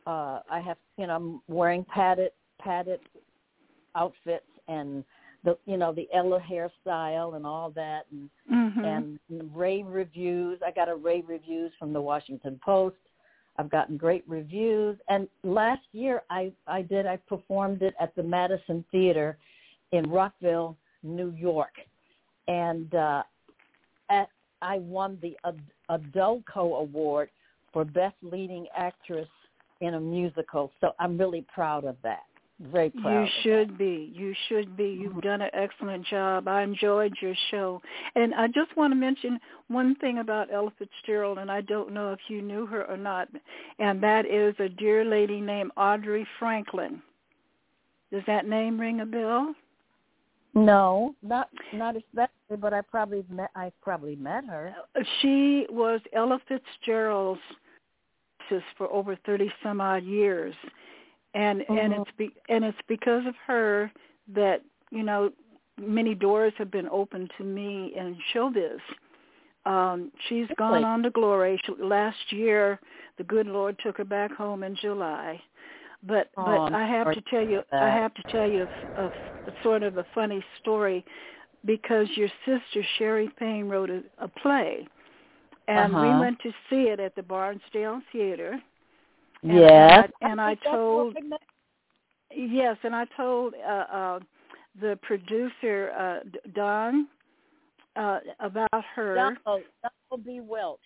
Uh, 0.08 0.40
I 0.50 0.60
have, 0.60 0.78
you 0.98 1.08
know, 1.08 1.16
I'm 1.16 1.42
wearing 1.48 1.86
padded 1.86 2.32
padded 2.60 3.00
outfits 3.96 4.46
and 4.68 5.04
the, 5.44 5.58
you 5.66 5.78
know, 5.78 5.92
the 5.92 6.08
Ella 6.14 6.40
hairstyle 6.40 7.36
and 7.36 7.46
all 7.46 7.72
that, 7.72 8.06
and 8.12 8.30
Mhm. 8.50 9.20
and 9.30 9.56
rave 9.56 9.88
reviews. 9.88 10.62
I 10.66 10.72
got 10.72 10.90
a 10.90 10.96
rave 10.96 11.28
reviews 11.28 11.74
from 11.76 11.94
the 11.94 12.02
Washington 12.02 12.60
Post. 12.64 12.98
I've 13.62 13.70
gotten 13.70 13.96
great 13.96 14.24
reviews. 14.28 14.98
And 15.08 15.28
last 15.44 15.84
year 15.92 16.24
I 16.32 16.52
I 16.66 16.82
did 16.82 17.06
I 17.06 17.18
performed 17.18 17.84
it 17.84 17.94
at 18.00 18.16
the 18.16 18.24
Madison 18.24 18.84
Theater 18.92 19.38
in 19.92 20.10
Rockville, 20.10 20.76
New 21.04 21.32
York. 21.38 21.74
And 22.48 22.94
uh 22.96 23.22
at, 24.10 24.30
I 24.64 24.80
won 24.80 25.20
the 25.22 25.38
Ad- 25.46 25.62
Adulco 25.90 26.80
Award 26.80 27.30
for 27.72 27.86
Best 27.86 28.16
Leading 28.24 28.66
Actress 28.76 29.30
in 29.80 29.94
a 29.94 30.00
Musical. 30.00 30.72
So 30.82 30.94
I'm 31.00 31.18
really 31.18 31.46
proud 31.54 31.86
of 31.86 31.98
that. 32.04 32.24
Very 32.70 32.92
proud. 32.92 33.24
You 33.24 33.28
should 33.42 33.78
be. 33.78 34.12
You 34.14 34.36
should 34.48 34.78
be. 34.78 34.90
You've 34.90 35.14
mm-hmm. 35.14 35.20
done 35.22 35.42
an 35.42 35.50
excellent 35.54 36.06
job. 36.06 36.48
I 36.48 36.62
enjoyed 36.62 37.14
your 37.20 37.34
show. 37.50 37.82
And 38.16 38.36
I 38.36 38.48
just 38.48 38.76
want 38.78 38.92
to 38.92 38.96
mention 38.96 39.40
one 39.68 39.96
thing 39.96 40.20
about 40.20 40.54
Ella 40.54 40.72
Fitzgerald, 40.78 41.40
and 41.40 41.52
I 41.52 41.62
don't 41.62 41.92
know 41.92 42.12
if 42.12 42.20
you 42.28 42.42
knew 42.42 42.68
her 42.68 42.86
or 42.86 42.98
not, 42.98 43.30
and 43.80 44.02
that 44.04 44.26
is 44.26 44.54
a 44.60 44.70
dear 44.70 45.04
lady 45.04 45.42
named 45.42 45.72
Audrey 45.76 46.28
Franklin. 46.38 47.02
Does 48.12 48.24
that 48.28 48.48
name 48.48 48.80
ring 48.80 49.00
a 49.00 49.06
bell? 49.06 49.56
No, 50.54 51.16
not 51.24 51.48
not 51.74 51.96
especially, 51.96 52.58
but 52.60 52.74
I 52.74 52.82
probably 52.82 53.24
met 53.30 53.52
I 53.56 53.72
probably 53.82 54.18
met 54.18 54.44
her. 54.46 54.76
She 55.22 55.66
was 55.70 56.02
Ella 56.14 56.40
Fitzgerald's 56.48 57.40
sis 58.50 58.62
for 58.78 58.92
over 58.92 59.16
30 59.26 59.50
some 59.64 59.80
odd 59.80 60.04
years. 60.04 60.54
And 61.34 61.62
and 61.70 61.94
Mhm. 61.94 62.02
it's 62.02 62.12
be, 62.18 62.34
and 62.50 62.64
it's 62.66 62.78
because 62.88 63.26
of 63.26 63.36
her 63.48 63.92
that, 64.34 64.62
you 64.92 65.04
know, 65.04 65.32
many 65.78 66.14
doors 66.16 66.54
have 66.58 66.72
been 66.72 66.88
opened 66.90 67.32
to 67.38 67.44
me 67.44 67.94
in 67.96 68.18
showbiz. 68.34 68.80
Um 69.66 70.12
she's 70.28 70.48
gone 70.58 70.74
Really? 70.74 70.84
on 70.84 71.04
to 71.04 71.10
glory. 71.12 71.62
She, 71.66 71.74
last 71.82 72.32
year 72.32 72.80
the 73.18 73.24
good 73.24 73.48
Lord 73.48 73.78
took 73.80 73.98
her 73.98 74.06
back 74.06 74.32
home 74.32 74.64
in 74.64 74.76
July. 74.76 75.42
But 76.04 76.30
Oh, 76.38 76.44
but 76.46 76.62
I'm 76.74 76.74
have 76.88 77.12
to 77.12 77.22
tell 77.30 77.44
you 77.46 77.62
I 77.72 77.90
have 77.90 78.14
to 78.16 78.24
tell 78.24 78.48
you 78.48 78.68
a, 78.98 79.02
a, 79.04 79.06
a 79.48 79.52
sort 79.64 79.84
of 79.84 79.98
a 79.98 80.06
funny 80.16 80.44
story 80.60 81.06
because 81.66 82.08
your 82.16 82.30
sister 82.46 82.84
Sherry 82.98 83.30
Payne 83.38 83.70
wrote 83.70 83.90
a, 83.90 84.04
a 84.18 84.28
play, 84.28 84.88
and 85.68 85.94
we 86.02 86.10
Uh-huh. 86.10 86.20
went 86.20 86.40
to 86.40 86.52
see 86.70 86.84
it 86.90 87.00
at 87.00 87.16
the 87.16 87.22
Barnsdall 87.22 88.02
Theater. 88.12 88.60
And, 89.44 89.58
yes, 89.58 90.10
and 90.22 90.40
I, 90.40 90.52
and 90.52 90.60
I 90.66 90.72
told 90.72 91.16
what 91.16 91.24
I 91.24 91.28
met- 91.28 91.42
yes, 92.36 92.78
and 92.84 92.96
I 92.96 93.06
told 93.18 93.54
uh, 93.56 93.70
uh, 93.72 94.20
the 94.80 95.00
producer 95.02 95.92
uh, 95.98 96.20
Don 96.54 97.08
uh, 97.96 98.20
about 98.40 98.84
her. 98.96 99.16
Donald, 99.16 99.64
Donald 99.82 100.26
B. 100.26 100.40
Welch. 100.42 100.80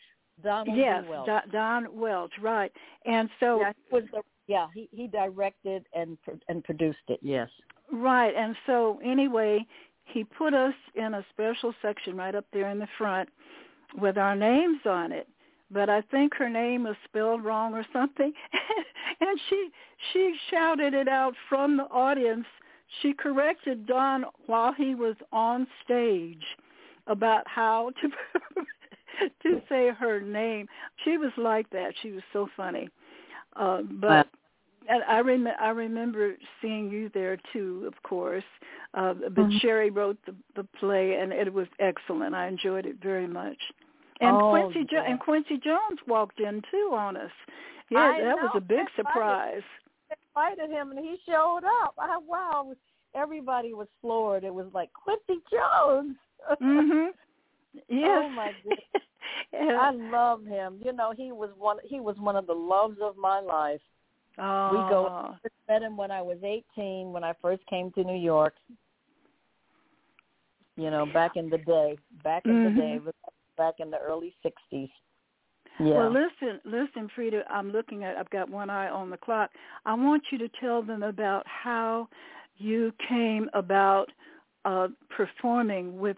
Donald 0.44 0.78
yes, 0.78 1.04
B. 1.04 1.10
Welch. 1.10 1.28
Don, 1.28 1.42
Don 1.52 2.00
Welch, 2.00 2.32
right? 2.42 2.72
And 3.06 3.30
so 3.40 3.60
yeah, 3.60 3.72
he 3.90 3.96
was 3.96 4.04
the, 4.12 4.22
yeah, 4.48 4.68
he 4.74 4.88
he 4.92 5.08
directed 5.08 5.86
and 5.94 6.18
pro- 6.24 6.40
and 6.48 6.64
produced 6.64 6.98
it. 7.08 7.20
Yes. 7.22 7.50
Right, 7.92 8.34
and 8.36 8.56
so 8.66 9.00
anyway, 9.04 9.66
he 10.06 10.24
put 10.24 10.54
us 10.54 10.74
in 10.96 11.14
a 11.14 11.26
special 11.32 11.74
section 11.82 12.18
right 12.18 12.36
up 12.36 12.46
there 12.52 12.70
in 12.70 12.80
the 12.80 12.88
front 12.98 13.30
with 13.98 14.18
our 14.18 14.36
names 14.36 14.80
on 14.86 15.12
it. 15.12 15.28
But 15.72 15.90
I 15.90 16.02
think 16.02 16.36
her 16.36 16.50
name 16.50 16.84
was 16.84 16.96
spelled 17.06 17.44
wrong 17.44 17.74
or 17.74 17.86
something, 17.92 18.32
and 19.22 19.40
she 19.50 19.70
she 20.14 20.36
shouted 20.50 20.94
it 20.94 21.08
out 21.08 21.34
from 21.50 21.78
the 21.78 21.86
audience. 21.86 22.46
She 23.02 23.14
corrected 23.14 23.88
Don 23.88 24.26
while 24.46 24.74
he 24.74 24.94
was 24.94 25.16
on 25.32 25.66
stage 25.84 26.44
about 27.08 27.48
how 27.48 27.92
to 28.02 28.10
to 29.44 29.62
say 29.68 29.90
her 29.90 30.22
name. 30.22 30.68
She 31.04 31.18
was 31.18 31.32
like 31.38 31.70
that. 31.72 31.94
She 32.02 32.12
was 32.12 32.24
so 32.32 32.48
funny. 32.56 32.90
Uh, 33.56 33.82
but 33.84 34.28
and 34.88 35.04
I 35.08 35.20
rem- 35.20 35.48
I 35.60 35.70
remember 35.70 36.36
seeing 36.62 36.92
you 36.92 37.10
there 37.14 37.38
too, 37.52 37.86
of 37.88 38.02
course. 38.04 38.44
Uh, 38.94 39.14
but 39.14 39.46
Mhm. 39.46 39.60
Sherry 39.62 39.90
wrote 39.90 40.18
the 40.26 40.36
the 40.56 40.64
play, 40.80 41.16
and 41.16 41.34
it 41.34 41.52
was 41.52 41.68
excellent. 41.80 42.36
I 42.36 42.48
enjoyed 42.48 42.86
it 42.86 42.98
very 43.02 43.28
much. 43.28 43.60
And 44.22 44.38
Oh, 44.42 44.50
Quincy 44.52 44.86
jo- 44.90 44.98
yeah. 45.04 45.10
and 45.12 45.20
Quincy 45.20 45.58
Jones 45.58 46.00
walked 46.08 46.40
in 46.40 46.62
too 46.72 46.92
on 46.94 47.18
us. 47.18 47.32
Yeah, 47.90 48.00
I 48.00 48.22
that 48.22 48.36
was 48.38 48.52
a 48.56 48.62
big 48.62 48.78
right. 48.80 48.96
surprise. 48.96 49.64
invited 50.36 50.70
him 50.70 50.92
and 50.92 51.00
he 51.00 51.18
showed 51.26 51.62
up. 51.84 51.94
I, 52.00 52.18
wow, 52.26 52.74
everybody 53.14 53.74
was 53.74 53.88
floored. 54.02 54.44
It 54.44 54.54
was 54.54 54.68
like 54.74 54.90
Quincy 54.94 55.42
Jones. 55.52 56.16
Mhm. 56.62 57.10
Yes. 57.90 58.22
Oh 58.24 58.30
my 58.30 58.54
goodness. 58.64 58.80
Yeah. 59.52 59.78
I 59.82 59.92
love 59.92 60.46
him. 60.46 60.80
You 60.82 60.94
know, 60.94 61.12
he 61.16 61.34
was 61.34 61.50
one. 61.58 61.78
He 61.84 62.00
was 62.00 62.16
one 62.20 62.38
of 62.38 62.48
the 62.48 62.54
loves 62.54 62.98
of 63.02 63.18
my 63.18 63.42
life. 63.42 63.82
oh. 64.38 64.70
We 64.72 64.78
go. 64.90 65.08
I 65.44 65.50
met 65.74 65.82
him 65.82 65.98
when 65.98 66.10
I 66.10 66.22
was 66.22 66.38
18, 66.42 67.12
when 67.12 67.26
I 67.26 67.34
first 67.42 67.66
came 67.68 67.92
to 67.92 68.04
New 68.06 68.16
York. 68.18 68.54
You 70.78 70.90
know, 70.90 71.06
back 71.06 71.36
in 71.36 71.50
the 71.50 71.58
day. 71.58 71.98
Back 72.24 72.46
in 72.46 72.52
Mhm. 72.54 72.76
the 72.76 72.82
day, 72.82 72.98
but 73.04 73.16
back 73.58 73.76
in 73.80 73.92
the 73.92 73.98
early 73.98 74.36
60s. 74.46 74.90
Yeah. 75.80 75.94
Well, 75.94 76.10
listen, 76.10 76.62
listen, 76.64 77.10
Freda. 77.18 77.42
I'm 77.50 77.72
looking 77.72 78.06
at. 78.06 78.16
I've 78.16 78.30
got 78.30 78.50
one 78.50 78.70
eye 78.70 78.88
on 78.88 79.10
the 79.10 79.18
clock. 79.18 79.50
I 79.86 79.94
want 79.94 80.24
you 80.32 80.38
to 80.38 80.50
tell 80.62 80.82
them 80.82 81.04
about 81.04 81.44
how 81.46 82.08
you 82.58 82.94
came 83.10 83.50
about 83.54 84.10
uh, 84.64 84.88
performing 85.10 86.00
with 86.00 86.18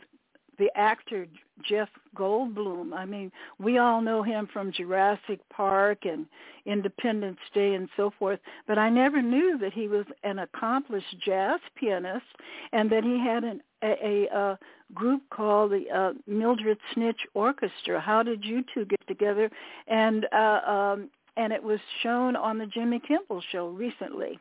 the 0.60 0.70
actor 0.76 1.26
Jeff 1.68 1.90
Goldblum. 2.16 2.94
I 2.94 3.06
mean, 3.06 3.32
we 3.60 3.78
all 3.78 4.02
know 4.02 4.24
him 4.24 4.48
from 4.52 4.72
Jurassic 4.72 5.40
Park 5.50 6.00
and 6.06 6.26
Independence 6.66 7.40
Day 7.54 7.76
and 7.76 7.90
so 7.96 8.12
forth, 8.20 8.40
but 8.68 8.78
I 8.78 8.90
never 8.90 9.22
knew 9.22 9.58
that 9.60 9.74
he 9.74 9.88
was 9.88 10.06
an 10.24 10.40
accomplished 10.40 11.16
jazz 11.24 11.60
pianist 11.76 12.26
and 12.74 12.90
that 12.92 13.04
he 13.04 13.20
had 13.20 13.44
an, 13.44 13.62
a, 13.84 14.28
a, 14.32 14.38
uh 14.38 14.56
group 14.94 15.22
called 15.30 15.72
the 15.72 15.84
uh, 15.94 16.14
Mildred 16.28 16.78
Snitzer 16.96 17.28
Orchestra. 17.34 18.00
How 18.00 18.24
did 18.24 18.44
you 18.44 18.64
two 18.74 18.86
get 18.86 19.06
together? 19.08 19.50
And 19.88 20.26
uh, 20.34 20.62
um, 20.70 21.10
and 21.36 21.54
it 21.54 21.62
was 21.62 21.80
shown 22.04 22.36
on 22.36 22.58
the 22.58 22.66
Jimmy 22.66 23.02
Kimmel 23.06 23.44
show 23.52 23.68
recently. 23.68 24.40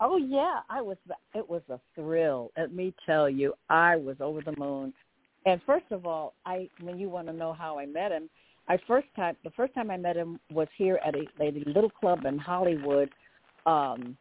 Oh 0.00 0.16
yeah, 0.16 0.60
I 0.68 0.82
was. 0.82 0.96
It 1.34 1.48
was 1.48 1.62
a 1.70 1.80
thrill. 1.94 2.50
Let 2.56 2.72
me 2.72 2.94
tell 3.06 3.28
you, 3.28 3.54
I 3.68 3.96
was 3.96 4.16
over 4.20 4.40
the 4.40 4.54
moon. 4.58 4.92
And 5.46 5.60
first 5.64 5.86
of 5.92 6.06
all, 6.06 6.34
I 6.44 6.68
when 6.80 6.98
you 6.98 7.08
want 7.08 7.28
to 7.28 7.32
know 7.32 7.52
how 7.52 7.78
I 7.78 7.86
met 7.86 8.10
him, 8.10 8.28
I 8.68 8.78
first 8.86 9.06
time 9.14 9.36
the 9.44 9.50
first 9.50 9.72
time 9.74 9.90
I 9.90 9.96
met 9.96 10.16
him 10.16 10.40
was 10.52 10.68
here 10.76 10.98
at 11.06 11.14
a, 11.14 11.24
a 11.40 11.52
little 11.66 11.90
club 11.90 12.24
in 12.26 12.36
Hollywood, 12.36 13.10
um, 13.64 14.16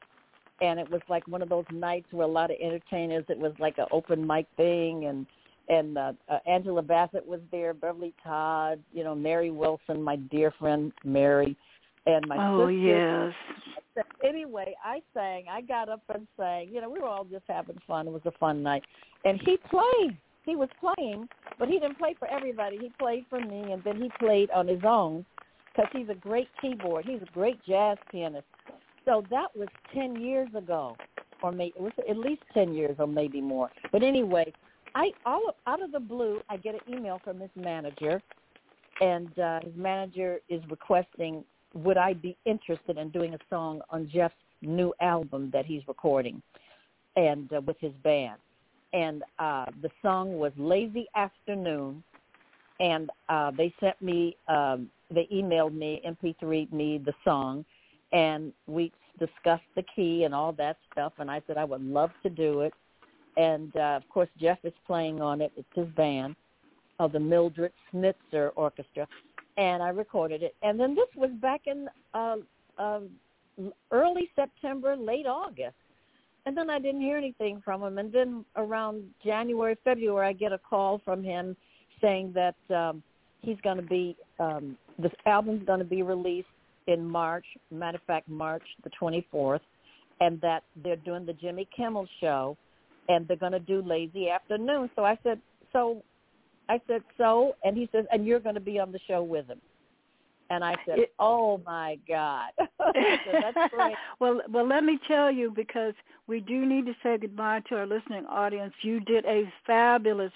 and 0.61 0.79
it 0.79 0.89
was 0.89 1.01
like 1.09 1.27
one 1.27 1.41
of 1.41 1.49
those 1.49 1.65
nights 1.71 2.05
where 2.11 2.27
a 2.27 2.31
lot 2.31 2.51
of 2.51 2.57
entertainers. 2.61 3.25
It 3.27 3.39
was 3.39 3.53
like 3.59 3.79
an 3.79 3.87
open 3.91 4.25
mic 4.25 4.45
thing, 4.55 5.05
and 5.07 5.25
and 5.67 5.97
uh, 5.97 6.13
uh, 6.29 6.37
Angela 6.47 6.83
Bassett 6.83 7.25
was 7.25 7.41
there, 7.51 7.73
Beverly 7.73 8.13
Todd, 8.23 8.79
you 8.93 9.03
know, 9.03 9.15
Mary 9.15 9.49
Wilson, 9.49 10.03
my 10.03 10.17
dear 10.17 10.53
friend 10.59 10.91
Mary, 11.03 11.57
and 12.05 12.23
my 12.27 12.37
oh 12.37 12.67
sister. 12.67 13.31
yes. 13.97 14.05
Anyway, 14.23 14.75
I 14.83 15.01
sang. 15.13 15.45
I 15.49 15.61
got 15.61 15.89
up 15.89 16.03
and 16.13 16.27
sang. 16.37 16.69
You 16.71 16.81
know, 16.81 16.89
we 16.89 16.99
were 16.99 17.07
all 17.07 17.23
just 17.23 17.45
having 17.47 17.79
fun. 17.87 18.07
It 18.07 18.11
was 18.11 18.21
a 18.25 18.31
fun 18.31 18.61
night, 18.61 18.83
and 19.23 19.41
he 19.43 19.57
played. 19.71 20.17
He 20.45 20.55
was 20.55 20.69
playing, 20.79 21.27
but 21.57 21.67
he 21.67 21.79
didn't 21.79 21.97
play 21.97 22.15
for 22.17 22.27
everybody. 22.27 22.77
He 22.77 22.91
played 22.99 23.25
for 23.29 23.39
me, 23.39 23.71
and 23.71 23.83
then 23.83 24.01
he 24.01 24.09
played 24.19 24.51
on 24.51 24.67
his 24.67 24.81
own 24.85 25.25
because 25.71 25.89
he's 25.93 26.09
a 26.09 26.15
great 26.15 26.49
keyboard. 26.61 27.05
He's 27.05 27.21
a 27.21 27.31
great 27.33 27.59
jazz 27.65 27.97
pianist. 28.11 28.45
So 29.05 29.23
that 29.29 29.55
was 29.55 29.67
ten 29.93 30.15
years 30.15 30.49
ago, 30.55 30.95
or 31.41 31.51
maybe 31.51 31.73
it 31.75 31.81
was 31.81 31.93
at 32.09 32.17
least 32.17 32.43
ten 32.53 32.73
years, 32.73 32.95
or 32.99 33.07
maybe 33.07 33.41
more. 33.41 33.69
But 33.91 34.03
anyway, 34.03 34.53
I 34.93 35.11
all 35.25 35.55
out 35.67 35.81
of 35.81 35.91
the 35.91 35.99
blue, 35.99 36.41
I 36.49 36.57
get 36.57 36.75
an 36.75 36.81
email 36.93 37.19
from 37.23 37.39
his 37.39 37.51
manager, 37.55 38.21
and 39.01 39.37
uh, 39.39 39.59
his 39.61 39.75
manager 39.75 40.39
is 40.49 40.61
requesting 40.69 41.43
would 41.75 41.97
I 41.97 42.13
be 42.13 42.37
interested 42.45 42.97
in 42.97 43.09
doing 43.09 43.33
a 43.33 43.39
song 43.49 43.81
on 43.89 44.09
Jeff's 44.11 44.33
new 44.61 44.93
album 45.01 45.49
that 45.51 45.65
he's 45.65 45.81
recording, 45.87 46.41
and 47.15 47.51
uh, 47.53 47.61
with 47.61 47.77
his 47.79 47.91
band. 48.03 48.39
And 48.95 49.23
uh, 49.37 49.65
the 49.81 49.91
song 50.01 50.37
was 50.39 50.53
"Lazy 50.57 51.07
Afternoon," 51.15 52.03
and 52.79 53.09
uh, 53.29 53.51
they 53.51 53.71
sent 53.79 54.01
me, 54.01 54.37
um, 54.47 54.89
they 55.11 55.27
emailed 55.31 55.73
me, 55.73 56.01
MP3 56.07 56.71
me 56.71 56.97
the 56.97 57.13
song, 57.23 57.65
and 58.13 58.53
we 58.65 58.91
discussed 59.19 59.69
the 59.75 59.83
key 59.95 60.23
and 60.23 60.33
all 60.33 60.53
that 60.53 60.77
stuff. 60.91 61.13
And 61.19 61.29
I 61.29 61.41
said 61.45 61.57
I 61.57 61.65
would 61.65 61.83
love 61.83 62.11
to 62.23 62.29
do 62.29 62.61
it 62.61 62.73
and 63.37 63.75
uh, 63.75 63.99
of 64.01 64.07
course 64.09 64.29
Jeff 64.39 64.59
is 64.63 64.73
playing 64.85 65.21
on 65.21 65.41
it. 65.41 65.51
It's 65.55 65.67
his 65.73 65.87
band 65.95 66.35
of 66.99 67.11
the 67.11 67.19
Mildred 67.19 67.73
Snitzer 67.93 68.51
Orchestra, 68.55 69.07
and 69.57 69.83
I 69.83 69.89
recorded 69.89 70.43
it. 70.43 70.55
And 70.61 70.79
then 70.79 70.95
this 70.95 71.07
was 71.15 71.31
back 71.41 71.61
in 71.65 71.87
uh, 72.13 72.37
uh, 72.77 73.01
early 73.91 74.29
September, 74.35 74.95
late 74.95 75.25
August, 75.27 75.75
and 76.45 76.55
then 76.55 76.69
I 76.69 76.79
didn't 76.79 77.01
hear 77.01 77.17
anything 77.17 77.61
from 77.63 77.83
him. 77.83 77.97
And 77.97 78.11
then 78.11 78.45
around 78.55 79.03
January, 79.23 79.77
February, 79.83 80.27
I 80.27 80.33
get 80.33 80.51
a 80.51 80.59
call 80.59 81.01
from 81.03 81.23
him 81.23 81.55
saying 82.01 82.33
that 82.33 82.75
um, 82.75 83.01
he's 83.41 83.57
going 83.63 83.77
to 83.77 83.83
be 83.83 84.15
um, 84.39 84.77
this 84.99 85.11
album's 85.25 85.65
going 85.65 85.79
to 85.79 85.85
be 85.85 86.03
released 86.03 86.47
in 86.87 87.05
March. 87.05 87.45
Matter 87.71 87.97
of 87.97 88.03
fact, 88.03 88.29
March 88.29 88.63
the 88.83 88.91
24th, 89.01 89.61
and 90.21 90.39
that 90.41 90.63
they're 90.83 90.95
doing 90.97 91.25
the 91.25 91.33
Jimmy 91.33 91.67
Kimmel 91.75 92.07
show 92.21 92.57
and 93.07 93.27
they're 93.27 93.37
going 93.37 93.51
to 93.51 93.59
do 93.59 93.81
lazy 93.81 94.29
afternoon. 94.29 94.89
So 94.95 95.03
I 95.05 95.17
said, 95.23 95.39
so 95.71 96.01
I 96.69 96.81
said, 96.87 97.03
so, 97.17 97.55
and 97.63 97.77
he 97.77 97.89
says, 97.91 98.05
and 98.11 98.25
you're 98.25 98.39
going 98.39 98.55
to 98.55 98.61
be 98.61 98.79
on 98.79 98.91
the 98.91 98.99
show 99.07 99.21
with 99.21 99.47
him. 99.47 99.61
And 100.49 100.63
I 100.63 100.75
said, 100.85 100.99
"Oh 101.17 101.59
my 101.65 101.97
God, 102.07 102.51
that's 102.57 103.73
great." 103.73 103.95
well, 104.19 104.41
well, 104.49 104.67
let 104.67 104.83
me 104.83 104.99
tell 105.07 105.31
you 105.31 105.51
because 105.51 105.93
we 106.27 106.39
do 106.39 106.65
need 106.65 106.85
to 106.85 106.93
say 107.01 107.17
goodbye 107.17 107.61
to 107.69 107.75
our 107.75 107.87
listening 107.87 108.25
audience. 108.27 108.73
You 108.81 108.99
did 108.99 109.25
a 109.25 109.51
fabulous 109.65 110.33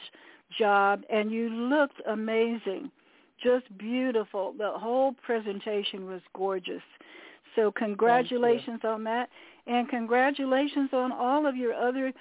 job, 0.58 1.04
and 1.12 1.32
you 1.32 1.50
looked 1.50 2.02
amazing, 2.08 2.90
just 3.44 3.66
beautiful. 3.78 4.54
The 4.58 4.72
whole 4.72 5.14
presentation 5.24 6.08
was 6.08 6.22
gorgeous. 6.36 6.82
So 7.56 7.72
congratulations 7.72 8.82
on 8.84 9.04
that, 9.04 9.30
and 9.68 9.88
congratulations 9.90 10.90
on 10.94 11.12
all 11.12 11.46
of 11.46 11.56
your 11.56 11.74
other 11.74 12.12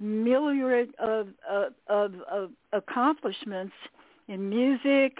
myriad 0.00 0.90
of, 0.98 1.28
of, 1.48 1.72
of, 1.88 2.14
of 2.30 2.50
accomplishments 2.72 3.72
in 4.28 4.48
music 4.48 5.16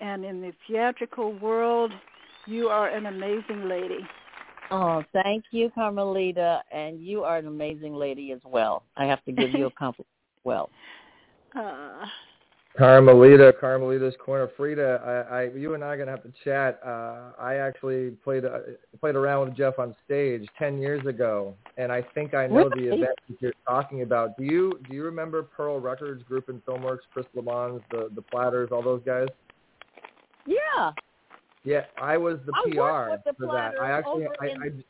and 0.00 0.24
in 0.24 0.40
the 0.40 0.52
theatrical 0.66 1.38
world. 1.38 1.92
You 2.46 2.68
are 2.68 2.88
an 2.88 3.06
amazing 3.06 3.68
lady. 3.68 4.00
Oh, 4.70 5.02
thank 5.12 5.44
you, 5.50 5.70
Carmelita, 5.74 6.62
and 6.72 7.00
you 7.00 7.22
are 7.24 7.36
an 7.38 7.46
amazing 7.46 7.94
lady 7.94 8.32
as 8.32 8.40
well. 8.44 8.84
I 8.96 9.04
have 9.04 9.22
to 9.24 9.32
give 9.32 9.50
you 9.52 9.66
a 9.66 9.70
compliment 9.78 10.08
well. 10.44 10.70
Uh, 11.56 12.06
Carmelita, 12.78 13.52
Carmelita's 13.60 14.14
corner. 14.24 14.48
Freda, 14.56 15.04
I, 15.04 15.36
I, 15.36 15.42
you 15.50 15.74
and 15.74 15.82
I 15.82 15.88
are 15.88 15.96
gonna 15.98 16.12
have 16.12 16.22
to 16.22 16.32
chat. 16.44 16.80
Uh, 16.86 17.32
I 17.38 17.56
actually 17.56 18.10
played 18.10 18.44
uh, 18.44 18.60
played 19.00 19.16
around 19.16 19.48
with 19.48 19.56
Jeff 19.56 19.78
on 19.80 19.94
stage 20.04 20.46
ten 20.56 20.78
years 20.78 21.04
ago, 21.04 21.54
and 21.76 21.90
I 21.90 22.02
think 22.14 22.32
I 22.32 22.46
know 22.46 22.68
the 22.68 22.86
event 22.86 23.18
that 23.28 23.36
you're 23.40 23.52
talking 23.66 24.02
about. 24.02 24.36
Do 24.38 24.44
you 24.44 24.80
do 24.88 24.94
you 24.94 25.02
remember 25.02 25.42
Pearl 25.42 25.80
Records, 25.80 26.22
Group 26.22 26.48
and 26.48 26.64
Filmworks, 26.64 27.00
Chris 27.12 27.26
LeMons, 27.36 27.82
the 27.90 28.08
the 28.14 28.22
Platters, 28.22 28.68
all 28.70 28.82
those 28.82 29.02
guys? 29.04 29.26
Yeah. 30.50 30.92
Yeah, 31.64 31.84
I 32.00 32.16
was 32.16 32.38
the 32.46 32.52
I 32.54 32.62
PR 32.64 33.16
the 33.24 33.34
for 33.34 33.52
that. 33.52 33.74
I 33.80 33.90
actually, 33.90 34.26
I, 34.40 34.46
in, 34.46 34.82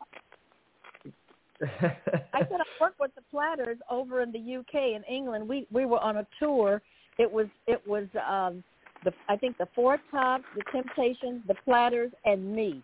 I, 1.62 1.66
I 2.32 2.38
said 2.38 2.60
I 2.60 2.64
worked 2.80 3.00
with 3.00 3.14
the 3.16 3.22
Platters 3.30 3.78
over 3.90 4.22
in 4.22 4.30
the 4.30 4.56
UK 4.56 4.74
in 4.74 5.02
England. 5.10 5.48
We 5.48 5.66
we 5.72 5.84
were 5.84 5.98
on 5.98 6.18
a 6.18 6.26
tour 6.38 6.80
it 7.20 7.30
was 7.30 7.46
it 7.66 7.86
was 7.86 8.06
um 8.28 8.64
the 9.04 9.12
I 9.28 9.36
think 9.36 9.58
the 9.58 9.68
Four 9.74 9.98
Tops, 10.10 10.44
the 10.56 10.62
Temptations, 10.72 11.42
the 11.46 11.54
Platters, 11.64 12.10
and 12.24 12.54
me, 12.54 12.82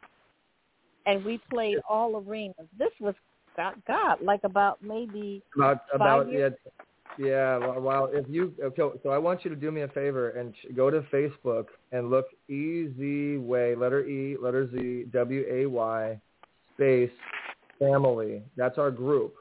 and 1.06 1.24
we 1.24 1.40
played 1.50 1.78
all 1.88 2.16
arenas. 2.16 2.68
This 2.78 2.90
was 3.00 3.14
God, 3.56 3.74
God 3.86 4.18
like 4.22 4.40
about 4.44 4.82
maybe 4.82 5.42
about 5.54 5.80
about 5.94 6.32
yeah 6.32 6.50
yeah. 7.18 7.58
Well, 7.58 8.10
if 8.12 8.26
you 8.28 8.52
okay, 8.62 8.82
so 9.02 9.10
I 9.10 9.18
want 9.18 9.44
you 9.44 9.50
to 9.50 9.56
do 9.56 9.70
me 9.70 9.82
a 9.82 9.88
favor 9.88 10.30
and 10.30 10.54
go 10.74 10.90
to 10.90 11.00
Facebook 11.12 11.66
and 11.92 12.10
look 12.10 12.26
Easy 12.48 13.38
Way, 13.38 13.74
letter 13.74 14.06
E, 14.06 14.36
letter 14.40 14.70
Z, 14.70 15.06
W 15.12 15.44
A 15.50 15.66
Y, 15.66 16.20
space 16.74 17.10
family. 17.78 18.42
That's 18.56 18.78
our 18.78 18.90
group, 18.90 19.34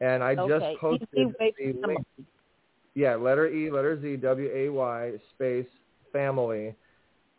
and 0.00 0.22
I 0.22 0.34
okay. 0.34 0.48
just 0.48 0.80
posted 0.80 1.08
Easy 1.14 1.72
the 1.72 1.86
link. 1.86 2.06
Yeah, 2.94 3.14
letter 3.14 3.48
E, 3.48 3.70
letter 3.70 4.00
Z, 4.00 4.16
W 4.16 4.50
A 4.54 4.68
Y, 4.68 5.12
space 5.34 5.66
family. 6.12 6.74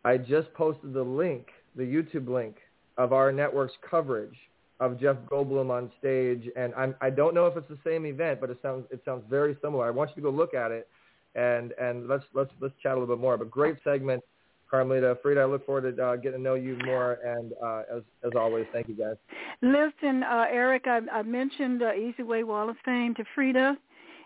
I 0.05 0.18
just 0.18 0.53
posted 0.53 0.93
the 0.93 1.03
link, 1.03 1.47
the 1.76 1.84
YouTube 1.84 2.30
link 2.30 2.57
of 2.97 3.14
our 3.14 3.32
network's 3.32 3.74
coverage 3.89 4.36
of 4.80 5.00
Jeff 5.00 5.18
Goldblum 5.30 5.70
on 5.70 5.92
stage, 6.00 6.50
and 6.56 6.74
I'm, 6.76 6.96
I 7.02 7.10
don't 7.10 7.34
know 7.34 7.48
if 7.48 7.58
it's 7.58 7.68
the 7.68 7.78
same 7.86 8.06
event, 8.06 8.40
but 8.40 8.50
it 8.50 8.60
sounds 8.62 8.86
it 8.92 9.02
sounds 9.04 9.24
very 9.30 9.58
similar. 9.62 9.86
I 9.86 9.92
want 9.92 10.12
you 10.12 10.16
to 10.16 10.22
go 10.22 10.30
look 10.30 10.54
at 10.54 10.72
it, 10.72 10.88
and 11.36 11.74
and 11.74 12.08
let's 12.08 12.24
let's 12.34 12.52
let's 12.62 12.74
chat 12.82 12.94
a 12.94 13.00
little 13.00 13.14
bit 13.14 13.22
more. 13.22 13.38
But 13.38 13.52
great 13.52 13.76
segment, 13.84 14.24
Carmelita, 14.72 15.18
Freda. 15.24 15.42
I 15.42 15.46
look 15.46 15.66
forward 15.66 15.96
to 15.96 16.04
uh, 16.04 16.16
getting 16.16 16.40
to 16.40 16.44
know 16.44 16.56
you 16.56 16.78
more, 16.86 17.20
and 17.26 17.52
uh, 17.64 17.98
as 17.98 18.04
as 18.24 18.32
always, 18.36 18.66
thank 18.72 18.88
you 18.88 18.96
guys. 18.96 19.16
Listen, 19.62 20.24
uh, 20.24 20.46
Eric, 20.50 20.84
I, 20.86 21.02
I 21.12 21.24
mentioned 21.24 21.84
uh, 21.84 21.94
Easy 21.94 22.24
Way 22.24 22.44
Wall 22.44 22.70
of 22.70 22.78
Fame 22.86 23.14
to 23.16 23.24
Freda. 23.38 23.76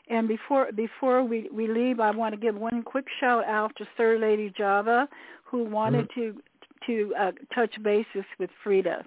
And 0.10 0.28
before 0.28 0.70
before 0.74 1.24
we, 1.24 1.50
we 1.52 1.66
leave, 1.66 2.02
I 2.02 2.12
want 2.12 2.36
to 2.36 2.40
give 2.40 2.56
one 2.56 2.84
quick 2.84 3.06
shout 3.22 3.46
out 3.46 3.74
to 3.78 3.88
Sir 3.96 4.20
Lady 4.20 4.54
Java, 4.56 5.08
who 5.46 5.64
wanted 5.64 6.10
mm-hmm. 6.10 6.38
to 6.38 6.44
to 6.86 7.16
uh, 7.16 7.32
touch 7.56 7.74
bases 7.82 8.26
with 8.38 8.50
Freda. 8.66 9.04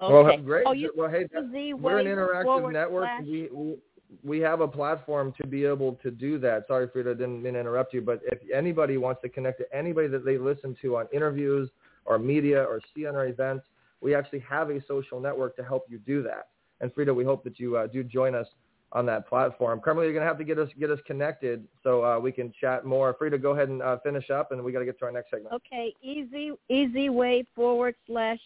Okay. 0.00 0.12
Well, 0.12 0.36
great. 0.38 0.64
Oh, 0.66 0.72
you 0.72 0.92
well, 0.96 1.08
hey, 1.08 1.26
we're 1.32 1.98
an 1.98 2.06
interactive 2.06 2.72
network. 2.72 3.04
Slash. 3.04 3.22
We, 3.24 3.48
we 3.52 3.76
we 4.22 4.38
have 4.40 4.60
a 4.60 4.68
platform 4.68 5.32
to 5.40 5.46
be 5.46 5.64
able 5.64 5.94
to 6.02 6.10
do 6.10 6.38
that. 6.38 6.66
Sorry, 6.68 6.86
Freda, 6.86 7.10
I 7.10 7.14
didn't 7.14 7.42
mean 7.42 7.54
to 7.54 7.60
interrupt 7.60 7.94
you, 7.94 8.00
but 8.00 8.20
if 8.24 8.38
anybody 8.52 8.96
wants 8.96 9.22
to 9.22 9.28
connect 9.28 9.58
to 9.58 9.76
anybody 9.76 10.08
that 10.08 10.24
they 10.24 10.38
listen 10.38 10.76
to 10.82 10.96
on 10.98 11.06
interviews 11.12 11.70
or 12.04 12.18
media 12.18 12.62
or 12.62 12.80
see 12.94 13.06
on 13.06 13.16
our 13.16 13.26
events, 13.26 13.64
we 14.00 14.14
actually 14.14 14.40
have 14.40 14.70
a 14.70 14.80
social 14.86 15.20
network 15.20 15.56
to 15.56 15.64
help 15.64 15.86
you 15.88 15.98
do 15.98 16.22
that. 16.22 16.48
And 16.80 16.94
Freda, 16.94 17.14
we 17.14 17.24
hope 17.24 17.42
that 17.44 17.58
you 17.58 17.76
uh, 17.76 17.86
do 17.86 18.04
join 18.04 18.34
us 18.34 18.46
on 18.92 19.06
that 19.06 19.28
platform. 19.28 19.80
Carmelita, 19.82 20.12
you're 20.12 20.20
going 20.20 20.22
to 20.22 20.28
have 20.28 20.38
to 20.38 20.44
get 20.44 20.58
us 20.58 20.68
get 20.78 20.90
us 20.90 21.00
connected 21.06 21.66
so 21.82 22.04
uh, 22.04 22.18
we 22.18 22.30
can 22.30 22.52
chat 22.60 22.84
more. 22.84 23.14
Freda, 23.14 23.40
go 23.40 23.50
ahead 23.50 23.68
and 23.68 23.82
uh, 23.82 23.98
finish 24.04 24.30
up, 24.30 24.52
and 24.52 24.62
we 24.62 24.70
got 24.70 24.80
to 24.80 24.84
get 24.84 24.98
to 25.00 25.06
our 25.06 25.12
next 25.12 25.30
segment. 25.30 25.54
Okay, 25.54 25.94
easy 26.02 26.52
easy 26.68 27.08
way 27.08 27.44
forward 27.54 27.94
slash 28.06 28.38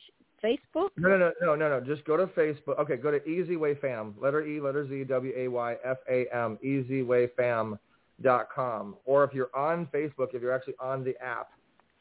Facebook. 0.43 0.89
No, 0.97 1.09
no, 1.09 1.19
no, 1.19 1.33
no, 1.41 1.55
no, 1.55 1.69
no. 1.69 1.81
Just 1.85 2.05
go 2.05 2.17
to 2.17 2.27
Facebook. 2.29 2.79
Okay, 2.79 2.97
go 2.97 3.11
to 3.11 3.23
Easy 3.29 3.57
Way 3.57 3.75
Fam. 3.75 4.15
Letter 4.21 4.47
E, 4.47 4.61
letter 4.61 4.89
Z, 4.89 5.05
W 5.05 5.33
A 5.37 5.49
Y 5.49 5.77
F 5.85 5.99
A 6.09 6.27
M. 6.35 6.59
EasyWayFam.com. 6.65 8.97
Or 9.05 9.25
if 9.25 9.35
you're 9.35 9.55
on 9.55 9.87
Facebook, 9.87 10.35
if 10.35 10.41
you're 10.43 10.55
actually 10.55 10.77
on 10.81 11.05
the 11.05 11.15
app, 11.23 11.51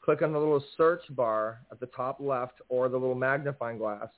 click 0.01 0.21
on 0.21 0.31
the 0.31 0.39
little 0.39 0.63
search 0.77 1.01
bar 1.11 1.59
at 1.71 1.79
the 1.79 1.87
top 1.87 2.19
left 2.19 2.61
or 2.69 2.89
the 2.89 2.97
little 2.97 3.15
magnifying 3.15 3.77
glass, 3.77 4.09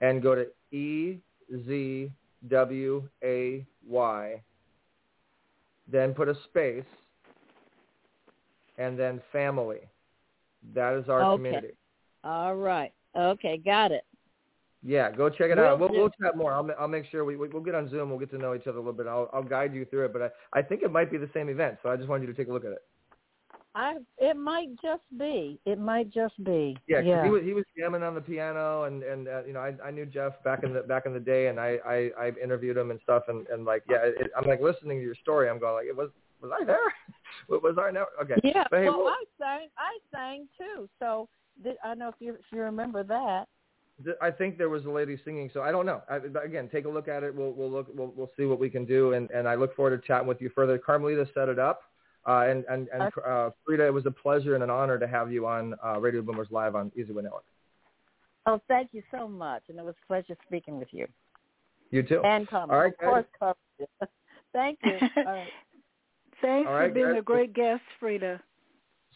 and 0.00 0.22
go 0.22 0.34
to 0.34 0.46
E 0.76 1.18
Z 1.66 2.10
W 2.48 3.08
A 3.22 3.66
Y, 3.86 4.42
then 5.90 6.14
put 6.14 6.28
a 6.28 6.34
space, 6.44 6.84
and 8.78 8.98
then 8.98 9.20
family. 9.32 9.80
That 10.74 10.94
is 10.94 11.08
our 11.08 11.22
okay. 11.22 11.36
community. 11.36 11.74
All 12.24 12.54
right. 12.54 12.92
Okay, 13.16 13.58
got 13.58 13.92
it. 13.92 14.04
Yeah, 14.84 15.10
go 15.12 15.28
check 15.30 15.50
it 15.50 15.58
Will 15.58 15.64
out. 15.64 15.78
We'll, 15.78 15.90
we'll 15.90 16.10
chat 16.20 16.36
more. 16.36 16.52
I'll, 16.52 16.68
I'll 16.78 16.88
make 16.88 17.06
sure 17.06 17.24
we, 17.24 17.36
we 17.36 17.48
we'll 17.48 17.62
get 17.62 17.74
on 17.74 17.88
Zoom. 17.88 18.10
We'll 18.10 18.18
get 18.18 18.30
to 18.32 18.38
know 18.38 18.54
each 18.54 18.66
other 18.66 18.78
a 18.78 18.80
little 18.80 18.92
bit. 18.92 19.06
I'll 19.06 19.30
I'll 19.32 19.42
guide 19.44 19.72
you 19.74 19.84
through 19.84 20.06
it. 20.06 20.12
But 20.12 20.22
I, 20.22 20.58
I 20.58 20.62
think 20.62 20.82
it 20.82 20.90
might 20.90 21.10
be 21.10 21.18
the 21.18 21.30
same 21.32 21.48
event. 21.48 21.78
So 21.82 21.88
I 21.88 21.96
just 21.96 22.08
wanted 22.08 22.26
you 22.26 22.32
to 22.32 22.36
take 22.36 22.48
a 22.48 22.52
look 22.52 22.64
at 22.64 22.72
it. 22.72 22.82
I 23.74 23.98
it 24.18 24.36
might 24.36 24.70
just 24.82 25.02
be. 25.16 25.58
It 25.66 25.78
might 25.78 26.10
just 26.10 26.42
be. 26.44 26.76
Yeah, 26.88 26.98
'cause 26.98 27.06
yeah. 27.06 27.24
he 27.24 27.30
was 27.30 27.42
he 27.42 27.54
was 27.54 27.64
jamming 27.78 28.02
on 28.02 28.14
the 28.14 28.20
piano, 28.20 28.84
and 28.84 29.02
and 29.04 29.28
uh, 29.28 29.44
you 29.46 29.52
know 29.52 29.60
I 29.60 29.74
I 29.84 29.90
knew 29.92 30.04
Jeff 30.04 30.42
back 30.42 30.64
in 30.64 30.72
the 30.74 30.82
back 30.82 31.06
in 31.06 31.14
the 31.14 31.20
day, 31.20 31.46
and 31.46 31.60
I 31.60 31.78
I, 31.86 32.10
I 32.18 32.32
interviewed 32.42 32.76
him 32.76 32.90
and 32.90 32.98
stuff, 33.04 33.24
and 33.28 33.46
and 33.48 33.64
like 33.64 33.84
yeah, 33.88 33.98
it, 34.02 34.30
I'm 34.36 34.48
like 34.48 34.60
listening 34.60 34.98
to 34.98 35.04
your 35.04 35.14
story. 35.14 35.48
I'm 35.48 35.60
going 35.60 35.74
like 35.74 35.86
it 35.86 35.96
was 35.96 36.10
was 36.40 36.50
I 36.60 36.64
there? 36.64 36.78
Was 37.48 37.76
I 37.80 37.90
now? 37.90 38.06
Okay. 38.20 38.34
Yeah, 38.44 38.64
But 38.70 38.80
hey, 38.80 38.88
well, 38.90 38.98
we'll- 39.04 39.08
I 39.08 39.24
sang, 39.38 39.68
I 39.78 39.98
sang 40.14 40.48
too. 40.58 40.88
So 40.98 41.28
I 41.64 41.88
don't 41.88 41.98
know 41.98 42.08
if 42.08 42.14
you 42.20 42.34
if 42.34 42.44
you 42.50 42.60
remember 42.60 43.02
that. 43.04 43.48
I 44.20 44.30
think 44.30 44.58
there 44.58 44.68
was 44.68 44.84
a 44.84 44.90
lady 44.90 45.18
singing, 45.24 45.50
so 45.52 45.62
I 45.62 45.70
don't 45.70 45.86
know. 45.86 46.02
I, 46.08 46.16
again, 46.44 46.68
take 46.72 46.86
a 46.86 46.88
look 46.88 47.08
at 47.08 47.22
it. 47.22 47.34
We'll 47.34 47.52
we'll 47.52 47.70
look 47.70 47.88
we'll 47.94 48.12
we'll 48.16 48.30
see 48.36 48.44
what 48.44 48.58
we 48.58 48.70
can 48.70 48.84
do, 48.84 49.12
and 49.12 49.30
and 49.30 49.46
I 49.46 49.54
look 49.54 49.76
forward 49.76 50.00
to 50.00 50.06
chatting 50.06 50.26
with 50.26 50.40
you 50.40 50.50
further. 50.54 50.78
Carmelita 50.78 51.28
set 51.34 51.48
it 51.48 51.58
up, 51.58 51.82
uh, 52.26 52.46
and 52.48 52.64
and 52.68 52.88
and 52.92 53.02
uh, 53.02 53.50
Freda, 53.68 53.86
it 53.86 53.92
was 53.92 54.06
a 54.06 54.10
pleasure 54.10 54.54
and 54.54 54.64
an 54.64 54.70
honor 54.70 54.98
to 54.98 55.06
have 55.06 55.30
you 55.30 55.46
on 55.46 55.74
uh, 55.84 56.00
Radio 56.00 56.22
Boomers 56.22 56.48
Live 56.50 56.74
on 56.74 56.90
Easy 56.96 57.12
Way 57.12 57.22
Network. 57.22 57.44
Oh, 58.46 58.60
thank 58.66 58.88
you 58.92 59.02
so 59.10 59.28
much, 59.28 59.62
and 59.68 59.78
it 59.78 59.84
was 59.84 59.94
a 60.02 60.06
pleasure 60.06 60.36
speaking 60.46 60.78
with 60.78 60.88
you. 60.90 61.06
You 61.90 62.02
too. 62.02 62.22
And 62.24 62.48
Carmen, 62.48 62.74
All 62.74 62.80
right, 62.80 62.92
of 62.92 62.98
course, 62.98 63.26
Carmen. 63.38 63.56
thank 64.52 64.78
you. 64.82 64.98
All 65.18 65.24
right. 65.24 65.48
Thanks 66.40 66.68
All 66.68 66.76
for 66.76 66.88
being 66.88 67.06
guys. 67.06 67.18
a 67.20 67.22
great 67.22 67.54
guest, 67.54 67.82
Freda. 68.00 68.40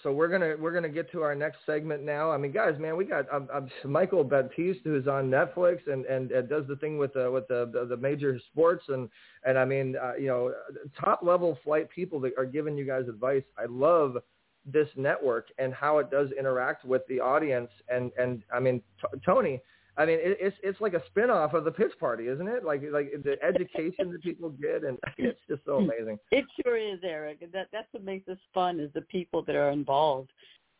So 0.03 0.13
we're 0.13 0.29
gonna 0.29 0.55
we're 0.59 0.73
gonna 0.73 0.89
get 0.89 1.11
to 1.13 1.23
our 1.23 1.35
next 1.35 1.59
segment 1.65 2.03
now. 2.03 2.31
I 2.31 2.37
mean, 2.37 2.53
guys, 2.53 2.79
man, 2.79 2.97
we 2.97 3.05
got 3.05 3.33
um, 3.33 3.49
um, 3.53 3.69
Michael 3.85 4.25
Baptiste 4.25 4.81
who's 4.85 5.07
on 5.09 5.31
Netflix 5.31 5.79
and 5.87 6.05
and 6.05 6.33
uh, 6.33 6.43
does 6.43 6.65
the 6.69 6.77
thing 6.77 6.99
with 6.99 7.15
the 7.15 7.31
with 7.31 7.49
the 7.49 7.71
the, 7.73 7.87
the 7.87 7.97
major 7.97 8.39
sports 8.53 8.85
and 8.89 9.09
and 9.45 9.59
I 9.59 9.65
mean, 9.65 9.97
uh, 9.97 10.13
you 10.19 10.27
know, 10.27 10.53
top 10.99 11.23
level 11.23 11.59
flight 11.65 11.89
people 11.91 12.21
that 12.21 12.33
are 12.37 12.45
giving 12.45 12.77
you 12.77 12.85
guys 12.85 13.09
advice. 13.09 13.45
I 13.59 13.65
love 13.69 14.19
this 14.67 14.89
network 14.97 15.49
and 15.59 15.73
how 15.73 15.99
it 15.99 16.11
does 16.11 16.29
interact 16.39 16.85
with 16.85 17.03
the 17.09 17.21
audience. 17.21 17.71
And 17.89 18.13
and 18.19 18.43
I 18.53 18.61
mean, 18.61 18.83
t- 19.01 19.19
Tony, 19.25 19.61
I 19.99 20.05
mean, 20.05 20.19
it, 20.21 20.37
it's 20.41 20.57
it's 20.63 20.81
like 20.81 20.95
a 20.95 21.03
spin 21.07 21.31
off 21.31 21.55
of 21.55 21.65
the 21.65 21.71
pitch 21.71 21.93
party, 21.99 22.29
isn't 22.29 22.49
it? 22.49 22.65
Like 22.65 22.83
like 22.93 23.13
the 23.25 23.43
education 23.43 24.13
that 24.13 24.23
people 24.23 24.51
get, 24.51 24.85
and 24.85 24.99
it's 25.17 25.41
just 25.49 25.65
so 25.65 25.79
amazing. 25.79 26.19
It 26.31 26.45
sure 26.63 26.77
is, 26.77 26.99
Eric. 27.03 27.51
That 27.53 27.69
that's 27.73 27.89
what 27.93 28.05
makes 28.05 28.27
this 28.27 28.39
fun 28.53 28.79
is 28.81 28.91
the 28.93 29.03
people 29.03 29.43
that 29.43 29.57
are 29.57 29.71
involved. 29.71 30.31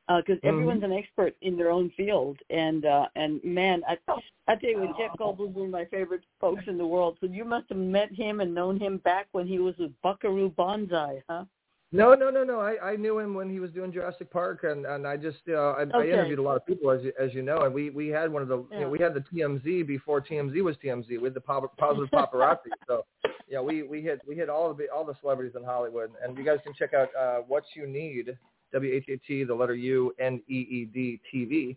Because 0.09 0.39
Mhm. 0.39 0.49
everyone's 0.49 0.85
an 0.85 0.93
expert 0.93 1.35
in 1.41 1.57
their 1.57 1.71
own 1.73 1.91
field, 1.91 2.39
and 2.51 2.85
uh, 2.85 3.09
and 3.17 3.43
man, 3.43 3.83
I 3.89 3.99
I 4.47 4.55
tell 4.55 4.71
you, 4.71 4.79
what, 4.79 4.97
Jeff 4.97 5.17
Goldblum's 5.19 5.57
one 5.57 5.67
of 5.67 5.71
my 5.73 5.85
favorite 5.87 6.23
folks 6.41 6.63
in 6.69 6.79
the 6.79 6.87
world. 6.87 7.19
So 7.21 7.27
you 7.27 7.45
must 7.45 7.69
have 7.71 7.79
met 7.79 8.13
him 8.13 8.41
and 8.41 8.55
known 8.55 8.79
him 8.79 8.99
back 8.99 9.27
when 9.33 9.49
he 9.49 9.59
was 9.59 9.77
with 9.79 9.93
Buckaroo 10.03 10.51
Banzai, 10.51 11.23
huh? 11.29 11.45
No, 11.93 12.15
no, 12.15 12.31
no, 12.31 12.43
no. 12.43 12.59
I, 12.61 12.93
I 12.93 12.97
knew 12.97 13.19
him 13.21 13.33
when 13.33 13.49
he 13.49 13.61
was 13.61 13.71
doing 13.71 13.93
Jurassic 13.93 14.31
Park, 14.33 14.65
and 14.65 14.85
and 14.87 15.07
I 15.07 15.17
just 15.17 15.39
know 15.47 15.71
I, 15.79 15.83
I 15.97 16.05
interviewed 16.07 16.41
a 16.41 16.43
lot 16.43 16.57
of 16.57 16.67
people 16.67 16.91
as 16.91 17.03
you, 17.05 17.13
as 17.21 17.33
you 17.33 17.43
know, 17.43 17.63
and 17.63 17.73
we 17.73 17.91
we 17.91 18.09
had 18.09 18.33
one 18.33 18.43
of 18.43 18.49
the 18.49 18.65
you 18.73 18.81
know, 18.81 18.89
we 18.89 18.99
had 18.99 19.15
the 19.15 19.21
TMZ 19.33 19.87
before 19.87 20.21
TMZ 20.21 20.61
was 20.63 20.77
TMZ. 20.85 21.09
We 21.09 21.23
had 21.25 21.35
the 21.35 21.41
pop, 21.41 21.77
positive 21.79 22.11
paparazzi. 22.11 22.71
so 22.89 23.05
yeah, 23.49 23.61
we 23.61 23.85
we 23.85 24.03
hit 24.03 24.21
we 24.27 24.35
hit 24.35 24.49
all 24.49 24.75
the 24.75 24.89
all 24.89 25.05
the 25.05 25.15
celebrities 25.21 25.55
in 25.57 25.63
Hollywood, 25.63 26.11
and 26.23 26.37
you 26.37 26.45
guys 26.45 26.59
can 26.65 26.75
check 26.75 26.93
out 26.93 27.09
uh, 27.19 27.39
what 27.47 27.63
you 27.75 27.87
need 27.87 28.37
W 28.73 28.93
H 28.93 29.05
A 29.09 29.17
T 29.19 29.45
the 29.45 29.55
letter 29.55 29.75
U 29.75 30.13
N 30.19 30.43
E 30.49 30.55
E 30.55 30.85
D 30.93 31.21
TV 31.33 31.77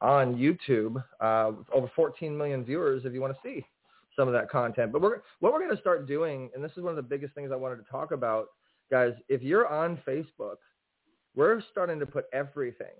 on 0.00 0.36
YouTube. 0.36 1.02
Uh, 1.20 1.52
over 1.74 1.90
14 1.96 2.36
million 2.36 2.64
viewers 2.64 3.04
if 3.04 3.12
you 3.12 3.20
want 3.20 3.34
to 3.34 3.40
see 3.42 3.66
some 4.14 4.28
of 4.28 4.34
that 4.34 4.48
content. 4.48 4.92
But 4.92 5.02
we're 5.02 5.18
what 5.40 5.52
we're 5.52 5.60
going 5.60 5.74
to 5.74 5.80
start 5.80 6.06
doing, 6.06 6.48
and 6.54 6.62
this 6.62 6.72
is 6.76 6.84
one 6.84 6.90
of 6.90 6.96
the 6.96 7.02
biggest 7.02 7.34
things 7.34 7.50
I 7.52 7.56
wanted 7.56 7.76
to 7.84 7.90
talk 7.90 8.12
about 8.12 8.50
guys, 8.92 9.14
if 9.30 9.40
you're 9.42 9.66
on 9.66 9.98
Facebook, 10.06 10.56
we're 11.34 11.62
starting 11.70 11.98
to 11.98 12.04
put 12.04 12.26
everything, 12.34 12.94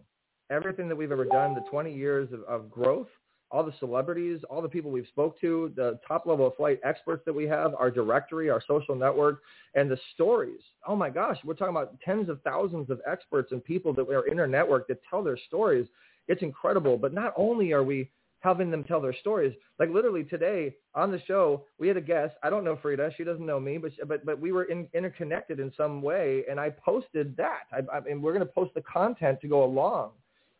everything 0.50 0.88
that 0.88 0.96
we've 0.96 1.12
ever 1.12 1.26
done, 1.26 1.54
the 1.54 1.60
20 1.70 1.94
years 1.94 2.32
of, 2.32 2.42
of 2.44 2.70
growth, 2.70 3.08
all 3.50 3.62
the 3.62 3.74
celebrities, 3.78 4.40
all 4.48 4.62
the 4.62 4.68
people 4.70 4.90
we've 4.90 5.06
spoke 5.08 5.38
to, 5.42 5.70
the 5.76 6.00
top 6.08 6.24
level 6.24 6.46
of 6.46 6.56
flight 6.56 6.80
experts 6.82 7.22
that 7.26 7.34
we 7.34 7.44
have, 7.44 7.74
our 7.74 7.90
directory, 7.90 8.48
our 8.48 8.62
social 8.66 8.94
network, 8.94 9.42
and 9.74 9.90
the 9.90 9.98
stories. 10.14 10.62
Oh 10.88 10.96
my 10.96 11.10
gosh, 11.10 11.36
we're 11.44 11.52
talking 11.52 11.76
about 11.76 12.00
tens 12.00 12.30
of 12.30 12.40
thousands 12.40 12.88
of 12.88 13.02
experts 13.06 13.52
and 13.52 13.62
people 13.62 13.92
that 13.92 14.08
are 14.08 14.26
in 14.28 14.40
our 14.40 14.46
network 14.46 14.88
that 14.88 15.00
tell 15.10 15.22
their 15.22 15.38
stories. 15.46 15.86
It's 16.26 16.40
incredible. 16.40 16.96
But 16.96 17.12
not 17.12 17.34
only 17.36 17.72
are 17.72 17.84
we 17.84 18.08
having 18.42 18.70
them 18.70 18.84
tell 18.84 19.00
their 19.00 19.14
stories. 19.14 19.54
Like 19.78 19.88
literally 19.90 20.24
today 20.24 20.74
on 20.94 21.10
the 21.10 21.20
show, 21.26 21.64
we 21.78 21.88
had 21.88 21.96
a 21.96 22.02
guest. 22.02 22.34
I 22.42 22.50
don't 22.50 22.64
know 22.64 22.76
Freda. 22.76 23.16
She 23.16 23.24
doesn't 23.24 23.46
know 23.46 23.60
me, 23.60 23.78
but 23.78 23.92
but 24.06 24.26
but 24.26 24.40
we 24.40 24.52
were 24.52 24.64
in, 24.64 24.88
interconnected 24.94 25.60
in 25.60 25.72
some 25.76 26.02
way, 26.02 26.44
and 26.50 26.60
I 26.60 26.70
posted 26.70 27.36
that. 27.36 27.62
I, 27.72 27.78
I, 27.96 28.00
and 28.10 28.22
we're 28.22 28.32
going 28.32 28.46
to 28.46 28.52
post 28.52 28.74
the 28.74 28.82
content 28.82 29.40
to 29.42 29.48
go 29.48 29.64
along 29.64 30.10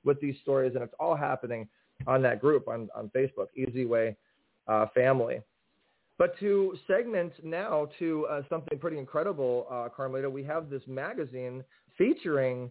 with 0.05 0.21
these 0.21 0.37
stories, 0.43 0.73
and 0.75 0.83
it's 0.83 0.95
all 0.99 1.17
happening 1.17 1.69
on 2.07 2.23
that 2.23 2.41
group 2.41 2.69
on 2.69 2.89
on 2.95 3.11
Facebook, 3.15 3.49
Easy 3.57 3.85
Way 3.85 4.17
uh, 4.69 4.87
Family. 4.95 5.41
But 6.19 6.39
to 6.39 6.77
segment 6.87 7.33
now 7.43 7.89
to 7.99 8.27
uh, 8.31 8.43
something 8.49 8.79
pretty 8.79 8.99
incredible, 8.99 9.67
uh, 9.69 9.89
Carmelita, 9.89 10.31
we 10.31 10.45
have 10.45 10.71
this 10.71 10.83
magazine 10.87 11.65
featuring 11.99 12.71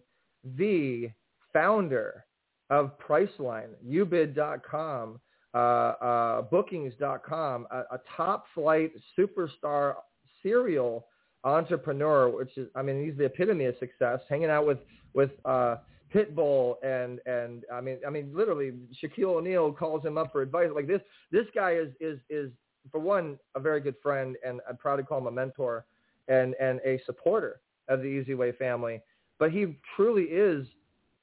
the 0.56 1.10
founder 1.52 2.24
of 2.72 2.98
Priceline, 2.98 3.68
ubid.com, 3.86 5.20
uh, 5.54 5.58
uh, 5.58 6.42
bookings.com, 6.42 7.66
a, 7.70 7.76
a 7.76 8.00
top 8.16 8.46
flight 8.54 8.92
superstar 9.16 9.96
serial 10.42 11.06
entrepreneur, 11.44 12.30
which 12.30 12.56
is, 12.56 12.68
I 12.74 12.80
mean, 12.80 13.04
he's 13.04 13.16
the 13.18 13.26
epitome 13.26 13.66
of 13.66 13.74
success, 13.78 14.20
hanging 14.28 14.48
out 14.48 14.66
with, 14.66 14.78
with, 15.12 15.30
uh, 15.44 15.76
Pitbull 16.14 16.76
and, 16.82 17.20
and 17.24 17.64
I 17.72 17.80
mean, 17.80 17.98
I 18.06 18.10
mean, 18.10 18.32
literally 18.34 18.72
Shaquille 19.02 19.36
O'Neal 19.36 19.72
calls 19.72 20.04
him 20.04 20.18
up 20.18 20.30
for 20.30 20.42
advice. 20.42 20.68
Like 20.74 20.86
this, 20.86 21.00
this 21.30 21.46
guy 21.54 21.72
is, 21.72 21.88
is, 22.00 22.18
is 22.28 22.50
for 22.90 23.00
one, 23.00 23.38
a 23.54 23.60
very 23.60 23.80
good 23.80 23.94
friend 24.02 24.36
and 24.46 24.60
I'm 24.68 24.76
proud 24.76 24.96
to 24.96 25.04
call 25.04 25.18
him 25.18 25.26
a 25.26 25.30
mentor 25.30 25.86
and, 26.28 26.54
and 26.60 26.80
a 26.84 27.00
supporter 27.06 27.60
of 27.88 28.00
the 28.00 28.06
Easy 28.06 28.34
Way 28.34 28.52
family. 28.52 29.00
But 29.38 29.52
he 29.52 29.78
truly 29.96 30.24
is 30.24 30.66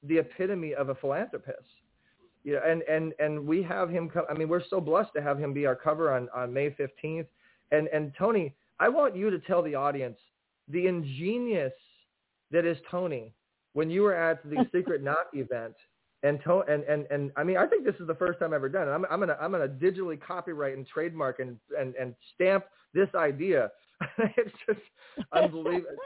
the 0.02 0.18
epitome 0.18 0.74
of 0.74 0.88
a 0.88 0.94
philanthropist. 0.94 1.58
You 2.42 2.54
know, 2.54 2.62
and, 2.66 2.82
and, 2.82 3.12
and 3.18 3.46
we 3.46 3.62
have 3.62 3.90
him 3.90 4.08
come, 4.08 4.24
I 4.30 4.34
mean, 4.34 4.48
we're 4.48 4.62
so 4.68 4.80
blessed 4.80 5.10
to 5.16 5.22
have 5.22 5.38
him 5.38 5.52
be 5.52 5.66
our 5.66 5.76
cover 5.76 6.12
on, 6.12 6.28
on 6.34 6.52
May 6.52 6.70
15th. 6.70 7.26
And, 7.70 7.88
and 7.88 8.12
Tony, 8.18 8.54
I 8.78 8.88
want 8.88 9.14
you 9.14 9.30
to 9.30 9.38
tell 9.38 9.62
the 9.62 9.74
audience 9.74 10.18
the 10.68 10.86
ingenious 10.86 11.72
that 12.50 12.64
is 12.64 12.78
Tony 12.90 13.34
when 13.74 13.90
you 13.90 14.02
were 14.02 14.14
at 14.14 14.42
the 14.48 14.66
Secret 14.74 15.02
Knock 15.02 15.28
event. 15.34 15.74
And, 16.22 16.38
to, 16.44 16.58
and 16.68 16.84
and 16.84 17.06
and 17.10 17.30
I 17.34 17.42
mean 17.42 17.56
I 17.56 17.66
think 17.66 17.86
this 17.86 17.94
is 17.98 18.06
the 18.06 18.14
first 18.14 18.40
time 18.40 18.48
I've 18.48 18.56
ever 18.56 18.68
done 18.68 18.88
it. 18.88 18.90
I'm 18.90 19.06
I'm 19.10 19.20
gonna 19.20 19.38
I'm 19.40 19.52
gonna 19.52 19.68
digitally 19.68 20.20
copyright 20.20 20.76
and 20.76 20.86
trademark 20.86 21.40
and 21.40 21.56
and 21.78 21.94
and 21.94 22.14
stamp 22.34 22.66
this 22.92 23.08
idea. 23.14 23.70
it's 24.36 24.54
just 24.66 24.80
unbelievable. 25.32 25.96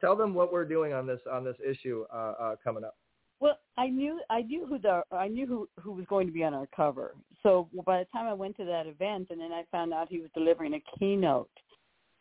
Tell 0.00 0.16
them 0.16 0.34
what 0.34 0.52
we're 0.52 0.64
doing 0.64 0.92
on 0.92 1.06
this 1.06 1.20
on 1.30 1.44
this 1.44 1.54
issue 1.64 2.04
uh, 2.12 2.34
uh, 2.40 2.56
coming 2.64 2.82
up. 2.82 2.96
Well, 3.40 3.58
I 3.78 3.88
knew 3.88 4.20
I 4.28 4.42
knew 4.42 4.66
who 4.66 4.78
the 4.78 5.02
I 5.10 5.28
knew 5.28 5.46
who 5.46 5.68
who 5.82 5.92
was 5.92 6.04
going 6.06 6.26
to 6.26 6.32
be 6.32 6.44
on 6.44 6.54
our 6.54 6.68
cover. 6.76 7.14
So 7.42 7.68
by 7.86 8.00
the 8.00 8.06
time 8.12 8.26
I 8.26 8.34
went 8.34 8.56
to 8.58 8.64
that 8.66 8.86
event, 8.86 9.28
and 9.30 9.40
then 9.40 9.52
I 9.52 9.64
found 9.70 9.94
out 9.94 10.08
he 10.10 10.20
was 10.20 10.30
delivering 10.34 10.74
a 10.74 10.98
keynote, 10.98 11.50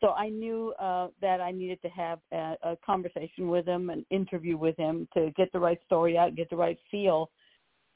so 0.01 0.11
I 0.11 0.29
knew 0.29 0.73
uh, 0.79 1.09
that 1.21 1.41
I 1.41 1.51
needed 1.51 1.81
to 1.81 1.89
have 1.89 2.19
a, 2.31 2.55
a 2.63 2.77
conversation 2.85 3.49
with 3.49 3.65
him, 3.65 3.89
an 3.89 4.05
interview 4.09 4.57
with 4.57 4.77
him 4.77 5.07
to 5.13 5.31
get 5.35 5.51
the 5.51 5.59
right 5.59 5.79
story 5.85 6.17
out, 6.17 6.35
get 6.35 6.49
the 6.49 6.55
right 6.55 6.77
feel. 6.89 7.29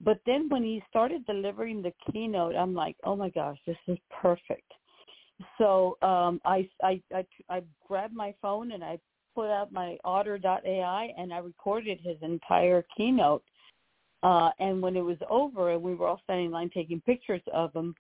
But 0.02 0.20
then 0.26 0.50
when 0.50 0.64
he 0.64 0.84
started 0.90 1.26
delivering 1.26 1.82
the 1.82 1.94
keynote, 2.12 2.56
I'm 2.56 2.74
like, 2.74 2.98
oh 3.06 3.16
my 3.16 3.30
gosh, 3.30 3.58
this 3.66 3.78
is 3.88 3.98
perfect. 4.22 4.70
So 5.58 5.98
um, 6.02 6.42
I, 6.46 6.68
I 6.84 7.02
I 7.14 7.26
I 7.50 7.62
grabbed 7.88 8.14
my 8.14 8.34
phone 8.42 8.74
and 8.74 8.84
I 8.84 9.00
put 9.34 9.50
out 9.50 9.72
my 9.72 9.98
otter.ai 10.04 11.14
and 11.18 11.34
I 11.34 11.38
recorded 11.38 12.00
his 12.02 12.18
entire 12.22 12.86
keynote. 12.96 13.44
Uh, 14.22 14.52
and 14.60 14.82
when 14.82 14.96
it 14.96 15.02
was 15.04 15.18
over 15.30 15.72
and 15.72 15.82
we 15.82 15.96
were 15.96 16.08
all 16.08 16.22
standing 16.24 16.48
in 16.48 16.52
line 16.52 16.70
taking 16.74 17.02
pictures 17.02 17.42
of 17.54 17.74
him, 17.74 17.94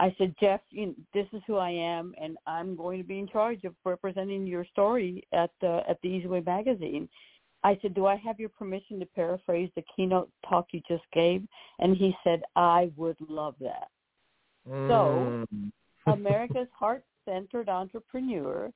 I 0.00 0.14
said, 0.18 0.34
Jeff, 0.40 0.60
you 0.70 0.86
know, 0.86 0.94
this 1.12 1.26
is 1.32 1.42
who 1.46 1.56
I 1.56 1.70
am, 1.70 2.14
and 2.20 2.36
I'm 2.46 2.76
going 2.76 2.98
to 2.98 3.06
be 3.06 3.18
in 3.18 3.28
charge 3.28 3.64
of 3.64 3.74
representing 3.84 4.46
your 4.46 4.64
story 4.66 5.24
at 5.32 5.50
the 5.60 5.82
at 5.88 6.00
the 6.02 6.08
Easy 6.08 6.28
Way 6.28 6.40
magazine. 6.40 7.08
I 7.64 7.76
said, 7.82 7.94
do 7.94 8.06
I 8.06 8.14
have 8.16 8.38
your 8.38 8.50
permission 8.50 9.00
to 9.00 9.06
paraphrase 9.06 9.70
the 9.74 9.82
keynote 9.94 10.30
talk 10.48 10.68
you 10.70 10.80
just 10.88 11.02
gave? 11.12 11.42
And 11.80 11.96
he 11.96 12.14
said, 12.22 12.42
I 12.54 12.92
would 12.96 13.16
love 13.28 13.56
that. 13.60 13.88
So, 14.86 15.32
Mm. 15.54 15.72
America's 16.06 16.68
Heart-Centered 16.78 17.68
Entrepreneur. 17.68 18.72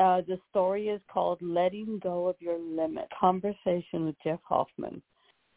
Uh, 0.00 0.22
the 0.22 0.38
story 0.48 0.88
is 0.88 1.00
called 1.12 1.38
"Letting 1.42 2.00
Go 2.02 2.26
of 2.26 2.36
Your 2.40 2.58
Limit: 2.58 3.06
Conversation 3.18 4.06
with 4.06 4.16
Jeff 4.24 4.40
Hoffman," 4.44 5.02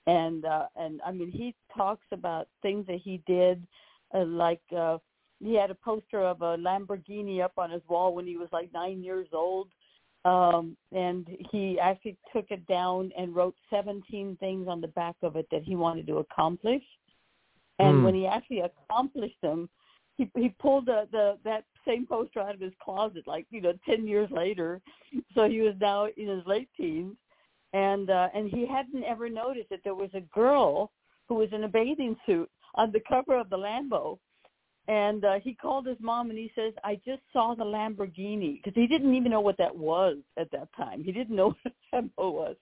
and 0.06 0.44
uh, 0.46 0.68
and 0.76 1.02
I 1.06 1.12
mean 1.12 1.32
he 1.32 1.56
talks 1.76 2.06
about 2.12 2.48
things 2.62 2.86
that 2.88 3.00
he 3.00 3.22
did 3.26 3.66
uh, 4.14 4.26
like 4.26 4.62
uh, 4.76 4.98
he 5.44 5.56
had 5.56 5.72
a 5.72 5.76
poster 5.76 6.22
of 6.22 6.42
a 6.42 6.58
Lamborghini 6.58 7.42
up 7.42 7.54
on 7.58 7.72
his 7.72 7.82
wall 7.88 8.14
when 8.14 8.26
he 8.26 8.38
was 8.38 8.50
like 8.52 8.72
nine 8.74 9.04
years 9.04 9.28
old. 9.34 9.70
Um, 10.26 10.78
and 10.94 11.28
he 11.52 11.78
actually 11.80 12.16
took 12.32 12.46
it 12.50 12.66
down 12.68 13.12
and 13.18 13.36
wrote 13.36 13.56
17 13.70 14.38
things 14.40 14.70
on 14.70 14.80
the 14.80 14.88
back 14.88 15.16
of 15.22 15.36
it 15.36 15.48
that 15.52 15.64
he 15.64 15.76
wanted 15.76 16.08
to 16.08 16.20
accomplish. 16.20 16.84
And 17.80 17.98
Hmm. 17.98 18.04
when 18.04 18.14
he 18.14 18.26
actually 18.26 18.62
accomplished 18.62 19.42
them, 19.42 19.70
he 20.18 20.30
he 20.36 20.50
pulled 20.50 20.86
the, 20.86 21.08
the 21.12 21.38
that 21.44 21.66
same 21.86 22.06
poster 22.06 22.40
out 22.40 22.56
of 22.56 22.62
his 22.62 22.74
closet, 22.84 23.24
like 23.28 23.46
you 23.50 23.62
know, 23.62 23.74
10 23.86 24.08
years 24.08 24.30
later. 24.32 24.82
So 25.36 25.48
he 25.48 25.62
was 25.62 25.76
now 25.80 26.08
in 26.18 26.28
his 26.28 26.46
late 26.46 26.70
teens, 26.78 27.16
and 27.74 28.10
uh, 28.10 28.30
and 28.34 28.50
he 28.50 28.68
hadn't 28.68 29.04
ever 29.04 29.30
noticed 29.30 29.70
that 29.70 29.82
there 29.84 29.96
was 29.96 30.10
a 30.14 30.22
girl 30.22 30.92
who 31.28 31.36
was 31.36 31.50
in 31.52 31.64
a 31.64 31.68
bathing 31.68 32.16
suit 32.26 32.50
on 32.76 32.92
the 32.92 33.02
cover 33.08 33.38
of 33.38 33.50
the 33.50 33.58
Lambo. 33.58 34.18
And 34.90 35.24
uh, 35.24 35.40
he 35.42 35.54
called 35.54 35.88
his 35.88 35.98
mom 36.02 36.30
and 36.30 36.38
he 36.38 36.52
says, 36.56 36.74
"I 36.84 37.00
just 37.06 37.22
saw 37.32 37.56
the 37.56 37.64
Lamborghini," 37.64 38.62
because 38.62 38.76
he 38.76 38.88
didn't 38.88 39.16
even 39.16 39.32
know 39.32 39.42
what 39.42 39.58
that 39.58 39.76
was 39.76 40.18
at 40.38 40.52
that 40.52 40.68
time. 40.76 41.04
He 41.04 41.12
didn't 41.12 41.36
know 41.36 41.56
what 41.64 41.74
a 41.94 41.96
Lambo 41.96 42.34
was. 42.34 42.56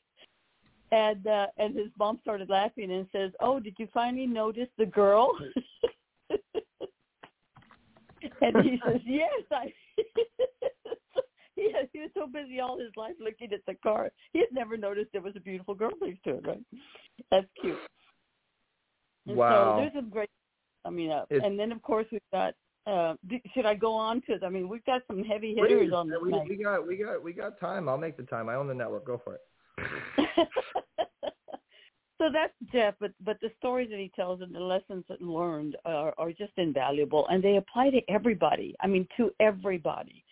And 0.91 1.26
uh, 1.26 1.47
and 1.57 1.76
his 1.76 1.88
mom 1.97 2.19
started 2.22 2.49
laughing 2.49 2.91
and 2.91 3.07
says, 3.11 3.32
"Oh, 3.39 3.59
did 3.59 3.76
you 3.80 3.88
finally 3.93 4.28
notice 4.28 4.67
the 4.78 4.86
girl?" 4.86 5.32
and 8.41 8.63
he 8.65 8.80
says, 8.86 9.01
"Yes, 9.05 9.43
I." 9.51 9.74
he, 11.55 11.72
had, 11.72 11.89
he 11.93 11.99
was 11.99 12.09
so 12.15 12.28
busy 12.28 12.59
all 12.59 12.80
his 12.80 12.91
life 12.95 13.13
looking 13.19 13.51
at 13.53 13.61
the 13.67 13.76
car, 13.76 14.11
he 14.34 14.39
had 14.39 14.49
never 14.51 14.78
noticed 14.78 15.09
there 15.11 15.22
was 15.22 15.36
a 15.36 15.39
beautiful 15.39 15.76
girl 15.76 15.91
next 16.01 16.24
to 16.24 16.36
it. 16.36 16.47
Right? 16.47 16.63
That's 17.30 17.47
cute. 17.61 17.78
And 19.28 19.38
Wow. 19.38 19.76
So 19.76 19.82
there's 19.82 19.93
some 19.93 20.09
great 20.09 20.30
coming 20.86 21.11
up, 21.11 21.28
It's- 21.30 21.45
and 21.45 21.59
then 21.59 21.72
of 21.72 21.82
course 21.82 22.07
we've 22.11 22.22
got. 22.32 22.53
Uh, 22.88 23.13
should 23.53 23.67
I 23.67 23.76
go 23.76 23.93
on 23.93 24.24
to? 24.24 24.39
I 24.43 24.49
mean, 24.49 24.67
we've 24.67 24.84
got 24.86 25.03
some 25.05 25.24
heavy 25.24 25.53
Please, 25.53 25.69
hitters 25.69 25.93
on 25.93 26.09
this 26.09 26.17
we, 26.19 26.32
night. 26.32 26.47
we 26.49 26.55
got 26.55 26.88
we 26.88 26.97
got 26.97 27.24
we 27.24 27.32
got 27.32 27.59
time. 27.59 27.88
I'll 27.88 27.97
make 27.99 28.17
the 28.17 28.24
time. 28.24 28.49
I 28.49 28.55
own 28.55 28.67
the 28.67 28.74
network. 28.74 29.05
Go 29.05 29.22
for 29.24 29.36
it. 29.36 29.41
so 32.22 32.30
that's 32.32 32.53
Jeff, 32.72 32.93
but 32.99 33.11
but 33.26 33.39
the 33.41 33.49
stories 33.57 33.89
that 33.89 33.97
he 33.97 34.11
tells 34.15 34.41
and 34.41 34.53
the 34.53 34.59
lessons 34.59 35.03
that 35.09 35.24
learned 35.24 35.76
are, 35.86 36.13
are 36.19 36.32
just 36.32 36.53
invaluable, 36.57 37.28
and 37.30 37.43
they 37.43 37.55
apply 37.55 37.89
to 37.89 38.01
everybody. 38.07 38.76
I 38.80 38.86
mean, 38.86 39.07
to 39.17 39.32
everybody. 39.39 40.24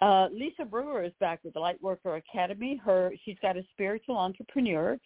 Uh, 0.00 0.28
Lisa 0.32 0.64
Brewer 0.64 1.02
is 1.02 1.12
back 1.18 1.40
with 1.42 1.54
the 1.54 1.60
Lightworker 1.60 2.18
Academy. 2.18 2.80
Her 2.84 3.12
she's 3.24 3.38
got 3.42 3.56
a 3.56 3.64
spiritual 3.72 4.16
entrepreneur. 4.16 4.96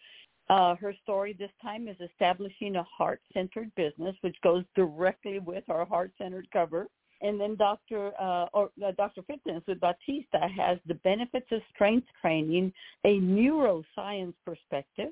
Uh, 0.51 0.75
her 0.75 0.93
story 1.01 1.33
this 1.33 1.51
time 1.63 1.87
is 1.87 1.95
establishing 1.99 2.75
a 2.75 2.83
heart-centered 2.83 3.73
business, 3.75 4.15
which 4.21 4.35
goes 4.43 4.63
directly 4.75 5.39
with 5.39 5.63
our 5.69 5.85
heart-centered 5.85 6.47
cover. 6.51 6.87
And 7.21 7.39
then 7.39 7.55
Dr. 7.55 8.11
Uh, 8.19 8.47
or 8.53 8.69
uh, 8.85 8.91
Dr. 8.97 9.23
Fitness 9.23 9.63
with 9.67 9.79
Batista 9.79 10.47
has 10.55 10.77
the 10.87 10.95
benefits 10.95 11.47
of 11.51 11.61
strength 11.73 12.07
training, 12.21 12.71
a 13.03 13.19
neuroscience 13.19 14.33
perspective. 14.45 15.09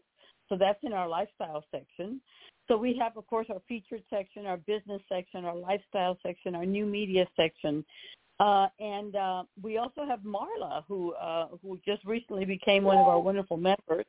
So 0.49 0.57
that's 0.57 0.79
in 0.83 0.93
our 0.93 1.07
lifestyle 1.07 1.63
section. 1.71 2.21
So 2.67 2.77
we 2.77 2.97
have, 3.01 3.15
of 3.15 3.25
course, 3.27 3.47
our 3.49 3.61
featured 3.67 4.03
section, 4.09 4.45
our 4.45 4.57
business 4.57 5.01
section, 5.07 5.45
our 5.45 5.55
lifestyle 5.55 6.17
section, 6.25 6.55
our 6.55 6.65
new 6.65 6.85
media 6.85 7.25
section. 7.35 7.85
Uh, 8.39 8.67
and 8.79 9.15
uh, 9.15 9.43
we 9.61 9.77
also 9.77 10.05
have 10.05 10.19
Marla, 10.19 10.83
who 10.87 11.13
uh, 11.13 11.47
who 11.61 11.79
just 11.85 12.03
recently 12.05 12.45
became 12.45 12.83
one 12.83 12.97
of 12.97 13.07
our 13.07 13.19
wonderful 13.19 13.57
members. 13.57 14.05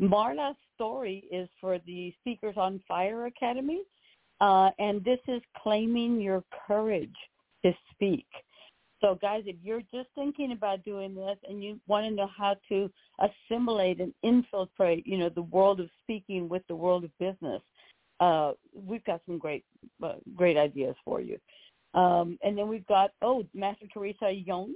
Marla's 0.00 0.56
story 0.74 1.24
is 1.30 1.48
for 1.60 1.78
the 1.86 2.12
Speakers 2.20 2.56
on 2.56 2.82
Fire 2.86 3.26
Academy, 3.26 3.82
uh, 4.40 4.70
and 4.78 5.02
this 5.04 5.20
is 5.28 5.40
claiming 5.62 6.20
your 6.20 6.44
courage 6.66 7.14
to 7.64 7.72
speak. 7.92 8.26
So, 9.02 9.18
guys, 9.20 9.42
if 9.46 9.56
you're 9.64 9.82
just 9.92 10.08
thinking 10.14 10.52
about 10.52 10.84
doing 10.84 11.14
this 11.14 11.36
and 11.48 11.62
you 11.62 11.80
want 11.88 12.06
to 12.06 12.14
know 12.14 12.28
how 12.34 12.56
to 12.68 12.88
assimilate 13.18 14.00
and 14.00 14.14
infiltrate, 14.22 15.06
you 15.06 15.18
know, 15.18 15.28
the 15.28 15.42
world 15.42 15.80
of 15.80 15.88
speaking 16.02 16.48
with 16.48 16.62
the 16.68 16.76
world 16.76 17.02
of 17.02 17.10
business, 17.18 17.60
uh, 18.20 18.52
we've 18.72 19.04
got 19.04 19.20
some 19.26 19.38
great, 19.38 19.64
uh, 20.02 20.14
great 20.36 20.56
ideas 20.56 20.94
for 21.04 21.20
you. 21.20 21.36
Um, 21.94 22.38
and 22.44 22.56
then 22.56 22.68
we've 22.68 22.86
got 22.86 23.10
oh, 23.22 23.44
Master 23.52 23.86
Teresa 23.92 24.30
Young 24.30 24.72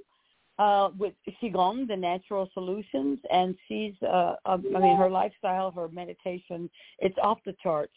uh, 0.58 0.90
with 0.98 1.14
Qigong, 1.40 1.86
the 1.86 1.96
natural 1.96 2.50
solutions, 2.52 3.20
and 3.30 3.54
she's, 3.68 3.94
uh, 4.02 4.34
um, 4.44 4.64
I 4.74 4.80
mean, 4.80 4.96
her 4.96 5.10
lifestyle, 5.10 5.70
her 5.70 5.88
meditation, 5.88 6.68
it's 6.98 7.16
off 7.22 7.38
the 7.46 7.54
charts. 7.62 7.92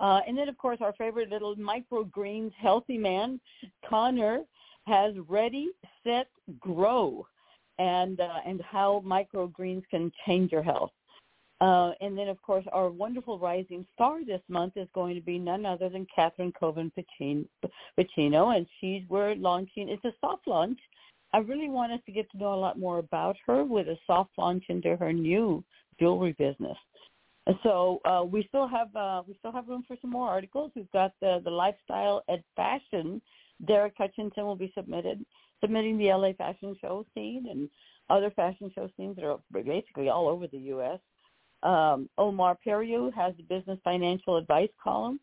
Uh, 0.00 0.20
and 0.26 0.38
then, 0.38 0.48
of 0.48 0.56
course, 0.56 0.78
our 0.80 0.94
favorite 0.94 1.28
little 1.28 1.54
microgreens 1.56 2.52
healthy 2.54 2.96
man, 2.96 3.38
Connor, 3.86 4.40
has 4.90 5.14
Ready, 5.28 5.68
Set, 6.04 6.28
Grow, 6.58 7.26
and 7.78 8.20
uh, 8.20 8.40
and 8.46 8.60
how 8.60 9.02
microgreens 9.06 9.84
can 9.90 10.12
change 10.26 10.52
your 10.52 10.62
health. 10.62 10.90
Uh, 11.60 11.92
and 12.00 12.16
then, 12.16 12.28
of 12.28 12.40
course, 12.40 12.64
our 12.72 12.88
wonderful 12.88 13.38
rising 13.38 13.86
star 13.94 14.24
this 14.24 14.40
month 14.48 14.74
is 14.76 14.88
going 14.94 15.14
to 15.14 15.20
be 15.20 15.38
none 15.38 15.66
other 15.66 15.90
than 15.90 16.06
Catherine 16.14 16.52
Coven 16.58 16.90
Pacino, 17.98 18.56
and 18.56 18.66
she's 18.80 19.02
we're 19.08 19.34
launching. 19.34 19.88
It's 19.88 20.04
a 20.04 20.12
soft 20.20 20.46
launch. 20.46 20.78
I 21.32 21.38
really 21.38 21.68
want 21.68 21.92
us 21.92 22.00
to 22.06 22.12
get 22.12 22.30
to 22.32 22.38
know 22.38 22.54
a 22.54 22.56
lot 22.66 22.78
more 22.78 22.98
about 22.98 23.36
her 23.46 23.62
with 23.62 23.88
a 23.88 23.98
soft 24.06 24.32
launch 24.38 24.64
into 24.68 24.96
her 24.96 25.12
new 25.12 25.62
jewelry 26.00 26.32
business. 26.32 26.76
And 27.46 27.56
so 27.62 28.00
uh, 28.04 28.24
we 28.24 28.46
still 28.48 28.68
have 28.68 28.94
uh, 28.96 29.22
we 29.26 29.34
still 29.38 29.52
have 29.52 29.68
room 29.68 29.84
for 29.86 29.96
some 30.00 30.10
more 30.10 30.28
articles. 30.28 30.72
We've 30.74 30.90
got 30.92 31.12
the 31.20 31.40
the 31.44 31.50
lifestyle 31.50 32.22
and 32.28 32.42
fashion. 32.56 33.20
Derek 33.66 33.94
Hutchinson 33.96 34.44
will 34.44 34.56
be 34.56 34.72
submitted 34.76 35.24
submitting 35.60 35.98
the 35.98 36.08
LA 36.08 36.32
fashion 36.32 36.74
show 36.80 37.04
scene 37.14 37.46
and 37.50 37.68
other 38.08 38.30
fashion 38.30 38.70
show 38.74 38.88
scenes 38.96 39.16
that 39.16 39.24
are 39.24 39.38
basically 39.52 40.08
all 40.08 40.28
over 40.28 40.46
the 40.46 40.58
U.S. 40.58 40.98
Um, 41.62 42.08
Omar 42.18 42.56
Periu 42.66 43.12
has 43.14 43.34
the 43.36 43.42
business 43.42 43.78
financial 43.84 44.36
advice 44.36 44.70
column. 44.82 45.20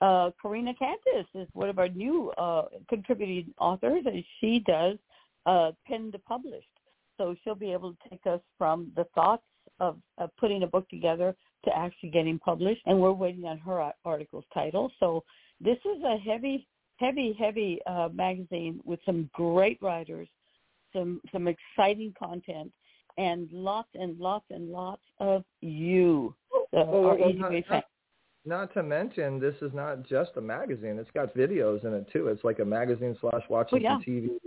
Uh, 0.00 0.30
Karina 0.40 0.74
Cantis 0.74 1.26
is 1.34 1.48
one 1.52 1.68
of 1.68 1.78
our 1.78 1.88
new 1.88 2.30
uh, 2.32 2.64
contributing 2.88 3.52
authors, 3.58 4.02
and 4.06 4.24
she 4.40 4.60
does 4.66 4.98
uh, 5.46 5.72
pen 5.86 6.10
to 6.12 6.18
published. 6.20 6.66
So 7.16 7.34
she'll 7.42 7.54
be 7.54 7.72
able 7.72 7.92
to 7.92 8.10
take 8.10 8.26
us 8.26 8.40
from 8.58 8.92
the 8.96 9.04
thoughts 9.14 9.44
of, 9.80 9.98
of 10.18 10.30
putting 10.38 10.62
a 10.62 10.66
book 10.66 10.88
together 10.88 11.34
to 11.64 11.76
actually 11.76 12.10
getting 12.10 12.38
published, 12.38 12.82
and 12.86 12.98
we're 12.98 13.12
waiting 13.12 13.44
on 13.44 13.58
her 13.58 13.90
article's 14.04 14.44
title. 14.52 14.90
So 15.00 15.24
this 15.60 15.78
is 15.78 16.02
a 16.04 16.18
heavy, 16.18 16.66
heavy, 16.96 17.34
heavy 17.38 17.78
uh, 17.86 18.08
magazine 18.12 18.80
with 18.84 19.00
some 19.04 19.28
great 19.32 19.78
writers, 19.82 20.28
some 20.92 21.20
some 21.32 21.48
exciting 21.48 22.14
content, 22.18 22.72
and 23.18 23.48
lots 23.52 23.88
and 23.94 24.18
lots 24.18 24.46
and 24.50 24.70
lots 24.70 25.02
of 25.20 25.44
you, 25.60 26.34
uh, 26.54 26.60
Well, 26.72 27.06
our 27.06 27.14
well, 27.16 27.30
Easy 27.30 27.38
not- 27.38 27.50
Way 27.50 27.56
not- 27.60 27.68
fans. 27.68 27.84
Not 28.48 28.72
to 28.74 28.84
mention, 28.84 29.40
this 29.40 29.56
is 29.60 29.72
not 29.74 30.04
just 30.04 30.30
a 30.36 30.40
magazine. 30.40 31.00
It's 31.00 31.10
got 31.10 31.34
videos 31.34 31.84
in 31.84 31.92
it 31.92 32.06
too. 32.12 32.28
It's 32.28 32.44
like 32.44 32.60
a 32.60 32.64
magazine 32.64 33.16
slash 33.20 33.42
watching 33.48 33.84
Oh, 33.84 33.98
yeah. 33.98 33.98
TV 34.06 34.38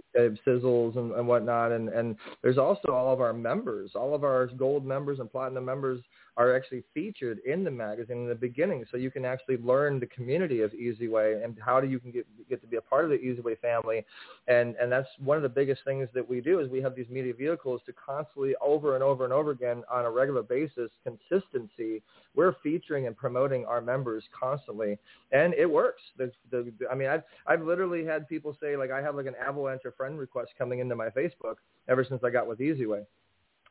sizzles 0.48 0.96
and, 0.98 1.12
and 1.12 1.28
whatnot. 1.28 1.74
And 1.74 1.90
and 1.90 2.16
there's 2.42 2.58
also 2.58 2.94
all 2.94 3.12
of 3.12 3.20
our 3.20 3.34
members. 3.34 3.92
All 3.96 4.16
of 4.16 4.24
our 4.24 4.48
gold 4.48 4.86
members 4.86 5.20
and 5.20 5.30
platinum 5.30 5.66
members 5.66 6.00
are 6.40 6.56
actually 6.56 6.82
featured 6.94 7.40
in 7.46 7.66
the 7.66 7.70
magazine 7.70 8.20
in 8.20 8.30
the 8.30 8.34
beginning, 8.34 8.86
so 8.90 8.96
you 8.96 9.12
can 9.12 9.26
actually 9.26 9.58
learn 9.58 10.00
the 10.00 10.06
community 10.06 10.62
of 10.62 10.74
Easy 10.74 11.10
Way 11.10 11.42
and 11.44 11.58
how 11.60 11.82
do 11.82 11.88
you 11.88 12.00
can 12.00 12.12
get 12.12 12.26
get 12.48 12.62
to 12.62 12.68
be 12.68 12.78
a 12.78 12.82
part 12.82 13.04
of 13.04 13.12
the 13.12 13.18
Easy 13.18 13.42
Way 13.42 13.56
family. 13.56 14.06
And 14.48 14.76
and 14.78 14.90
that's 14.90 15.10
one 15.20 15.36
of 15.36 15.44
the 15.44 15.50
biggest 15.50 15.82
things 15.84 16.08
that 16.14 16.28
we 16.28 16.40
do 16.40 16.62
is 16.62 16.70
we 16.70 16.82
have 16.82 16.96
these 16.96 17.10
media 17.10 17.34
vehicles 17.34 17.82
to 17.88 17.94
constantly 17.94 18.56
over 18.62 18.96
and 18.96 19.04
over 19.04 19.26
and 19.26 19.34
over 19.34 19.52
again 19.52 19.84
on 19.92 20.06
a 20.06 20.10
regular 20.10 20.42
basis 20.42 20.90
consistency. 21.04 22.02
We're 22.36 22.56
featuring 22.64 23.08
and 23.08 23.18
promoting 23.18 23.66
our 23.66 23.82
members 23.82 24.24
constantly. 24.32 24.98
And 25.34 25.54
it 25.56 25.70
works. 25.70 26.02
The, 26.18 26.32
the 26.52 26.72
i 26.90 26.96
mean 26.96 27.10
i've 27.10 27.24
i've 27.48 27.62
literally 27.62 28.06
had 28.06 28.30
people 28.30 28.56
say 28.62 28.78
like 28.78 28.92
i 28.92 29.02
have 29.02 29.16
like 29.16 29.26
an 29.26 29.36
avalanche 29.46 29.82
of 29.86 29.96
friend 29.96 30.18
requests 30.18 30.54
coming 30.58 30.80
into 30.80 30.96
my 30.96 31.10
facebook 31.10 31.56
ever 31.90 32.06
since 32.08 32.24
i 32.24 32.30
got 32.30 32.48
with 32.48 32.62
easy 32.62 32.86
way. 32.86 33.02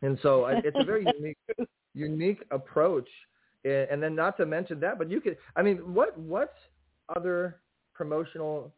And 0.02 0.18
so 0.22 0.46
it's 0.46 0.76
a 0.78 0.84
very 0.84 1.06
unique 1.18 1.38
unique 1.99 2.42
approach 2.51 3.09
and 3.64 3.88
and 3.90 4.03
then 4.03 4.14
not 4.14 4.36
to 4.36 4.46
mention 4.46 4.78
that 4.80 4.99
but 4.99 5.11
you 5.11 5.20
could 5.20 5.36
i 5.57 5.62
mean 5.62 5.76
what 5.92 6.18
what 6.18 6.55
other 7.16 7.61
promotional 7.94 8.72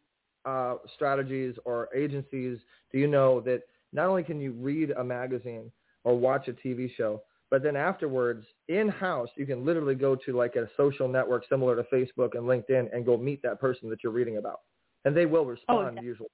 uh, 0.44 0.76
strategies 0.94 1.54
or 1.64 1.88
agencies 1.94 2.58
do 2.90 2.98
you 2.98 3.06
know 3.06 3.40
that 3.40 3.62
not 3.92 4.06
only 4.06 4.22
can 4.22 4.40
you 4.40 4.52
read 4.52 4.90
a 4.92 5.04
magazine 5.04 5.70
or 6.04 6.16
watch 6.16 6.48
a 6.48 6.52
TV 6.52 6.90
show, 6.96 7.22
but 7.50 7.62
then 7.62 7.76
afterwards 7.76 8.46
in-house 8.68 9.28
you 9.36 9.44
can 9.44 9.64
literally 9.64 9.94
go 9.94 10.16
to 10.16 10.36
like 10.36 10.56
a 10.56 10.68
social 10.76 11.08
network 11.08 11.44
similar 11.48 11.76
to 11.76 11.82
Facebook 11.94 12.34
and 12.34 12.44
LinkedIn 12.44 12.94
and 12.94 13.04
go 13.04 13.16
meet 13.16 13.42
that 13.42 13.60
person 13.60 13.90
that 13.90 14.02
you're 14.02 14.12
reading 14.12 14.38
about, 14.38 14.60
and 15.04 15.16
they 15.16 15.26
will 15.26 15.44
respond 15.44 15.96
yeah. 15.96 16.02
usually. 16.02 16.28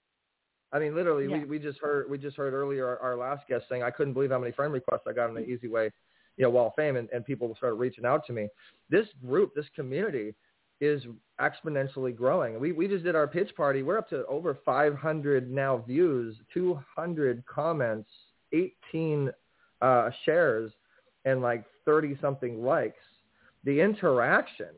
I 0.72 0.78
mean, 0.78 0.94
literally, 0.94 1.26
Yeah. 1.26 1.38
we, 1.38 1.44
we 1.44 1.58
just 1.58 1.78
heard 1.78 2.10
we 2.10 2.18
just 2.18 2.36
heard 2.36 2.52
earlier 2.52 2.86
our, 2.86 2.98
our 2.98 3.16
last 3.16 3.48
guest 3.48 3.64
saying 3.68 3.82
I 3.82 3.90
couldn't 3.90 4.12
believe 4.12 4.30
how 4.30 4.38
many 4.38 4.52
friend 4.52 4.72
requests 4.72 5.06
I 5.08 5.12
got 5.12 5.28
in 5.28 5.34
the 5.34 5.44
Easy 5.48 5.68
Way, 5.68 5.90
you 6.36 6.44
know, 6.44 6.50
Wall 6.50 6.68
of 6.68 6.74
Fame, 6.74 6.96
and, 6.96 7.08
and 7.10 7.24
people 7.24 7.52
started 7.56 7.76
reaching 7.76 8.04
out 8.04 8.26
to 8.26 8.32
me. 8.32 8.48
This 8.90 9.06
group, 9.26 9.54
this 9.54 9.66
community, 9.74 10.34
is 10.80 11.02
exponentially 11.40 12.14
growing. 12.14 12.60
We 12.60 12.72
we 12.72 12.86
just 12.88 13.04
did 13.04 13.14
our 13.14 13.26
pitch 13.26 13.50
party. 13.56 13.82
We're 13.82 13.98
up 13.98 14.08
to 14.10 14.26
over 14.26 14.58
500 14.64 15.50
now 15.50 15.78
views, 15.78 16.36
200 16.52 17.44
comments, 17.46 18.08
18 18.52 19.30
uh, 19.80 20.10
shares, 20.24 20.72
and 21.24 21.40
like 21.40 21.64
30 21.84 22.18
something 22.20 22.62
likes. 22.62 23.02
The 23.64 23.80
interaction 23.80 24.68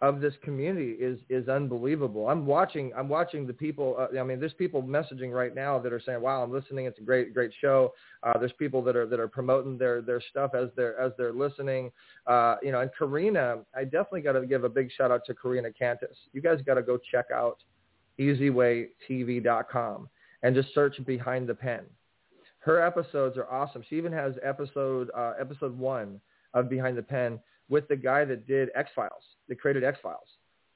of 0.00 0.20
this 0.20 0.34
community 0.42 0.92
is 0.92 1.18
is 1.28 1.48
unbelievable. 1.48 2.28
I'm 2.28 2.46
watching 2.46 2.92
I'm 2.96 3.08
watching 3.08 3.46
the 3.46 3.52
people. 3.52 3.96
Uh, 3.98 4.18
I 4.18 4.22
mean, 4.22 4.38
there's 4.38 4.54
people 4.54 4.80
messaging 4.80 5.32
right 5.32 5.52
now 5.52 5.78
that 5.80 5.92
are 5.92 6.00
saying, 6.00 6.20
"Wow, 6.20 6.42
I'm 6.42 6.52
listening. 6.52 6.86
It's 6.86 6.98
a 6.98 7.02
great 7.02 7.34
great 7.34 7.50
show." 7.60 7.92
Uh, 8.22 8.38
there's 8.38 8.52
people 8.52 8.80
that 8.82 8.94
are 8.94 9.06
that 9.06 9.18
are 9.18 9.26
promoting 9.26 9.76
their 9.76 10.00
their 10.00 10.20
stuff 10.30 10.54
as 10.54 10.68
they're 10.76 10.98
as 11.00 11.12
they're 11.18 11.32
listening. 11.32 11.90
Uh, 12.28 12.56
you 12.62 12.70
know, 12.70 12.80
and 12.80 12.90
Karina, 12.96 13.58
I 13.74 13.84
definitely 13.84 14.20
got 14.20 14.32
to 14.32 14.46
give 14.46 14.62
a 14.62 14.68
big 14.68 14.88
shout 14.96 15.10
out 15.10 15.24
to 15.26 15.34
Karina 15.34 15.72
Cantus. 15.72 16.16
You 16.32 16.42
guys 16.42 16.60
got 16.64 16.74
to 16.74 16.82
go 16.82 16.98
check 17.10 17.26
out 17.34 17.58
EasyWayTV.com 18.20 20.08
and 20.44 20.54
just 20.54 20.72
search 20.74 21.04
behind 21.06 21.48
the 21.48 21.54
pen. 21.54 21.80
Her 22.60 22.80
episodes 22.84 23.36
are 23.36 23.50
awesome. 23.50 23.82
She 23.88 23.96
even 23.96 24.12
has 24.12 24.34
episode 24.44 25.10
uh, 25.16 25.32
episode 25.40 25.76
one 25.76 26.20
of 26.54 26.68
Behind 26.68 26.96
the 26.96 27.02
Pen 27.02 27.40
with 27.68 27.88
the 27.88 27.96
guy 27.96 28.24
that 28.24 28.46
did 28.46 28.70
X 28.74 28.90
Files, 28.94 29.22
that 29.48 29.60
created 29.60 29.84
X 29.84 29.98
Files. 30.02 30.28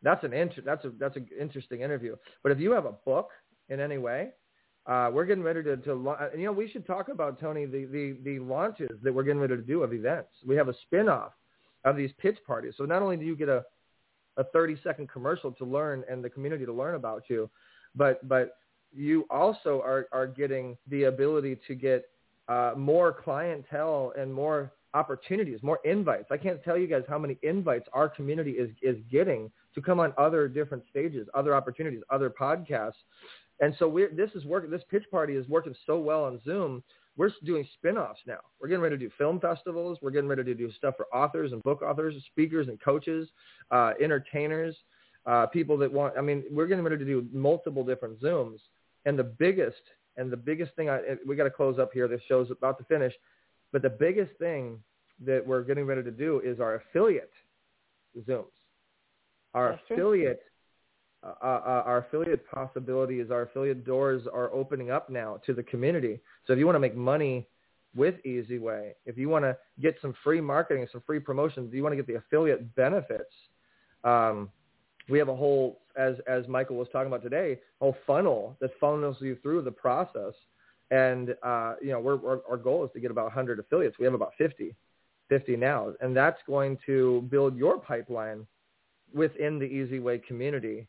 That's 0.02 0.24
an 0.24 0.32
inter- 0.32 0.62
that's 0.64 0.84
a 0.84 0.92
that's 0.98 1.16
an 1.16 1.28
interesting 1.38 1.80
interview. 1.80 2.16
But 2.42 2.52
if 2.52 2.58
you 2.58 2.72
have 2.72 2.86
a 2.86 2.92
book 2.92 3.30
in 3.68 3.80
any 3.80 3.98
way, 3.98 4.30
uh, 4.86 5.10
we're 5.12 5.24
getting 5.24 5.44
ready 5.44 5.62
to, 5.62 5.76
to 5.76 6.10
uh, 6.10 6.28
you 6.36 6.44
know 6.44 6.52
we 6.52 6.68
should 6.68 6.86
talk 6.86 7.08
about 7.08 7.40
Tony 7.40 7.66
the, 7.66 7.84
the 7.86 8.16
the 8.24 8.38
launches 8.40 8.90
that 9.02 9.12
we're 9.12 9.22
getting 9.22 9.40
ready 9.40 9.56
to 9.56 9.62
do 9.62 9.82
of 9.82 9.92
events. 9.92 10.30
We 10.44 10.56
have 10.56 10.68
a 10.68 10.74
spin-off 10.86 11.32
of 11.84 11.96
these 11.96 12.10
pitch 12.18 12.38
parties. 12.46 12.74
So 12.76 12.84
not 12.84 13.02
only 13.02 13.16
do 13.16 13.24
you 13.24 13.36
get 13.36 13.48
a 13.48 13.64
a 14.38 14.44
30 14.44 14.78
second 14.82 15.08
commercial 15.10 15.52
to 15.52 15.64
learn 15.64 16.04
and 16.10 16.24
the 16.24 16.30
community 16.30 16.64
to 16.64 16.72
learn 16.72 16.94
about 16.94 17.24
you, 17.28 17.50
but 17.94 18.26
but 18.28 18.56
you 18.92 19.24
also 19.30 19.80
are 19.84 20.08
are 20.12 20.26
getting 20.26 20.76
the 20.88 21.04
ability 21.04 21.58
to 21.68 21.74
get 21.74 22.06
uh, 22.48 22.72
more 22.76 23.12
clientele 23.12 24.12
and 24.18 24.32
more 24.32 24.72
opportunities, 24.94 25.62
more 25.62 25.80
invites. 25.84 26.26
I 26.30 26.36
can't 26.36 26.62
tell 26.62 26.76
you 26.76 26.86
guys 26.86 27.02
how 27.08 27.18
many 27.18 27.38
invites 27.42 27.88
our 27.92 28.08
community 28.08 28.52
is, 28.52 28.70
is 28.82 28.96
getting 29.10 29.50
to 29.74 29.80
come 29.80 30.00
on 30.00 30.12
other 30.18 30.48
different 30.48 30.84
stages, 30.90 31.28
other 31.34 31.54
opportunities, 31.54 32.02
other 32.10 32.30
podcasts. 32.30 32.92
And 33.60 33.74
so 33.78 33.88
we're, 33.88 34.10
this 34.14 34.30
is 34.34 34.44
working, 34.44 34.70
this 34.70 34.82
pitch 34.90 35.04
party 35.10 35.34
is 35.34 35.48
working 35.48 35.74
so 35.86 35.98
well 35.98 36.24
on 36.24 36.40
Zoom. 36.44 36.82
We're 37.16 37.30
doing 37.44 37.66
spin-offs 37.74 38.20
now. 38.26 38.38
We're 38.60 38.68
getting 38.68 38.82
ready 38.82 38.96
to 38.96 39.04
do 39.04 39.10
film 39.18 39.38
festivals. 39.38 39.98
We're 40.02 40.10
getting 40.10 40.28
ready 40.28 40.44
to 40.44 40.54
do 40.54 40.72
stuff 40.72 40.94
for 40.96 41.06
authors 41.14 41.52
and 41.52 41.62
book 41.62 41.82
authors, 41.82 42.14
speakers 42.30 42.68
and 42.68 42.80
coaches, 42.80 43.28
uh, 43.70 43.92
entertainers, 44.02 44.76
uh, 45.26 45.46
people 45.46 45.76
that 45.78 45.92
want, 45.92 46.14
I 46.18 46.22
mean, 46.22 46.42
we're 46.50 46.66
getting 46.66 46.84
ready 46.84 46.98
to 46.98 47.04
do 47.04 47.26
multiple 47.32 47.84
different 47.84 48.20
Zooms. 48.20 48.58
And 49.04 49.18
the 49.18 49.24
biggest, 49.24 49.82
and 50.16 50.30
the 50.30 50.36
biggest 50.36 50.74
thing, 50.74 50.88
I, 50.90 51.00
we 51.26 51.36
got 51.36 51.44
to 51.44 51.50
close 51.50 51.78
up 51.78 51.90
here. 51.92 52.08
This 52.08 52.20
show's 52.28 52.50
about 52.50 52.78
to 52.78 52.84
finish 52.84 53.14
but 53.72 53.82
the 53.82 53.90
biggest 53.90 54.32
thing 54.38 54.78
that 55.24 55.44
we're 55.46 55.62
getting 55.62 55.86
ready 55.86 56.02
to 56.02 56.10
do 56.10 56.40
is 56.44 56.60
our 56.60 56.76
affiliate 56.76 57.32
Zooms. 58.28 58.44
Our 59.54 59.70
That's 59.70 59.82
affiliate, 59.90 60.42
uh, 61.22 61.34
uh, 61.42 61.82
our 61.86 61.98
affiliate 61.98 62.48
possibilities, 62.50 63.30
our 63.30 63.42
affiliate 63.42 63.84
doors 63.84 64.22
are 64.32 64.52
opening 64.52 64.90
up 64.90 65.10
now 65.10 65.40
to 65.46 65.54
the 65.54 65.62
community. 65.62 66.20
So 66.46 66.52
if 66.52 66.58
you 66.58 66.66
want 66.66 66.76
to 66.76 66.80
make 66.80 66.96
money 66.96 67.46
with 67.94 68.24
Easy 68.24 68.58
Way, 68.58 68.94
if 69.04 69.18
you 69.18 69.28
want 69.28 69.44
to 69.44 69.56
get 69.80 69.96
some 70.00 70.14
free 70.24 70.40
marketing, 70.40 70.86
some 70.90 71.02
free 71.06 71.20
promotions, 71.20 71.68
if 71.68 71.74
you 71.74 71.82
want 71.82 71.92
to 71.92 71.96
get 71.96 72.06
the 72.06 72.16
affiliate 72.16 72.74
benefits, 72.74 73.32
um, 74.04 74.50
we 75.08 75.18
have 75.18 75.28
a 75.28 75.36
whole, 75.36 75.80
as 75.96 76.14
as 76.26 76.46
Michael 76.48 76.76
was 76.76 76.88
talking 76.92 77.08
about 77.08 77.22
today, 77.22 77.58
whole 77.80 77.96
funnel 78.06 78.56
that 78.60 78.70
funnels 78.80 79.16
you 79.20 79.36
through 79.42 79.62
the 79.62 79.70
process 79.70 80.32
and, 80.92 81.34
uh, 81.42 81.74
you 81.80 81.90
know, 81.90 81.98
we're, 81.98 82.16
we're, 82.16 82.40
our 82.48 82.58
goal 82.58 82.84
is 82.84 82.90
to 82.92 83.00
get 83.00 83.10
about 83.10 83.24
100 83.24 83.58
affiliates. 83.58 83.98
We 83.98 84.04
have 84.04 84.12
about 84.12 84.34
50, 84.36 84.74
50 85.30 85.56
now. 85.56 85.94
And 86.02 86.14
that's 86.14 86.38
going 86.46 86.78
to 86.84 87.26
build 87.30 87.56
your 87.56 87.78
pipeline 87.78 88.46
within 89.14 89.58
the 89.58 89.64
Easy 89.64 90.00
Way 90.00 90.18
community. 90.18 90.86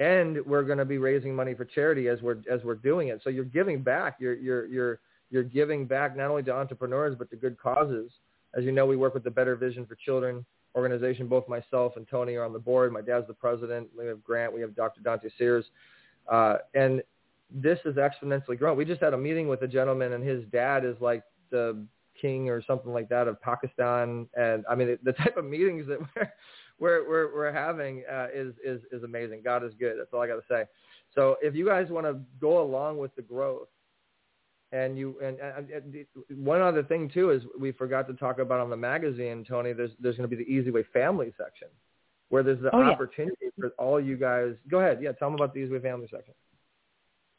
And 0.00 0.44
we're 0.44 0.64
going 0.64 0.78
to 0.78 0.84
be 0.84 0.98
raising 0.98 1.32
money 1.32 1.54
for 1.54 1.64
charity 1.64 2.08
as 2.08 2.20
we're, 2.22 2.38
as 2.50 2.64
we're 2.64 2.74
doing 2.74 3.08
it. 3.08 3.20
So 3.22 3.30
you're 3.30 3.44
giving 3.44 3.84
back. 3.84 4.16
You're, 4.18 4.34
you're, 4.34 4.66
you're, 4.66 4.98
you're 5.30 5.44
giving 5.44 5.86
back 5.86 6.16
not 6.16 6.28
only 6.28 6.42
to 6.42 6.52
entrepreneurs, 6.52 7.14
but 7.16 7.30
to 7.30 7.36
good 7.36 7.56
causes. 7.56 8.10
As 8.58 8.64
you 8.64 8.72
know, 8.72 8.84
we 8.84 8.96
work 8.96 9.14
with 9.14 9.22
the 9.22 9.30
Better 9.30 9.54
Vision 9.54 9.86
for 9.86 9.94
Children 9.94 10.44
organization. 10.74 11.28
Both 11.28 11.48
myself 11.48 11.92
and 11.96 12.06
Tony 12.08 12.34
are 12.34 12.44
on 12.44 12.52
the 12.52 12.58
board. 12.58 12.92
My 12.92 13.00
dad's 13.00 13.28
the 13.28 13.34
president. 13.34 13.88
We 13.96 14.06
have 14.06 14.24
Grant. 14.24 14.52
We 14.52 14.60
have 14.60 14.74
Dr. 14.74 15.02
Dante 15.02 15.28
Sears. 15.38 15.66
Uh, 16.30 16.56
and 16.74 17.00
this 17.50 17.78
is 17.84 17.96
exponentially 17.96 18.58
growing. 18.58 18.76
We 18.76 18.84
just 18.84 19.02
had 19.02 19.14
a 19.14 19.18
meeting 19.18 19.48
with 19.48 19.62
a 19.62 19.68
gentleman, 19.68 20.12
and 20.12 20.24
his 20.24 20.44
dad 20.52 20.84
is 20.84 20.96
like 21.00 21.22
the 21.50 21.86
king 22.20 22.48
or 22.48 22.62
something 22.62 22.92
like 22.92 23.08
that 23.08 23.28
of 23.28 23.40
Pakistan. 23.40 24.28
And 24.34 24.64
I 24.68 24.74
mean, 24.74 24.98
the 25.02 25.12
type 25.12 25.36
of 25.36 25.44
meetings 25.44 25.86
that 25.88 25.98
we're 26.16 26.30
we're 26.78 27.08
we're, 27.08 27.34
we're 27.34 27.52
having 27.52 28.04
uh, 28.10 28.28
is 28.34 28.54
is 28.64 28.80
is 28.92 29.02
amazing. 29.02 29.42
God 29.44 29.64
is 29.64 29.72
good. 29.78 29.96
That's 29.98 30.12
all 30.12 30.20
I 30.20 30.26
got 30.26 30.36
to 30.36 30.42
say. 30.48 30.64
So 31.14 31.36
if 31.40 31.54
you 31.54 31.66
guys 31.66 31.88
want 31.88 32.06
to 32.06 32.18
go 32.40 32.60
along 32.60 32.98
with 32.98 33.14
the 33.16 33.22
growth, 33.22 33.68
and 34.72 34.98
you 34.98 35.16
and, 35.22 35.38
and, 35.38 35.70
and, 35.70 36.06
one 36.44 36.60
other 36.60 36.82
thing 36.82 37.08
too 37.12 37.30
is 37.30 37.42
we 37.58 37.72
forgot 37.72 38.08
to 38.08 38.14
talk 38.14 38.38
about 38.38 38.60
on 38.60 38.70
the 38.70 38.76
magazine, 38.76 39.44
Tony. 39.48 39.72
There's 39.72 39.92
there's 40.00 40.16
going 40.16 40.28
to 40.28 40.36
be 40.36 40.42
the 40.42 40.50
Easy 40.50 40.70
Way 40.70 40.84
Family 40.92 41.32
section, 41.38 41.68
where 42.28 42.42
there's 42.42 42.60
the 42.60 42.74
oh, 42.74 42.80
yeah. 42.80 42.90
opportunity 42.90 43.46
for 43.58 43.68
all 43.78 44.00
you 44.00 44.16
guys. 44.16 44.54
Go 44.68 44.80
ahead, 44.80 44.98
yeah. 45.00 45.12
Tell 45.12 45.28
them 45.28 45.36
about 45.36 45.54
the 45.54 45.60
Easy 45.60 45.72
Way 45.72 45.80
Family 45.80 46.08
section. 46.10 46.34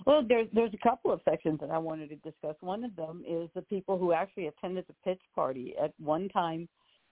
Well, 0.05 0.23
there's 0.27 0.47
there's 0.53 0.73
a 0.73 0.87
couple 0.87 1.11
of 1.11 1.21
sections 1.25 1.59
that 1.59 1.71
I 1.71 1.77
wanted 1.77 2.09
to 2.09 2.15
discuss. 2.17 2.55
One 2.61 2.83
of 2.83 2.95
them 2.95 3.23
is 3.27 3.49
the 3.55 3.63
people 3.63 3.97
who 3.97 4.13
actually 4.13 4.47
attended 4.47 4.85
the 4.87 4.95
pitch 5.03 5.21
party 5.35 5.75
at 5.81 5.93
one 5.99 6.29
time, 6.29 6.69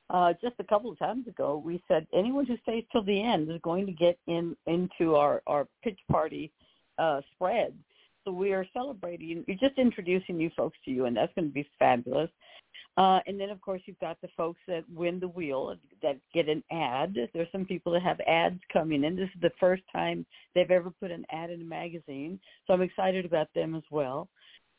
uh, 0.10 0.34
just 0.42 0.56
a 0.60 0.64
couple 0.64 0.92
of 0.92 1.00
times 1.00 1.28
ago. 1.28 1.62
We 1.64 1.84
said 1.88 2.08
anyone 2.14 2.46
who 2.46 2.58
stays 2.64 2.84
till 2.92 3.04
the 3.04 3.22
end 3.22 3.50
is 3.50 3.60
going 3.64 3.86
to 3.88 3.92
get 3.92 4.18
in 4.28 4.56
into 4.68 5.16
our 5.16 5.42
our 5.48 5.68
pitch 5.84 6.00
party 6.10 6.52
uh, 6.98 7.22
spread. 7.34 7.74
So 8.24 8.32
we 8.32 8.54
are 8.54 8.66
celebrating. 8.74 9.46
Just 9.60 9.78
introducing 9.78 10.38
new 10.38 10.50
folks 10.56 10.78
to 10.86 10.92
you, 10.92 11.06
and 11.06 11.16
that's 11.16 11.34
going 11.36 11.48
to 11.48 11.54
be 11.54 11.68
fabulous. 11.78 12.30
Uh, 12.98 13.20
and 13.28 13.40
then, 13.40 13.50
of 13.50 13.60
course, 13.60 13.82
you've 13.86 14.00
got 14.00 14.20
the 14.22 14.30
folks 14.38 14.60
that 14.68 14.84
win 14.94 15.20
the 15.20 15.28
wheel 15.28 15.76
that 16.02 16.18
get 16.34 16.48
an 16.48 16.64
ad. 16.72 17.16
There's 17.34 17.52
some 17.52 17.66
people 17.66 17.92
that 17.94 18.02
have 18.02 18.20
ads 18.22 18.60
coming 18.72 19.04
in. 19.04 19.16
This 19.16 19.30
is 19.36 19.42
the 19.42 19.52
first 19.60 19.84
time 19.92 20.26
they've 20.54 20.72
ever 20.72 20.90
put 20.90 21.12
an 21.12 21.26
ad 21.32 21.50
in 21.50 21.62
a 21.62 21.66
magazine, 21.66 22.40
so 22.66 22.74
I'm 22.74 22.82
excited 22.82 23.26
about 23.26 23.50
them 23.54 23.76
as 23.76 23.84
well. 23.92 24.30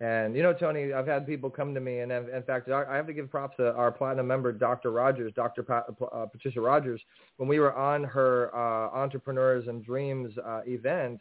And, 0.00 0.34
you 0.34 0.42
know, 0.42 0.54
Tony, 0.54 0.94
I've 0.94 1.06
had 1.06 1.26
people 1.26 1.50
come 1.50 1.74
to 1.74 1.80
me, 1.80 1.98
and 1.98 2.10
in 2.10 2.42
fact, 2.46 2.70
I 2.70 2.96
have 2.96 3.06
to 3.06 3.12
give 3.12 3.30
props 3.30 3.56
to 3.58 3.74
our 3.74 3.92
platinum 3.92 4.26
member, 4.26 4.50
Dr. 4.50 4.92
Rogers, 4.92 5.30
Dr. 5.36 5.62
Pa- 5.62 5.84
uh, 6.12 6.24
Patricia 6.24 6.60
Rogers. 6.60 7.02
When 7.36 7.50
we 7.50 7.58
were 7.58 7.74
on 7.74 8.04
her 8.04 8.50
uh, 8.54 8.96
Entrepreneurs 8.96 9.68
and 9.68 9.84
Dreams 9.84 10.32
uh, 10.38 10.62
event, 10.66 11.20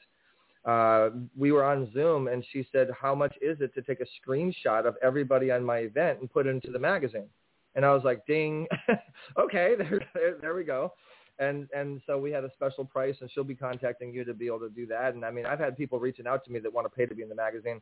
uh, 0.66 1.10
we 1.38 1.52
were 1.52 1.64
on 1.64 1.92
Zoom 1.94 2.28
and 2.28 2.46
she 2.52 2.66
said, 2.72 2.90
how 3.00 3.16
much 3.16 3.36
is 3.42 3.60
it 3.62 3.74
to 3.74 3.82
take 3.82 4.02
a 4.02 4.06
screenshot 4.30 4.86
of 4.86 4.96
everybody 5.02 5.52
on 5.52 5.64
my 5.64 5.80
event 5.80 6.20
and 6.20 6.32
put 6.32 6.48
it 6.48 6.50
into 6.50 6.72
the 6.72 6.80
magazine? 6.80 7.28
And 7.76 7.86
I 7.86 7.94
was 7.94 8.04
like, 8.04 8.26
ding, 8.28 8.68
okay, 9.40 9.76
there, 9.78 10.02
there, 10.14 10.36
there 10.42 10.56
we 10.56 10.64
go. 10.64 10.94
And 11.40 11.70
and 11.74 12.02
so 12.06 12.18
we 12.18 12.32
had 12.32 12.44
a 12.44 12.52
special 12.52 12.84
price, 12.84 13.16
and 13.22 13.32
she'll 13.32 13.46
be 13.46 13.56
contacting 13.56 14.14
you 14.14 14.26
to 14.26 14.34
be 14.34 14.48
able 14.48 14.60
to 14.60 14.70
do 14.70 14.86
that. 14.88 15.14
And 15.14 15.24
I 15.24 15.32
mean, 15.32 15.46
I've 15.46 15.60
had 15.60 15.78
people 15.78 15.98
reaching 15.98 16.28
out 16.28 16.44
to 16.46 16.52
me 16.52 16.60
that 16.60 16.74
want 16.74 16.84
to 16.86 16.90
pay 16.90 17.06
to 17.06 17.16
be 17.16 17.24
in 17.24 17.30
the 17.30 17.36
magazine. 17.36 17.80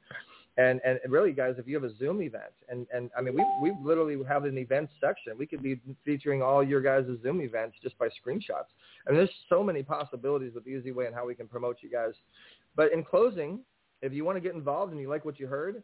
And 0.58 0.80
and 0.86 1.00
really, 1.08 1.32
guys, 1.32 1.56
if 1.58 1.68
you 1.68 1.74
have 1.74 1.84
a 1.84 1.98
Zoom 1.98 2.22
event, 2.22 2.54
and 2.70 2.86
and 2.94 3.10
I 3.18 3.22
mean, 3.22 3.34
we 3.34 3.44
we 3.62 3.74
literally 3.84 4.16
have 4.28 4.46
an 4.46 4.60
events 4.60 4.94
section. 5.02 5.36
We 5.40 5.48
could 5.48 5.64
be 5.64 5.82
featuring 6.06 6.44
all 6.44 6.64
your 6.64 6.82
guys' 6.82 7.08
Zoom 7.24 7.42
events 7.42 7.78
just 7.82 7.98
by 7.98 8.10
screenshots. 8.10 8.70
I 9.08 9.10
mean, 9.10 9.18
there's 9.18 9.32
so 9.50 9.64
many 9.64 9.82
possibilities 9.82 10.54
with 10.54 10.68
Easy 10.68 10.92
Way 10.92 11.08
and 11.08 11.16
how 11.16 11.26
we 11.26 11.34
can 11.34 11.48
promote 11.48 11.78
you 11.82 11.90
guys. 11.90 12.14
But 12.76 12.94
in 12.94 13.04
closing, 13.04 13.62
if 14.04 14.14
you 14.14 14.24
want 14.24 14.36
to 14.36 14.42
get 14.42 14.54
involved 14.54 14.92
and 14.92 15.02
you 15.02 15.10
like 15.10 15.26
what 15.26 15.40
you 15.40 15.48
heard, 15.48 15.82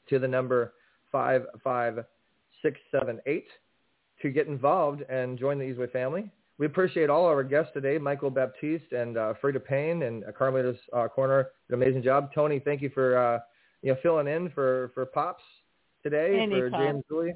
to 0.09 0.19
the 0.19 0.29
number 0.29 0.75
55678 1.13 3.47
to 4.23 4.31
get 4.31 4.49
involved 4.49 5.03
and 5.09 5.39
join 5.39 5.59
the 5.59 5.65
Easy 5.65 5.79
Way 5.79 5.87
family. 5.89 6.31
We 6.59 6.67
appreciate 6.67 7.09
all 7.09 7.25
our 7.25 7.43
guests 7.43 7.73
today, 7.73 7.97
Michael 7.97 8.31
Baptiste 8.31 8.93
and 8.93 9.17
uh, 9.17 9.33
Freda 9.43 9.65
Payne 9.65 10.03
and 10.03 10.25
uh, 10.25 10.33
Carmelita's 10.33 10.77
uh, 10.93 11.09
Corner. 11.09 11.49
An 11.69 11.75
amazing 11.75 12.03
job. 12.03 12.35
Tony, 12.35 12.59
thank 12.59 12.83
you 12.83 12.91
for 12.91 13.17
uh, 13.17 13.39
you 13.81 13.93
know 13.93 13.99
filling 14.03 14.29
in 14.29 14.51
for, 14.51 14.91
for 14.95 15.07
Pops 15.07 15.43
today 16.03 16.39
Anytime. 16.39 16.61
for 16.61 16.71
James 16.71 17.03
Zuley. 17.11 17.33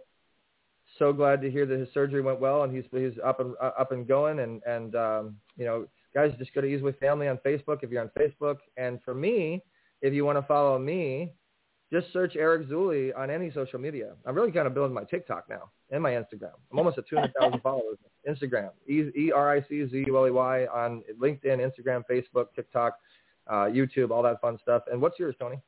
So 0.98 1.10
glad 1.12 1.40
to 1.40 1.50
hear 1.50 1.64
that 1.64 1.78
his 1.78 1.88
surgery 1.94 2.20
went 2.20 2.38
well 2.38 2.64
and 2.64 2.74
he's 2.74 2.84
he's 2.92 3.18
up 3.24 3.40
and 3.40 3.54
uh, 3.62 3.70
up 3.78 3.92
and 3.92 4.06
going 4.06 4.40
and 4.40 4.62
and 4.66 4.94
um, 4.94 5.36
you 5.56 5.64
know 5.64 5.86
guys, 6.14 6.32
just 6.38 6.54
go 6.54 6.60
to 6.60 6.66
Easy 6.66 6.82
Way 6.82 6.92
Family 6.92 7.28
on 7.28 7.38
Facebook 7.38 7.78
if 7.82 7.90
you're 7.90 8.02
on 8.02 8.10
Facebook. 8.18 8.58
And 8.76 9.00
for 9.04 9.14
me, 9.14 9.62
if 10.00 10.12
you 10.14 10.24
want 10.24 10.38
to 10.38 10.42
follow 10.42 10.78
me, 10.78 11.32
just 11.92 12.12
search 12.12 12.36
Eric 12.36 12.68
Zuley 12.68 13.16
on 13.16 13.30
any 13.30 13.50
social 13.52 13.78
media. 13.78 14.14
I'm 14.26 14.34
really 14.34 14.50
kind 14.52 14.66
of 14.66 14.74
building 14.74 14.94
my 14.94 15.04
TikTok 15.04 15.48
now 15.48 15.70
and 15.90 16.02
my 16.02 16.12
Instagram. 16.12 16.54
I'm 16.72 16.78
almost 16.78 16.98
at 16.98 17.08
200,000 17.08 17.60
followers. 17.62 17.98
Instagram, 18.28 18.70
E-R-I-C-Z-U-L-E-Y 18.88 20.66
on 20.72 21.02
LinkedIn, 21.20 21.70
Instagram, 21.70 22.02
Facebook, 22.10 22.46
TikTok, 22.56 22.94
uh, 23.48 23.66
YouTube, 23.66 24.10
all 24.10 24.22
that 24.22 24.40
fun 24.40 24.58
stuff. 24.62 24.82
And 24.90 25.00
what's 25.00 25.18
yours, 25.18 25.34
Tony? 25.38 25.60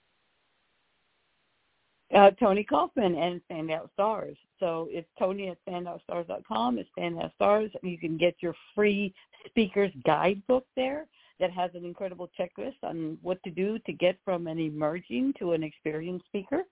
Uh, 2.14 2.30
Tony 2.32 2.62
Kaufman 2.62 3.16
and 3.16 3.40
Standout 3.50 3.90
Stars. 3.92 4.36
So 4.60 4.86
it's 4.90 5.08
Tony 5.18 5.48
at 5.48 5.58
standoutstars.com. 5.66 6.78
It's 6.78 6.88
Standout 6.96 7.34
Stars. 7.34 7.70
You 7.82 7.98
can 7.98 8.16
get 8.16 8.36
your 8.40 8.54
free 8.76 9.12
speaker's 9.46 9.90
guidebook 10.04 10.64
there 10.76 11.06
that 11.40 11.50
has 11.50 11.70
an 11.74 11.84
incredible 11.84 12.30
checklist 12.38 12.76
on 12.84 13.18
what 13.22 13.42
to 13.42 13.50
do 13.50 13.78
to 13.80 13.92
get 13.92 14.18
from 14.24 14.46
an 14.46 14.58
emerging 14.58 15.34
to 15.40 15.52
an 15.52 15.64
experienced 15.64 16.26
speaker. 16.26 16.62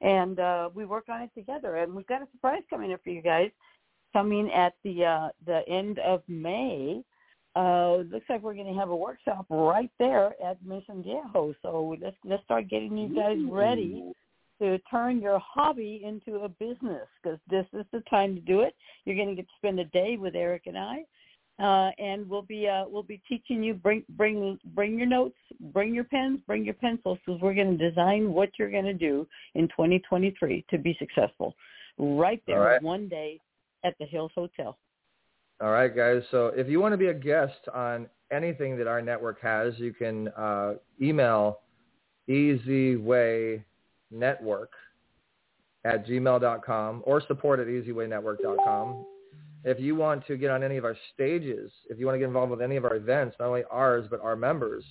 And 0.00 0.38
uh, 0.38 0.70
we 0.72 0.84
work 0.84 1.08
on 1.08 1.22
it 1.22 1.30
together. 1.34 1.76
And 1.76 1.92
we've 1.92 2.06
got 2.06 2.22
a 2.22 2.28
surprise 2.32 2.62
coming 2.70 2.92
up 2.92 3.00
for 3.02 3.10
you 3.10 3.22
guys 3.22 3.50
coming 4.12 4.50
at 4.52 4.74
the 4.84 5.04
uh, 5.04 5.28
the 5.46 5.68
end 5.68 5.98
of 5.98 6.22
May. 6.28 7.02
Uh, 7.56 7.96
looks 8.10 8.26
like 8.28 8.42
we're 8.42 8.54
going 8.54 8.72
to 8.72 8.78
have 8.78 8.90
a 8.90 8.96
workshop 8.96 9.46
right 9.50 9.90
there 9.98 10.32
at 10.44 10.64
Mission 10.64 11.02
Viejo. 11.02 11.54
So 11.62 11.96
let's 12.00 12.16
let's 12.24 12.44
start 12.44 12.68
getting 12.68 12.96
you 12.96 13.14
guys 13.14 13.38
ready 13.50 14.12
to 14.60 14.78
turn 14.90 15.20
your 15.20 15.38
hobby 15.38 16.02
into 16.04 16.40
a 16.40 16.48
business 16.48 17.06
because 17.22 17.38
this 17.48 17.66
is 17.72 17.84
the 17.92 18.00
time 18.08 18.34
to 18.34 18.40
do 18.40 18.60
it. 18.60 18.74
You're 19.04 19.16
going 19.16 19.28
to 19.28 19.34
get 19.34 19.46
to 19.46 19.54
spend 19.58 19.78
a 19.80 19.84
day 19.86 20.16
with 20.18 20.34
Eric 20.34 20.62
and 20.66 20.78
I, 20.78 21.04
uh, 21.62 21.90
and 21.98 22.28
we'll 22.28 22.42
be 22.42 22.68
uh, 22.68 22.84
we'll 22.86 23.02
be 23.02 23.20
teaching 23.28 23.62
you 23.62 23.74
bring 23.74 24.04
bring 24.10 24.58
bring 24.74 24.98
your 24.98 25.06
notes, 25.06 25.38
bring 25.72 25.94
your 25.94 26.04
pens, 26.04 26.40
bring 26.46 26.64
your 26.64 26.74
pencils 26.74 27.18
because 27.24 27.40
we're 27.40 27.54
going 27.54 27.76
to 27.76 27.90
design 27.90 28.32
what 28.32 28.50
you're 28.58 28.70
going 28.70 28.84
to 28.84 28.94
do 28.94 29.26
in 29.54 29.68
2023 29.68 30.64
to 30.70 30.78
be 30.78 30.96
successful. 30.98 31.54
Right 31.98 32.42
there, 32.46 32.60
right. 32.60 32.82
one 32.82 33.08
day 33.08 33.40
at 33.84 33.94
the 33.98 34.04
Hills 34.04 34.32
Hotel. 34.34 34.76
All 35.62 35.70
right, 35.70 35.94
guys. 35.94 36.22
So 36.30 36.48
if 36.48 36.68
you 36.68 36.80
want 36.80 36.92
to 36.92 36.98
be 36.98 37.06
a 37.06 37.14
guest 37.14 37.68
on 37.74 38.06
anything 38.30 38.76
that 38.76 38.86
our 38.86 39.00
network 39.00 39.40
has, 39.40 39.72
you 39.78 39.94
can 39.94 40.28
uh, 40.28 40.74
email 41.00 41.60
easyway 42.28 43.62
network 44.10 44.72
at 45.84 46.06
gmail.com 46.06 47.02
or 47.06 47.22
support 47.26 47.60
at 47.60 47.66
easywaynetwork.com. 47.66 49.06
If 49.64 49.80
you 49.80 49.96
want 49.96 50.26
to 50.26 50.36
get 50.36 50.50
on 50.50 50.62
any 50.62 50.76
of 50.76 50.84
our 50.84 50.96
stages, 51.14 51.72
if 51.88 51.98
you 51.98 52.04
want 52.06 52.14
to 52.14 52.20
get 52.20 52.28
involved 52.28 52.50
with 52.50 52.62
any 52.62 52.76
of 52.76 52.84
our 52.84 52.96
events, 52.96 53.36
not 53.40 53.48
only 53.48 53.64
ours, 53.70 54.06
but 54.10 54.20
our 54.20 54.36
members, 54.36 54.84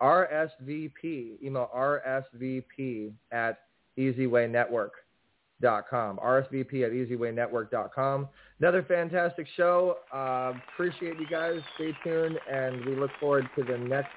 RSVP, 0.00 1.42
email 1.42 1.68
RSVP 1.74 3.12
at 3.32 3.58
easywaynetwork.com. 3.98 6.18
RSVP 6.18 6.84
at 6.84 6.92
easywaynetwork.com. 6.92 8.28
Another 8.60 8.82
fantastic 8.82 9.46
show. 9.56 9.98
Uh, 10.12 10.52
appreciate 10.74 11.18
you 11.20 11.26
guys. 11.30 11.60
Stay 11.74 11.92
tuned, 12.02 12.38
and 12.50 12.84
we 12.84 12.96
look 12.96 13.10
forward 13.20 13.48
to 13.56 13.64
the 13.64 13.78
next 13.78 14.10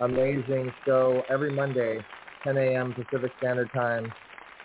amazing 0.00 0.72
show 0.84 1.22
every 1.28 1.52
Monday 1.52 2.00
10 2.44 2.56
a.m. 2.56 2.94
Pacific 2.94 3.32
Standard 3.38 3.70
Time 3.72 4.12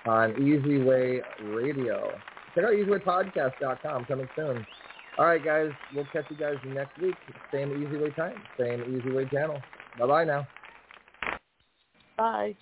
on 0.05 0.31
Easy 0.41 0.81
Way 0.81 1.21
Radio. 1.43 2.11
Check 2.55 2.63
out 2.63 2.73
EasyWayPodcast.com 2.73 4.05
coming 4.05 4.27
soon. 4.35 4.65
All 5.17 5.25
right, 5.25 5.43
guys. 5.43 5.69
We'll 5.95 6.05
catch 6.13 6.25
you 6.29 6.37
guys 6.37 6.55
next 6.65 6.99
week. 6.99 7.15
Same 7.51 7.71
Easy 7.71 7.97
Way 7.97 8.11
time. 8.11 8.35
Same 8.59 8.83
Easy 8.83 9.11
Way 9.11 9.25
channel. 9.29 9.61
Bye-bye 9.99 10.25
now. 10.25 10.47
Bye. 12.17 12.55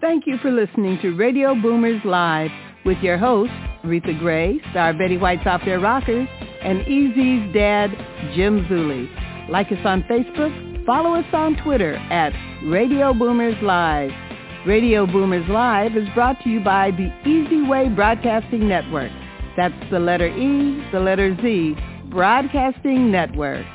Thank 0.00 0.26
you 0.26 0.38
for 0.38 0.50
listening 0.50 0.98
to 1.02 1.16
Radio 1.16 1.54
Boomers 1.54 2.00
Live 2.04 2.50
with 2.84 2.98
your 2.98 3.16
hosts, 3.18 3.54
Retha 3.84 4.18
Gray, 4.18 4.60
star 4.70 4.92
Betty 4.92 5.16
White's 5.16 5.46
Off 5.46 5.62
Their 5.64 5.80
Rockers, 5.80 6.28
and 6.62 6.80
Easy's 6.88 7.54
dad, 7.54 7.90
Jim 8.34 8.64
Zuley. 8.66 9.08
Like 9.48 9.70
us 9.72 9.78
on 9.84 10.02
Facebook, 10.04 10.71
follow 10.86 11.14
us 11.14 11.26
on 11.32 11.56
Twitter 11.62 11.94
at 12.10 12.32
Radio 12.64 13.12
Boomers 13.14 13.56
Live. 13.62 14.10
Radio 14.66 15.06
Boomers 15.06 15.48
Live 15.48 15.96
is 15.96 16.08
brought 16.14 16.40
to 16.42 16.48
you 16.48 16.60
by 16.60 16.90
the 16.90 17.10
Easy 17.28 17.62
Way 17.62 17.88
Broadcasting 17.88 18.68
Network. 18.68 19.10
That's 19.56 19.74
the 19.90 19.98
letter 19.98 20.28
E, 20.28 20.82
the 20.92 21.00
letter 21.00 21.36
Z, 21.42 21.76
Broadcasting 22.10 23.10
Network. 23.10 23.66